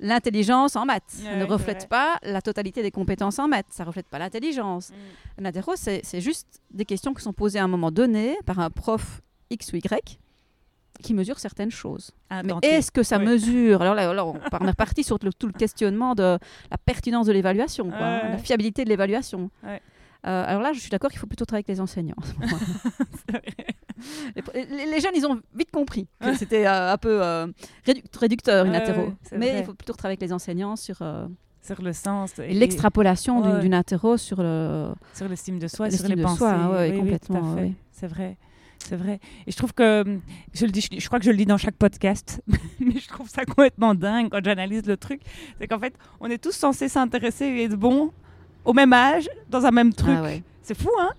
l'intelligence 0.00 0.76
en 0.76 0.84
maths. 0.84 1.22
Ouais, 1.24 1.36
ne 1.36 1.44
reflète 1.44 1.88
pas 1.88 2.18
la 2.22 2.42
totalité 2.42 2.82
des 2.82 2.90
compétences 2.90 3.38
en 3.38 3.48
maths. 3.48 3.66
Ça 3.70 3.84
ne 3.84 3.88
reflète 3.88 4.08
pas 4.08 4.18
l'intelligence. 4.18 4.90
Mm. 5.40 5.50
C'est 5.74 6.20
juste 6.20 6.60
des 6.70 6.84
questions 6.84 7.14
qui 7.14 7.22
sont 7.22 7.32
posées 7.32 7.58
à 7.58 7.64
un 7.64 7.68
moment 7.68 7.90
donné 7.90 8.36
par 8.46 8.58
un 8.58 8.70
prof 8.70 9.22
X 9.50 9.72
ou 9.72 9.76
Y 9.76 10.18
qui 11.02 11.12
mesure 11.14 11.38
certaines 11.38 11.70
choses. 11.70 12.12
À 12.30 12.42
Mais 12.42 12.52
est-ce 12.62 12.90
que 12.90 13.02
ça 13.02 13.18
mesure? 13.18 13.82
Alors 13.82 13.94
là, 13.94 14.12
là, 14.14 14.24
on 14.26 14.34
est 14.36 14.70
reparti 14.70 15.02
sur 15.04 15.18
le- 15.22 15.32
tout 15.32 15.46
le 15.46 15.52
questionnement 15.52 16.14
de 16.14 16.38
la 16.70 16.78
pertinence 16.78 17.26
de 17.26 17.32
l'évaluation, 17.32 17.90
hein, 17.92 18.20
Ouais. 18.22 18.30
la 18.30 18.38
fiabilité 18.38 18.84
de 18.84 18.88
l'évaluation. 18.88 19.50
Ouais. 19.62 19.82
Euh, 20.26 20.44
alors 20.46 20.62
là, 20.62 20.72
je 20.72 20.80
suis 20.80 20.88
d'accord 20.88 21.10
qu'il 21.10 21.20
faut 21.20 21.26
plutôt 21.26 21.44
travailler 21.44 21.64
avec 21.66 21.76
les 21.76 21.80
enseignants. 21.82 22.14
les, 24.34 25.00
jeunes, 25.00 25.12
ils 25.14 25.26
ont 25.26 25.40
compris 25.84 26.06
que 26.20 26.26
Ouais. 26.26 26.34
c'était 26.36 26.66
euh, 26.66 26.92
un 26.92 26.98
peu 26.98 27.22
euh, 27.22 27.46
réduc- 27.86 28.04
réducteur 28.18 28.64
une 28.66 28.74
c'est 29.22 29.38
Mais 29.38 29.50
vrai. 29.50 29.60
il 29.60 29.64
faut 29.64 29.74
plutôt 29.74 29.92
travailler 29.92 30.14
avec 30.18 30.22
les 30.28 30.32
enseignants 30.32 30.76
sur 30.76 30.96
euh, 31.02 31.26
Sur 31.62 31.80
le 31.82 31.92
sens. 31.92 32.38
et- 32.38 32.52
l'extrapolation 32.54 33.40
d'une 33.40 33.52
ouais. 33.52 33.60
d'une 33.60 33.74
interro 33.74 34.16
sur 34.16 34.42
le. 34.42 34.88
Sur 35.14 35.28
l'estime 35.28 35.58
de 35.58 35.68
soi, 35.68 35.90
sur 35.90 36.08
les 36.08 36.16
de 36.16 36.22
pensées. 36.22 36.38
soi, 36.38 36.70
ouais, 36.72 36.90
Oui, 36.92 36.98
complètement. 36.98 37.56
C'est 37.92 38.06
vrai. 38.08 38.36
C'est 38.86 38.96
vrai. 38.96 39.18
Et 39.46 39.50
je 39.50 39.56
trouve 39.56 39.72
que, 39.72 40.02
hum, 40.02 40.20
je 40.52 40.66
le 40.66 40.70
dis, 40.70 40.82
je, 40.82 40.98
je 41.00 41.06
crois 41.06 41.18
que 41.18 41.24
je 41.24 41.30
le 41.30 41.36
dis 41.38 41.46
dans 41.46 41.56
chaque 41.56 41.76
podcast, 41.76 42.42
mais 42.80 42.98
je 42.98 43.08
trouve 43.08 43.28
ça 43.30 43.44
complètement 43.46 43.94
dingue 43.94 44.28
quand 44.30 44.44
j'analyse 44.44 44.84
le 44.86 44.98
truc. 44.98 45.22
C'est 45.58 45.66
qu'en 45.68 45.78
fait, 45.78 45.94
on 46.20 46.26
est 46.28 46.36
tous 46.36 46.52
censés 46.54 46.88
s'intéresser 46.90 47.46
et 47.46 47.64
être 47.64 47.76
bons 47.76 48.12
au 48.66 48.74
même 48.74 48.92
âge, 48.92 49.26
dans 49.48 49.64
un 49.64 49.70
même 49.70 49.92
truc. 49.94 50.16
Ah 50.18 50.22
ouais. 50.22 50.42
C'est 50.62 50.76
fou, 50.76 50.90
hein? 51.00 51.12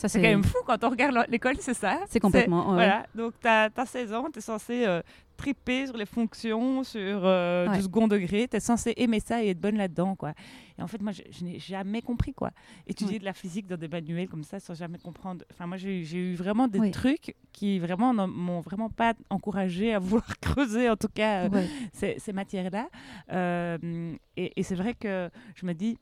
Ça, 0.00 0.08
C'est 0.08 0.22
quand 0.22 0.28
même 0.28 0.44
fou 0.44 0.56
quand 0.66 0.82
on 0.82 0.88
regarde 0.90 1.14
l'école, 1.28 1.56
c'est 1.60 1.74
ça. 1.74 2.00
C'est 2.08 2.20
complètement. 2.20 2.68
ouais. 2.70 2.74
Voilà, 2.76 3.06
donc 3.14 3.34
tu 3.40 3.46
as, 3.46 3.70
16 3.84 4.14
ans, 4.14 4.28
tu 4.32 4.38
es 4.38 4.42
censé 4.42 4.86
euh, 4.86 5.02
triper 5.36 5.86
sur 5.86 5.96
les 5.98 6.06
fonctions, 6.06 6.82
sur 6.84 7.20
euh, 7.24 7.68
Ouais. 7.68 7.76
du 7.76 7.82
second 7.82 8.08
degré, 8.08 8.48
tu 8.48 8.56
es 8.56 8.60
censé 8.60 8.94
aimer 8.96 9.20
ça 9.20 9.42
et 9.44 9.50
être 9.50 9.60
bonne 9.60 9.76
là-dedans. 9.76 10.16
quoi. 10.16 10.32
Et 10.78 10.82
en 10.82 10.86
fait, 10.86 11.02
moi, 11.02 11.12
je, 11.12 11.20
je 11.30 11.44
n'ai 11.44 11.58
jamais 11.58 12.00
compris. 12.00 12.32
quoi. 12.32 12.50
Étudier 12.86 13.14
Ouais. 13.16 13.18
de 13.20 13.24
la 13.26 13.34
physique 13.34 13.66
dans 13.66 13.76
des 13.76 13.88
manuels 13.88 14.28
comme 14.28 14.42
ça 14.44 14.58
sans 14.58 14.72
jamais 14.74 14.96
comprendre. 14.98 15.44
Enfin, 15.52 15.66
moi, 15.66 15.76
j'ai 15.76 16.00
eu 16.02 16.34
vraiment 16.34 16.66
des 16.66 16.78
Oui. 16.80 16.90
trucs 16.92 17.34
qui 17.52 17.78
vraiment 17.78 18.14
ne 18.14 18.24
m'ont 18.24 18.60
vraiment 18.60 18.88
pas 18.88 19.12
encouragé 19.28 19.92
à 19.92 19.98
vouloir 20.00 20.26
creuser, 20.40 20.88
en 20.88 20.96
tout 20.96 21.08
cas, 21.12 21.44
euh, 21.50 21.66
ces, 21.92 22.14
ces 22.18 22.32
matières-là. 22.32 22.88
Euh, 23.32 24.14
et 24.38 24.52
et 24.58 24.62
c'est 24.62 24.74
vrai 24.76 24.94
que 24.94 25.28
je 25.56 25.66
me 25.66 25.74
dis, 25.74 25.98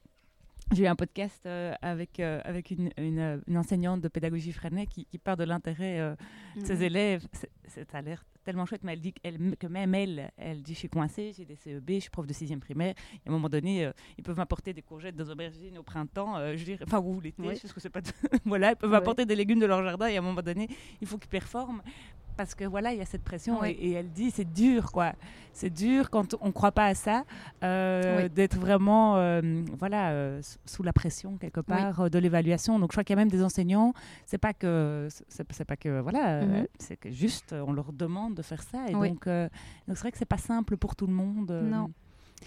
j'ai 0.73 0.85
eu 0.85 0.87
un 0.87 0.97
podcast 0.97 1.45
euh, 1.47 1.73
avec, 1.83 2.21
euh, 2.21 2.41
avec 2.45 2.71
une, 2.71 2.91
une, 2.99 3.19
euh, 3.19 3.39
une 3.47 3.57
enseignante 3.59 4.01
de 4.01 4.09
pédagogie 4.09 4.53
Freinet 4.53 4.87
qui, 4.87 5.07
qui 5.07 5.19
part 5.19 5.37
de 5.37 5.45
l'intérêt 5.45 5.99
euh, 6.01 6.15
de 6.57 6.65
ses 6.65 6.83
élèves. 6.83 7.27
C'est- 7.33 7.51
Ça 7.91 7.99
a 7.99 8.03
l'air 8.03 8.25
tellement 8.45 8.65
chouette, 8.67 8.83
mais 8.83 8.93
elle 8.95 9.01
dit 9.01 9.13
que 9.13 9.67
même 9.67 9.95
elle, 9.95 10.31
elle 10.39 10.63
dit 10.63 10.73
je 10.73 10.79
suis 10.79 10.89
coincée, 10.89 11.33
j'ai 11.37 11.45
des 11.45 11.57
CEB, 11.57 11.91
je 11.95 11.99
suis 12.01 12.11
prof 12.11 12.27
de 12.27 12.33
sixième 12.33 12.61
primaire. 12.61 12.95
Et 13.15 13.29
à 13.29 13.31
un 13.31 13.33
moment 13.33 13.49
donné, 13.51 13.91
ils 14.17 14.25
peuvent 14.25 14.39
m'apporter 14.39 14.73
des 14.73 14.81
courgettes, 14.83 15.17
des 15.17 15.29
aubergines 15.29 15.77
au 15.79 15.83
printemps, 15.83 16.37
je 16.57 16.65
dirais, 16.65 16.83
enfin 16.87 16.99
ou 17.01 17.21
l'été, 17.21 17.43
Oui. 17.43 17.59
parce 17.61 17.73
que 17.75 17.81
c'est 17.81 17.91
pas. 17.91 18.01
voilà, 18.47 18.71
ils 18.73 18.77
peuvent 18.77 18.91
Ouais. 18.91 18.97
m'apporter 18.99 19.27
des 19.27 19.37
légumes 19.37 19.61
de 19.61 19.67
leur 19.67 19.83
jardin 19.85 20.07
et 20.07 20.17
à 20.17 20.21
un 20.21 20.23
moment 20.23 20.41
donné, 20.43 20.67
il 21.01 21.07
faut 21.07 21.19
qu'ils 21.19 21.29
performent. 21.29 21.83
Parce 22.39 22.55
que 22.55 22.65
voilà, 22.65 22.93
il 22.93 22.99
y 22.99 23.03
a 23.03 23.05
cette 23.05 23.25
pression 23.25 23.59
Oui. 23.61 23.71
et, 23.71 23.89
et 23.89 23.93
elle 23.95 24.11
dit 24.11 24.31
c'est 24.31 24.51
dur 24.51 24.93
quoi. 24.93 25.13
C'est 25.53 25.71
dur 25.71 26.09
quand 26.09 26.37
on 26.41 26.47
ne 26.47 26.53
croit 26.53 26.71
pas 26.71 26.87
à 26.87 26.95
ça, 26.95 27.25
euh, 27.65 28.23
Oui. 28.23 28.31
d'être 28.31 28.57
vraiment 28.59 29.17
euh, 29.17 29.43
voilà, 29.77 30.11
euh, 30.11 30.41
sous 30.65 30.85
la 30.85 30.93
pression 30.93 31.37
quelque 31.37 31.61
part 31.61 32.09
de 32.09 32.19
l'évaluation. 32.21 32.79
Donc 32.79 32.91
je 32.93 32.95
crois 32.95 33.03
qu'il 33.03 33.15
y 33.15 33.19
a 33.19 33.21
même 33.21 33.29
des 33.31 33.43
enseignants, 33.43 33.93
c'est 34.25 34.39
pas 34.39 34.55
que 34.55 35.09
c'est 35.29 35.65
pas 35.65 35.77
que 35.77 35.99
voilà, 36.01 36.43
Mhm. 36.47 36.67
c'est 36.79 36.97
que 36.97 37.11
juste 37.11 37.53
on 37.67 37.73
leur 37.73 37.93
demande 37.93 38.35
de 38.37 38.43
faire 38.43 38.63
ça 38.63 38.87
et 38.89 38.93
donc 38.93 39.27
donc 39.27 39.97
c'est 39.97 39.99
vrai 40.01 40.13
que 40.13 40.19
c'est 40.19 40.25
pas 40.25 40.39
simple 40.39 40.77
pour 40.77 40.95
tout 40.95 41.09
le 41.09 41.13
monde. 41.15 41.51
Non. 41.51 41.91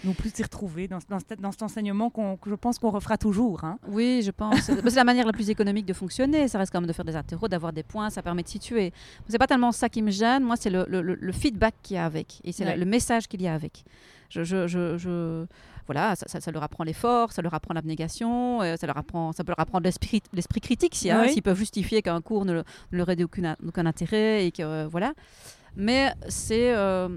Non 0.04 0.14
plus 0.14 0.30
s'y 0.34 0.44
retrouver 0.44 0.88
dans, 0.88 1.00
dans, 1.10 1.20
cet- 1.20 1.40
dans 1.42 1.52
cet 1.52 1.64
enseignement 1.64 2.10
qu'on- 2.10 2.38
que 2.38 2.50
je 2.50 2.56
pense 2.56 2.80
qu'on 2.80 2.90
refera 2.92 3.18
toujours. 3.18 3.64
hein. 3.64 3.78
Oui, 3.88 4.22
je 4.24 4.32
pense. 4.32 4.60
C'est 4.92 4.96
la 4.96 5.04
manière 5.04 5.26
la 5.26 5.34
plus 5.34 5.50
économique 5.50 5.86
de 5.86 5.94
fonctionner. 5.94 6.48
Ça 6.48 6.58
reste 6.58 6.72
quand 6.72 6.80
même 6.82 6.88
de 6.88 6.94
faire 6.94 7.06
des 7.06 7.16
interros, 7.16 7.48
d'avoir 7.48 7.74
des 7.74 7.84
points, 7.84 8.10
ça 8.10 8.22
permet 8.22 8.44
de 8.44 8.48
situer. 8.48 8.94
C'est 9.28 9.38
pas 9.38 9.48
tellement 9.48 9.72
ça 9.72 9.90
qui 9.90 10.02
me 10.02 10.12
gêne. 10.12 10.44
Moi, 10.44 10.56
c'est 10.56 10.70
le, 10.70 10.86
le- 10.88 11.32
feedback 11.32 11.76
qu'il 11.84 11.96
y 11.96 11.98
a 11.98 12.06
avec. 12.06 12.42
Et 12.44 12.52
c'est 12.52 12.66
Ouais. 12.66 12.74
le, 12.76 12.80
le 12.84 12.86
message 12.90 13.28
qu'il 13.28 13.42
y 13.42 13.48
a 13.48 13.54
avec. 13.54 13.84
Je, 14.30 14.44
je, 14.44 14.66
je, 14.68 14.98
je- 14.98 15.46
Voilà, 15.88 16.16
ça, 16.16 16.26
ça- 16.28 16.40
ça 16.40 16.52
leur 16.52 16.64
apprend 16.64 16.84
l'effort, 16.86 17.32
ça 17.34 17.42
leur 17.42 17.54
apprend 17.54 17.74
l'abnégation, 17.74 18.62
euh, 18.62 18.78
ça, 18.78 18.88
leur 18.88 18.98
apprend, 18.98 19.34
ça 19.34 19.44
peut 19.44 19.52
leur 19.52 19.60
apprendre 19.60 19.84
l'esprit 19.84 20.22
l'esprit 20.32 20.62
critique 20.62 20.98
Oui. 21.04 21.30
s'ils 21.34 21.42
peuvent 21.44 21.58
justifier 21.58 22.02
qu'un 22.02 22.22
cours 22.22 22.46
ne, 22.46 22.54
le- 22.54 22.64
ne 22.94 22.98
leur 22.98 23.10
ait 23.10 23.22
aucun, 23.24 23.56
aucun 23.68 23.86
intérêt. 23.86 24.46
Et 24.48 24.52
que, 24.52 24.62
euh, 24.64 24.88
voilà. 24.90 25.14
Mais 25.76 26.14
c'est 26.30 26.74
euh, 26.76 27.10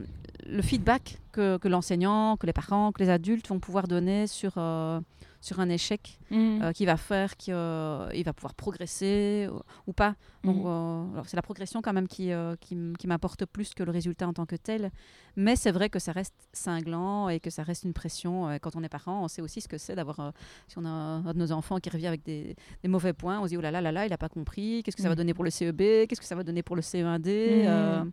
le 0.46 0.62
feedback 0.62 1.18
que, 1.34 1.58
que 1.58 1.68
l'enseignant, 1.68 2.36
que 2.38 2.46
les 2.46 2.52
parents, 2.52 2.92
que 2.92 3.02
les 3.02 3.10
adultes 3.10 3.48
vont 3.48 3.60
pouvoir 3.60 3.86
donner 3.88 4.26
sur, 4.26 4.52
euh, 4.56 5.00
sur 5.40 5.60
un 5.60 5.68
échec 5.68 6.18
euh, 6.32 6.72
qui 6.72 6.84
va 6.86 6.96
faire 6.96 7.36
qu'il 7.36 7.54
va 7.54 8.32
pouvoir 8.34 8.54
progresser 8.54 9.48
ou, 9.52 9.58
ou 9.88 9.92
pas. 9.92 10.14
Donc, 10.44 10.56
Mhm. 10.56 10.62
euh, 10.66 11.12
alors 11.14 11.26
c'est 11.28 11.36
la 11.36 11.42
progression 11.42 11.82
quand 11.82 11.92
même 11.92 12.08
qui, 12.08 12.32
euh, 12.32 12.54
qui, 12.60 12.76
qui 12.98 13.06
m'importe 13.06 13.44
plus 13.46 13.74
que 13.74 13.82
le 13.82 13.90
résultat 13.92 14.26
en 14.28 14.32
tant 14.32 14.46
que 14.46 14.56
tel. 14.56 14.90
Mais 15.36 15.56
c'est 15.56 15.72
vrai 15.72 15.88
que 15.90 15.98
ça 15.98 16.12
reste 16.12 16.34
cinglant 16.52 17.28
et 17.28 17.40
que 17.40 17.50
ça 17.50 17.62
reste 17.62 17.84
une 17.84 17.92
pression. 17.94 18.48
Euh, 18.48 18.58
quand 18.62 18.74
on 18.76 18.82
est 18.82 18.88
parent, 18.88 19.24
on 19.24 19.28
sait 19.28 19.42
aussi 19.42 19.60
ce 19.60 19.68
que 19.68 19.78
c'est 19.78 19.94
d'avoir, 19.96 20.20
euh, 20.20 20.30
si 20.68 20.78
on 20.78 20.84
a 20.84 20.88
un, 20.88 21.20
de 21.34 21.38
nos 21.38 21.50
enfants 21.52 21.78
qui 21.78 21.90
revient 21.90 22.06
avec 22.08 22.22
des, 22.24 22.56
des 22.82 22.88
mauvais 22.88 23.12
points, 23.12 23.38
on 23.40 23.44
se 23.44 23.48
dit, 23.50 23.56
oh 23.56 23.60
là 23.60 23.70
là 23.70 23.80
là 23.80 23.92
là, 23.92 24.06
il 24.06 24.10
n'a 24.10 24.18
pas 24.18 24.28
compris, 24.28 24.82
qu'est-ce 24.82 24.96
que 24.96 25.02
ça 25.02 25.08
va 25.08 25.14
Mhm. 25.14 25.18
donner 25.18 25.34
pour 25.34 25.44
le 25.44 25.50
CEB, 25.50 26.06
qu'est-ce 26.06 26.20
que 26.20 26.26
ça 26.26 26.36
va 26.36 26.42
donner 26.44 26.62
pour 26.62 26.76
le 26.76 26.82
CE1D. 26.82 27.28
Mhm. 27.62 27.64
euh, 27.68 28.04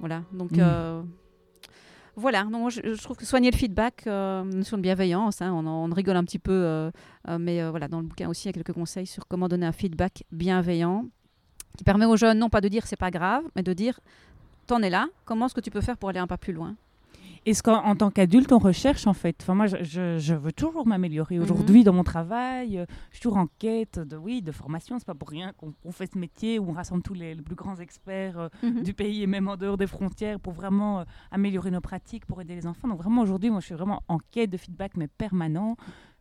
voilà, 0.00 0.22
donc... 0.32 0.52
Mhm. 0.52 0.58
euh, 0.60 1.02
voilà, 2.18 2.42
donc 2.44 2.70
je, 2.70 3.02
trouve 3.02 3.16
que 3.16 3.24
soigner 3.24 3.50
le 3.50 3.56
feedback, 3.56 4.02
euh, 4.06 4.42
notion 4.42 4.76
de 4.76 4.82
bienveillance, 4.82 5.40
hein, 5.40 5.52
on 5.52 5.88
rigole 5.94 6.16
un 6.16 6.24
petit 6.24 6.40
peu, 6.40 6.52
euh, 6.52 6.90
euh, 7.28 7.38
mais 7.38 7.62
euh, 7.62 7.70
voilà, 7.70 7.86
dans 7.86 8.00
le 8.00 8.06
bouquin 8.06 8.28
aussi, 8.28 8.44
il 8.44 8.48
y 8.48 8.50
a 8.50 8.52
quelques 8.52 8.72
conseils 8.72 9.06
sur 9.06 9.26
comment 9.28 9.48
donner 9.48 9.66
un 9.66 9.72
feedback 9.72 10.24
bienveillant 10.32 11.06
qui 11.76 11.84
permet 11.84 12.06
aux 12.06 12.16
jeunes 12.16 12.38
non 12.38 12.50
pas 12.50 12.60
de 12.60 12.66
dire 12.68 12.86
c'est 12.86 12.96
pas 12.96 13.12
grave, 13.12 13.44
mais 13.54 13.62
de 13.62 13.72
dire 13.72 14.00
t'en 14.66 14.82
es 14.82 14.90
là, 14.90 15.06
comment 15.24 15.46
est-ce 15.46 15.54
que 15.54 15.60
tu 15.60 15.70
peux 15.70 15.80
faire 15.80 15.96
pour 15.96 16.08
aller 16.08 16.18
un 16.18 16.26
pas 16.26 16.38
plus 16.38 16.52
loin? 16.52 16.74
Et 17.48 17.54
ce 17.54 17.62
qu'en 17.62 17.82
en 17.82 17.96
tant 17.96 18.10
qu'adulte, 18.10 18.52
on 18.52 18.58
recherche 18.58 19.06
en 19.06 19.14
fait? 19.14 19.38
Enfin, 19.40 19.54
moi, 19.54 19.64
je, 19.68 20.34
veux 20.34 20.52
toujours 20.52 20.86
m'améliorer. 20.86 21.38
Mhm. 21.38 21.44
Aujourd'hui, 21.44 21.82
dans 21.82 21.94
mon 21.94 22.04
travail, 22.04 22.76
euh, 22.76 22.84
je 23.08 23.16
suis 23.16 23.22
toujours 23.22 23.38
en 23.38 23.46
quête 23.58 23.98
de, 23.98 24.18
oui, 24.18 24.42
de 24.42 24.52
formation. 24.52 24.98
C'est 24.98 25.06
pas 25.06 25.14
pour 25.14 25.30
rien 25.30 25.54
qu'on 25.56 25.90
fait 25.90 26.12
ce 26.12 26.18
métier 26.18 26.58
où 26.58 26.68
on 26.68 26.72
rassemble 26.72 27.02
tous 27.02 27.14
les, 27.14 27.34
les 27.34 27.40
plus 27.40 27.54
grands 27.54 27.76
experts 27.76 28.38
euh, 28.38 28.82
du 28.82 28.92
pays 28.92 29.22
et 29.22 29.26
même 29.26 29.48
en 29.48 29.56
dehors 29.56 29.78
des 29.78 29.86
frontières 29.86 30.38
pour 30.38 30.52
vraiment 30.52 31.00
euh, 31.00 31.04
améliorer 31.30 31.70
nos 31.70 31.80
pratiques, 31.80 32.26
pour 32.26 32.38
aider 32.42 32.54
les 32.54 32.66
enfants. 32.66 32.86
Donc 32.86 32.98
vraiment, 32.98 33.22
aujourd'hui, 33.22 33.48
moi, 33.48 33.60
je 33.60 33.64
suis 33.64 33.74
vraiment 33.74 34.02
en 34.08 34.18
quête 34.18 34.50
de 34.50 34.58
feedback, 34.58 34.98
mais 34.98 35.08
permanent. 35.08 35.78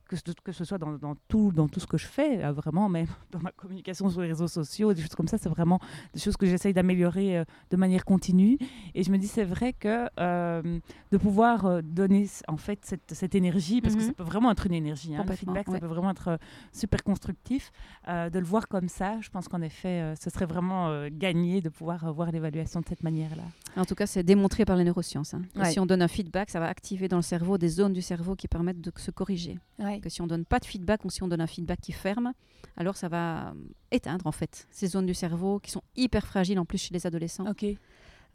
Que 0.07 0.15
ce, 0.15 0.21
que 0.43 0.51
ce 0.53 0.63
soit 0.63 0.77
dans, 0.77 0.93
dans 0.93 1.15
tout, 1.27 1.51
dans 1.51 1.67
tout 1.67 1.79
ce 1.79 1.87
que 1.87 1.97
je 1.97 2.05
fais, 2.07 2.43
euh, 2.43 2.51
vraiment, 2.53 2.87
même 2.89 3.07
dans 3.31 3.39
ma 3.39 3.51
communication 3.51 4.09
sur 4.09 4.21
les 4.21 4.29
réseaux 4.29 4.47
sociaux, 4.47 4.93
des 4.93 5.01
choses 5.01 5.15
comme 5.15 5.27
ça, 5.27 5.37
c'est 5.37 5.49
vraiment 5.49 5.79
des 6.13 6.19
choses 6.19 6.37
que 6.37 6.45
j'essaye 6.45 6.73
d'améliorer 6.73 7.39
euh, 7.39 7.43
de 7.71 7.77
manière 7.77 8.05
continue. 8.05 8.57
Et 8.95 9.03
je 9.03 9.11
me 9.11 9.17
dis, 9.17 9.27
c'est 9.27 9.43
vrai 9.43 9.73
que 9.73 10.07
euh, 10.19 10.79
de 11.11 11.17
pouvoir 11.17 11.83
donner 11.83 12.27
en 12.47 12.57
fait 12.57 12.79
cette, 12.85 13.13
cette 13.13 13.35
énergie, 13.35 13.81
parce 13.81 13.95
que 13.95 14.01
Mhm. 14.01 14.07
ça 14.07 14.13
peut 14.13 14.23
vraiment 14.23 14.51
être 14.51 14.65
une 14.65 14.73
énergie, 14.73 15.15
hein, 15.15 15.23
le 15.27 15.33
feedback, 15.35 15.67
ouais. 15.67 15.73
ça 15.73 15.79
peut 15.79 15.87
vraiment 15.87 16.11
être 16.11 16.39
super 16.71 17.03
constructif. 17.03 17.71
Euh, 18.07 18.29
de 18.29 18.39
le 18.39 18.45
voir 18.45 18.67
comme 18.67 18.87
ça, 18.89 19.19
je 19.21 19.29
pense 19.29 19.47
qu'en 19.47 19.61
effet, 19.61 20.01
euh, 20.01 20.15
ce 20.15 20.29
serait 20.29 20.45
vraiment 20.45 20.87
euh, 20.89 21.09
gagné 21.11 21.61
de 21.61 21.69
pouvoir 21.69 22.05
euh, 22.05 22.11
voir 22.11 22.31
l'évaluation 22.31 22.79
de 22.81 22.85
cette 22.87 23.03
manière-là. 23.03 23.43
En 23.75 23.85
tout 23.85 23.95
cas, 23.95 24.05
c'est 24.07 24.23
démontré 24.23 24.63
par 24.65 24.75
les 24.77 24.83
neurosciences. 24.83 25.33
hein. 25.33 25.41
Ouais. 25.55 25.71
Si 25.71 25.79
on 25.79 25.85
donne 25.85 26.01
un 26.01 26.07
feedback, 26.07 26.49
ça 26.49 26.59
va 26.59 26.67
activer 26.67 27.07
dans 27.07 27.17
le 27.17 27.21
cerveau 27.23 27.57
des 27.57 27.67
zones 27.69 27.93
du 27.93 28.01
cerveau 28.01 28.35
qui 28.35 28.47
permettent 28.47 28.81
de 28.81 28.91
se 28.95 29.11
corriger. 29.11 29.57
Que 30.01 30.10
si 30.10 30.21
on 30.21 30.27
donne 30.27 30.45
pas 30.45 30.60
de 30.60 30.65
feedback 30.65 31.03
ou 31.05 31.10
si 31.10 31.23
on 31.23 31.27
donne 31.27 31.41
un 31.41 31.47
feedback 31.47 31.79
qui 31.81 31.91
ferme, 31.91 32.33
alors 32.75 32.95
ça 32.97 33.07
va 33.07 33.49
euh, 33.49 33.53
éteindre 33.91 34.27
en 34.27 34.31
fait 34.31 34.67
ces 34.71 34.88
zones 34.88 35.05
du 35.05 35.13
cerveau 35.13 35.60
qui 35.60 35.71
sont 35.71 35.83
hyper 35.95 36.25
fragiles 36.25 36.60
en 36.60 36.65
plus 36.65 36.77
chez 36.77 36.93
les 36.93 37.05
adolescents. 37.07 37.49
Ok. 37.49 37.65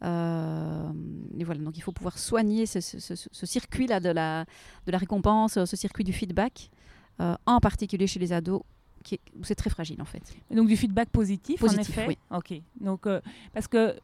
Euh, 0.03 0.91
et 1.39 1.45
voilà, 1.45 1.61
donc 1.61 1.77
il 1.77 1.81
faut 1.81 1.93
pouvoir 1.93 2.19
soigner 2.19 2.67
ce, 2.67 2.81
ce- 2.81 2.99
ce- 2.99 3.15
ce 3.31 3.47
circuit-là 3.47 4.01
de 4.01 4.09
la, 4.11 4.45
de 4.87 4.93
la 4.93 4.99
récompense, 4.99 5.63
ce 5.65 5.77
circuit 5.77 6.05
du 6.05 6.13
feedback, 6.13 6.71
euh, 7.21 7.37
en 7.47 7.61
particulier 7.61 8.07
chez 8.09 8.19
les 8.19 8.33
ados, 8.33 8.63
qui 9.05 9.15
est- 9.17 9.21
où 9.39 9.45
c'est 9.45 9.55
très 9.55 9.71
fragile 9.71 10.01
en 10.03 10.05
fait. 10.05 10.23
Donc 10.51 10.67
du 10.69 10.77
feedback 10.77 11.09
positif, 11.11 11.61
Positif, 11.61 11.89
en 11.99 12.03
effet. 12.03 12.07
oui. 12.09 12.19
Ok. 12.37 12.61
Donc 12.81 13.07
euh, 13.07 13.21
parce 13.53 13.69
que 13.69 13.95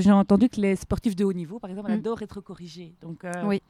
j'ai 0.00 0.10
entendu 0.12 0.48
que 0.48 0.60
les 0.60 0.74
sportifs 0.76 1.14
de 1.14 1.24
haut 1.24 1.32
niveau, 1.32 1.58
par 1.60 1.70
exemple, 1.70 1.90
Mm. 1.90 1.94
adorent 1.94 2.22
être 2.22 2.40
corrigés. 2.40 2.94
Donc 3.00 3.24
Oui. 3.44 3.62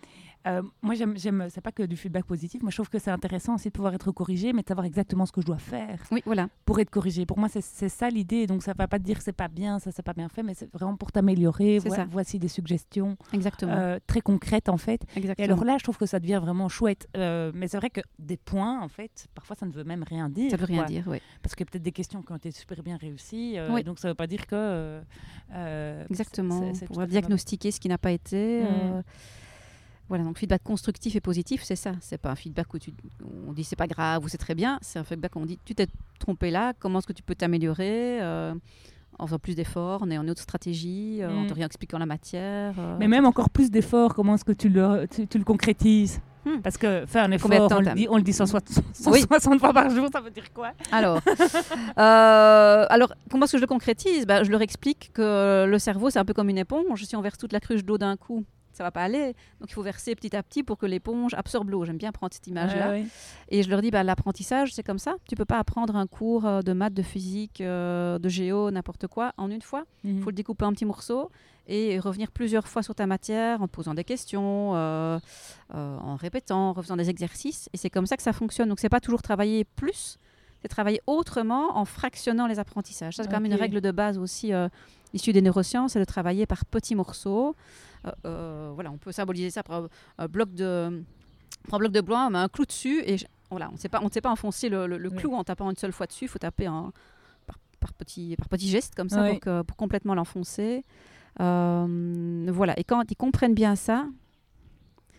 Euh, 0.46 0.62
moi 0.82 0.94
j'aime, 0.94 1.16
j'aime, 1.16 1.46
c'est 1.50 1.60
pas 1.60 1.72
que 1.72 1.82
du 1.82 1.96
feedback 1.96 2.24
positif. 2.24 2.62
Moi 2.62 2.70
je 2.70 2.76
trouve 2.76 2.88
que 2.90 2.98
c'est 2.98 3.10
intéressant 3.10 3.54
aussi 3.54 3.68
de 3.68 3.72
pouvoir 3.72 3.94
être 3.94 4.10
corrigé, 4.12 4.52
mais 4.52 4.62
de 4.62 4.68
savoir 4.68 4.84
exactement 4.86 5.26
ce 5.26 5.32
que 5.32 5.40
je 5.40 5.46
dois 5.46 5.58
faire 5.58 5.98
Oui, 6.10 6.22
voilà. 6.26 6.48
pour 6.64 6.78
être 6.80 6.90
corrigé. 6.90 7.26
Pour 7.26 7.38
moi 7.38 7.48
c'est, 7.48 7.62
c'est 7.62 7.88
ça 7.88 8.08
l'idée. 8.10 8.46
Donc 8.46 8.62
ça 8.62 8.72
va 8.76 8.86
pas 8.88 8.98
te 8.98 9.04
dire 9.04 9.18
que 9.18 9.24
c'est 9.24 9.32
pas 9.32 9.48
bien, 9.48 9.78
ça 9.78 9.90
c'est 9.90 10.02
pas 10.02 10.12
bien 10.12 10.28
fait, 10.28 10.42
mais 10.42 10.54
c'est 10.54 10.70
vraiment 10.72 10.96
pour 10.96 11.12
t'améliorer. 11.12 11.80
C'est 11.80 11.88
Voi- 11.88 11.96
ça. 11.96 12.06
Voici 12.10 12.38
des 12.38 12.48
suggestions 12.48 13.16
Exactement. 13.32 13.72
euh, 13.72 13.98
très 14.06 14.20
concrètes 14.20 14.68
en 14.68 14.76
fait. 14.78 15.02
Et 15.38 15.44
alors 15.44 15.64
là 15.64 15.76
je 15.78 15.82
trouve 15.84 15.96
que 15.98 16.06
ça 16.06 16.20
devient 16.20 16.40
vraiment 16.42 16.68
chouette. 16.68 17.08
Euh, 17.16 17.50
mais 17.54 17.68
c'est 17.68 17.76
vrai 17.78 17.90
que 17.90 18.00
des 18.18 18.36
points 18.36 18.80
en 18.82 18.88
fait, 18.88 19.26
parfois 19.34 19.56
ça 19.56 19.66
ne 19.66 19.72
veut 19.72 19.84
même 19.84 20.02
rien 20.02 20.28
dire. 20.28 20.50
ça 20.50 20.56
veut 20.56 20.66
rien 20.66 20.78
quoi. 20.82 20.86
dire, 20.86 21.04
oui. 21.06 21.18
Parce 21.42 21.54
qu'il 21.54 21.64
y 21.64 21.68
a 21.68 21.70
peut-être 21.70 21.82
des 21.82 21.92
questions 21.92 22.22
qui 22.22 22.32
ont 22.32 22.36
été 22.36 22.50
super 22.50 22.82
bien 22.82 22.96
réussies. 22.96 23.56
Oui. 23.70 23.82
donc, 23.84 23.98
ça 23.98 24.08
ne 24.08 24.10
veut 24.12 24.16
pas 24.16 24.26
dire 24.26 24.46
que. 24.46 25.00
Exactement. 26.10 26.60
c'est- 26.60 26.80
c'est 26.80 26.86
pour 26.86 27.06
diagnostiquer 27.06 27.70
ce 27.70 27.80
qui 27.80 27.88
n'a 27.88 27.98
pas 27.98 28.12
été. 28.12 28.62
Mm. 28.64 29.02
Voilà, 30.08 30.24
donc 30.24 30.36
feedback 30.38 30.62
constructif 30.62 31.16
et 31.16 31.20
positif, 31.20 31.62
c'est 31.64 31.76
ça. 31.76 31.92
C'est 32.00 32.18
pas 32.18 32.30
un 32.30 32.34
feedback 32.34 32.72
où 32.74 32.78
tu, 32.78 32.92
on 33.48 33.52
dit 33.52 33.64
c'est 33.64 33.74
pas 33.76 33.86
grave 33.86 34.22
ou 34.24 34.28
c'est 34.28 34.38
très 34.38 34.54
bien. 34.54 34.78
C'est 34.82 34.98
un 34.98 35.04
feedback 35.04 35.34
où 35.36 35.38
on 35.40 35.46
dit 35.46 35.58
tu 35.64 35.74
t'es 35.74 35.86
trompé 36.18 36.50
là, 36.50 36.72
comment 36.78 36.98
est-ce 36.98 37.06
que 37.06 37.12
tu 37.14 37.22
peux 37.22 37.34
t'améliorer 37.34 38.20
euh, 38.20 38.54
en 39.18 39.26
faisant 39.26 39.38
plus 39.38 39.54
d'efforts, 39.54 40.02
en 40.02 40.10
ayant 40.10 40.22
une 40.22 40.30
autre 40.30 40.42
stratégie, 40.42 41.18
euh, 41.22 41.30
en 41.30 41.44
Mm. 41.44 41.46
te 41.46 41.54
réexpliquant 41.54 41.98
la 41.98 42.06
matière. 42.06 42.74
euh, 42.78 42.96
Mais 42.98 43.08
même 43.08 43.24
encore 43.24 43.48
plus 43.48 43.70
d'efforts, 43.70 44.14
comment 44.14 44.34
est-ce 44.34 44.44
que 44.44 44.52
tu 44.52 44.68
le, 44.68 45.06
tu, 45.10 45.26
tu 45.26 45.38
le 45.38 45.44
concrétises? 45.44 46.20
Hmm. 46.44 46.60
Parce 46.62 46.76
que 46.76 47.06
faire 47.06 47.24
un 47.24 47.30
effort, 47.30 47.50
on 47.50 47.78
le, 47.80 47.94
dit, 47.94 48.06
on 48.10 48.16
le 48.18 48.22
dit 48.22 48.34
160, 48.34 48.80
Oui. 49.06 49.20
160 49.30 49.58
fois 49.60 49.72
par 49.72 49.88
jour, 49.88 50.08
ça 50.12 50.20
veut 50.20 50.30
dire 50.30 50.52
quoi? 50.52 50.72
Alors, 50.92 51.18
euh, 51.98 52.86
alors 52.90 53.14
comment 53.30 53.44
est-ce 53.44 53.52
que 53.52 53.58
je 53.58 53.62
le 53.62 53.66
concrétise? 53.66 54.26
Bah, 54.26 54.42
Je 54.44 54.50
leur 54.50 54.60
explique 54.62 55.10
que 55.14 55.64
le 55.66 55.78
cerveau, 55.78 56.10
c'est 56.10 56.18
un 56.18 56.24
peu 56.24 56.34
comme 56.34 56.48
une 56.50 56.58
éponge. 56.58 57.04
Si 57.04 57.16
on 57.16 57.22
verse 57.22 57.38
toute 57.38 57.52
la 57.52 57.60
cruche 57.60 57.84
d'eau 57.84 57.96
d'un 57.98 58.16
coup, 58.16 58.44
ça 58.76 58.84
va 58.84 58.90
pas 58.90 59.02
aller. 59.02 59.34
Donc 59.60 59.70
il 59.70 59.72
faut 59.72 59.82
verser 59.82 60.14
petit 60.14 60.34
à 60.36 60.42
petit 60.42 60.62
pour 60.62 60.76
que 60.78 60.86
l'éponge 60.86 61.34
absorbe 61.34 61.70
l'eau. 61.70 61.84
J'aime 61.84 61.96
bien 61.98 62.12
prendre 62.12 62.32
cette 62.34 62.46
image-là. 62.46 62.90
Ouais, 62.90 63.00
ouais. 63.02 63.06
Et 63.48 63.62
je 63.62 63.70
leur 63.70 63.80
dis, 63.82 63.90
bah, 63.90 64.02
l'apprentissage, 64.02 64.74
c'est 64.74 64.82
comme 64.82 64.98
ça. 64.98 65.14
Tu 65.28 65.36
peux 65.36 65.44
pas 65.44 65.58
apprendre 65.58 65.96
un 65.96 66.06
cours 66.06 66.46
euh, 66.46 66.60
de 66.62 66.72
maths, 66.72 66.94
de 66.94 67.02
physique, 67.02 67.60
euh, 67.60 68.18
de 68.18 68.28
géo, 68.28 68.70
n'importe 68.70 69.06
quoi, 69.06 69.32
en 69.36 69.50
une 69.50 69.62
fois. 69.62 69.84
Il 70.04 70.14
Mhm. 70.14 70.20
faut 70.22 70.30
le 70.30 70.34
découper 70.36 70.64
en 70.64 70.72
petits 70.72 70.84
morceaux 70.84 71.30
et 71.66 71.98
revenir 71.98 72.30
plusieurs 72.30 72.68
fois 72.68 72.82
sur 72.82 72.94
ta 72.94 73.06
matière 73.06 73.62
en 73.62 73.66
te 73.68 73.72
posant 73.72 73.94
des 73.94 74.04
questions, 74.04 74.72
euh, 74.74 75.18
euh, 75.74 75.98
en 75.98 76.16
répétant, 76.16 76.68
en 76.68 76.72
refaisant 76.74 76.96
des 76.96 77.08
exercices. 77.08 77.70
Et 77.72 77.78
c'est 77.78 77.88
comme 77.90 78.06
ça 78.06 78.16
que 78.16 78.22
ça 78.22 78.32
fonctionne. 78.34 78.68
Donc, 78.68 78.80
c'est 78.80 78.90
pas 78.90 79.00
toujours 79.00 79.22
travailler 79.22 79.64
plus, 79.64 80.18
c'est 80.60 80.68
travailler 80.68 81.00
autrement 81.06 81.76
en 81.78 81.84
fractionnant 81.86 82.46
les 82.46 82.58
apprentissages. 82.58 83.16
Ça, 83.16 83.22
c'est 83.22 83.28
quand 83.30 83.40
même 83.40 83.50
une 83.50 83.58
règle 83.58 83.80
de 83.80 83.90
base 83.90 84.18
aussi 84.18 84.52
euh, 85.14 85.16
issue 85.16 85.32
des 85.32 85.42
neurosciences, 85.42 85.92
c'est 85.92 86.00
de 86.00 86.04
travailler 86.04 86.46
par 86.46 86.64
petits 86.64 86.94
morceaux. 86.94 87.54
Euh, 88.06 88.10
euh, 88.26 88.70
voilà, 88.74 88.90
on 88.90 88.98
peut 88.98 89.12
symboliser 89.12 89.50
ça 89.50 89.62
par 89.62 89.82
un, 89.84 89.88
un 90.18 90.26
bloc 90.26 90.52
de, 90.52 91.02
prend 91.68 91.76
un 91.76 91.80
bloc 91.80 91.92
de 91.92 92.00
bois, 92.00 92.28
on 92.30 92.34
un 92.34 92.48
clou 92.48 92.64
dessus 92.64 93.02
et 93.06 93.16
voilà, 93.50 93.68
on 93.70 93.74
ne 93.74 93.78
sait 93.78 93.88
pas, 93.88 94.00
on 94.02 94.06
ne 94.06 94.10
sait 94.10 94.20
pas 94.20 94.30
enfoncer 94.30 94.68
le, 94.68 94.86
le- 94.86 94.98
le 94.98 95.08
Oui. 95.10 95.16
clou 95.16 95.34
en 95.34 95.44
tapant 95.44 95.70
une 95.70 95.76
seule 95.76 95.92
fois 95.92 96.06
dessus. 96.06 96.24
Il 96.24 96.28
faut 96.28 96.38
taper 96.38 96.66
un, 96.66 96.92
par, 97.46 97.56
par 97.80 97.92
petits 97.94 98.36
par 98.36 98.48
gestes 98.58 98.94
comme 98.94 99.08
ça 99.08 99.22
Oui. 99.22 99.30
pour, 99.32 99.40
que- 99.40 99.62
pour 99.62 99.76
complètement 99.76 100.14
l'enfoncer. 100.14 100.84
Euh, 101.40 102.46
voilà. 102.52 102.78
Et 102.78 102.84
quand 102.84 103.02
ils 103.10 103.16
comprennent 103.16 103.54
bien 103.54 103.76
ça, 103.76 104.06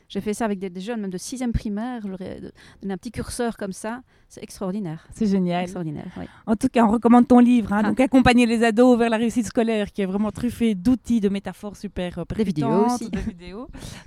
j'ai 0.09 0.21
fait 0.21 0.33
ça 0.33 0.45
avec 0.45 0.59
des, 0.59 0.69
des 0.69 0.81
jeunes, 0.81 1.01
même 1.01 1.09
de 1.09 1.17
sixième 1.17 1.51
primaire, 1.51 2.01
je 2.03 2.07
leur 2.09 2.21
ai 2.21 2.39
donné 2.81 2.93
un 2.93 2.97
petit 2.97 3.11
curseur 3.11 3.57
comme 3.57 3.73
ça. 3.73 4.01
C'est 4.27 4.43
extraordinaire. 4.43 5.07
C'est 5.13 5.27
génial. 5.27 5.63
Extraordinaire, 5.63 6.11
oui. 6.17 6.25
En 6.47 6.55
tout 6.55 6.67
cas, 6.67 6.83
on 6.83 6.89
recommande 6.91 7.27
ton 7.27 7.39
livre, 7.39 7.71
hein, 7.73 7.81
Ah. 7.83 7.87
donc 7.89 7.99
accompagner 7.99 8.45
les 8.45 8.63
ados 8.63 8.97
vers 8.97 9.09
la 9.09 9.17
réussite 9.17 9.45
scolaire, 9.45 9.91
qui 9.91 10.01
est 10.01 10.05
vraiment 10.05 10.31
truffé 10.31 10.73
d'outils, 10.75 11.21
de 11.21 11.29
métaphores 11.29 11.77
super 11.77 12.17
euh, 12.19 12.23
Des 12.35 12.43
vidéos 12.43 12.85
aussi. 12.87 13.09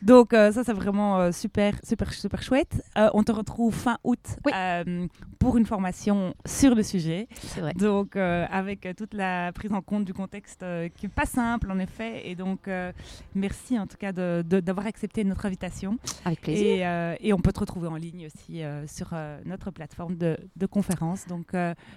Donc 0.02 0.32
euh, 0.34 0.52
ça, 0.52 0.64
c'est 0.64 0.72
vraiment 0.72 1.18
euh, 1.18 1.32
super, 1.32 1.74
super, 1.84 2.12
super 2.12 2.42
chouette. 2.42 2.82
Euh, 2.98 3.08
on 3.14 3.22
te 3.22 3.32
retrouve 3.32 3.74
fin 3.74 3.98
août 4.04 4.18
Oui. 4.44 4.52
pour 5.38 5.56
une 5.56 5.66
formation 5.66 6.34
sur 6.44 6.74
le 6.74 6.82
sujet. 6.82 7.28
C'est 7.34 7.60
vrai. 7.60 7.72
Donc, 7.74 8.16
avec 8.16 8.88
toute 8.96 9.14
la 9.14 9.52
prise 9.52 9.72
en 9.72 9.80
compte 9.82 10.04
du 10.04 10.12
contexte 10.14 10.64
qui 10.96 11.06
n'est 11.06 11.12
pas 11.12 11.26
simple, 11.26 11.70
en 11.70 11.78
effet. 11.78 12.28
Et 12.28 12.34
donc, 12.34 12.68
merci 13.34 13.78
en 13.78 13.86
tout 13.86 13.96
cas 13.96 14.12
de- 14.12 14.42
de- 14.46 14.60
d'avoir 14.60 14.86
accepté 14.86 15.22
notre 15.24 15.46
invitation. 15.46 15.87
Avec 16.24 16.40
plaisir. 16.40 16.66
Et, 16.66 16.86
euh, 16.86 17.14
et 17.20 17.32
on 17.32 17.38
peut 17.38 17.52
te 17.52 17.60
retrouver 17.60 17.88
en 17.88 17.96
ligne 17.96 18.26
aussi 18.26 18.62
euh, 18.62 18.86
sur 18.86 19.08
euh, 19.12 19.38
notre 19.44 19.70
plateforme 19.70 20.16
de, 20.16 20.36
de 20.56 20.66
conférence. 20.66 21.26
Donc, 21.26 21.52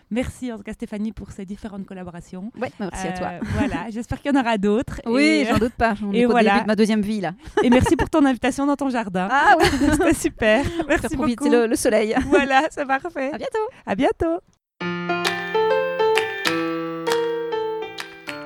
merci 0.10 0.52
en 0.52 0.58
tout 0.58 0.64
cas, 0.64 0.74
Stéphanie, 0.74 1.12
pour 1.12 1.32
ces 1.32 1.46
différentes 1.46 1.86
collaborations. 1.86 2.52
Ouais, 2.60 2.72
merci 2.80 3.08
à 3.08 3.12
toi. 3.14 3.30
Voilà, 3.58 3.86
j'espère 3.90 4.22
qu'il 4.22 4.34
y 4.34 4.38
en 4.38 4.40
aura 4.42 4.58
d'autres. 4.58 5.02
Oui, 5.06 5.46
j'en 5.50 5.58
doute 5.58 5.74
pas. 5.74 5.94
Et 6.14 6.26
voilà. 6.26 6.52
début 6.54 6.62
de 6.64 6.68
ma 6.68 6.76
deuxième 6.76 7.02
vie 7.02 7.22
là. 7.22 7.34
et 7.64 7.70
merci 7.70 7.96
pour 7.96 8.10
ton 8.10 8.24
invitation 8.26 8.66
dans 8.66 8.76
ton 8.76 8.90
jardin. 8.90 9.28
Ah 9.32 9.56
oui, 9.60 9.66
C'était 9.92 10.14
super. 10.14 10.66
Merci 10.88 11.16
beaucoup. 11.16 11.50
le, 11.50 11.68
le 11.68 11.76
soleil. 11.76 12.16
Voilà, 12.32 12.64
c'est 12.72 12.86
parfait. 12.86 13.32
À 13.34 13.38
bientôt. 13.38 13.68
À 13.86 13.96
bientôt. 13.96 14.40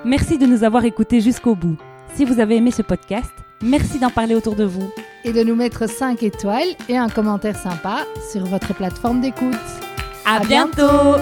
Merci 0.03 0.37
de 0.37 0.45
nous 0.45 0.63
avoir 0.63 0.85
écoutés 0.85 1.19
jusqu'au 1.21 1.55
bout. 1.55 1.77
Si 2.15 2.25
vous 2.25 2.39
avez 2.39 2.55
aimé 2.57 2.71
ce 2.71 2.81
podcast, 2.81 3.31
merci 3.61 3.99
d'en 3.99 4.09
parler 4.09 4.35
autour 4.35 4.55
de 4.55 4.63
vous. 4.63 4.89
Et 5.27 5.33
de 5.33 5.43
nous 5.43 5.55
mettre 5.55 5.89
5 5.89 6.21
étoiles 6.21 6.67
et 6.87 6.97
un 6.97 7.09
commentaire 7.09 7.57
sympa 7.57 8.05
sur 8.31 8.45
votre 8.45 8.73
plateforme 8.75 9.21
d'écoute. 9.21 9.55
À, 10.23 10.35
À 10.35 10.39
bientôt. 10.41 10.75
bientôt 10.83 11.21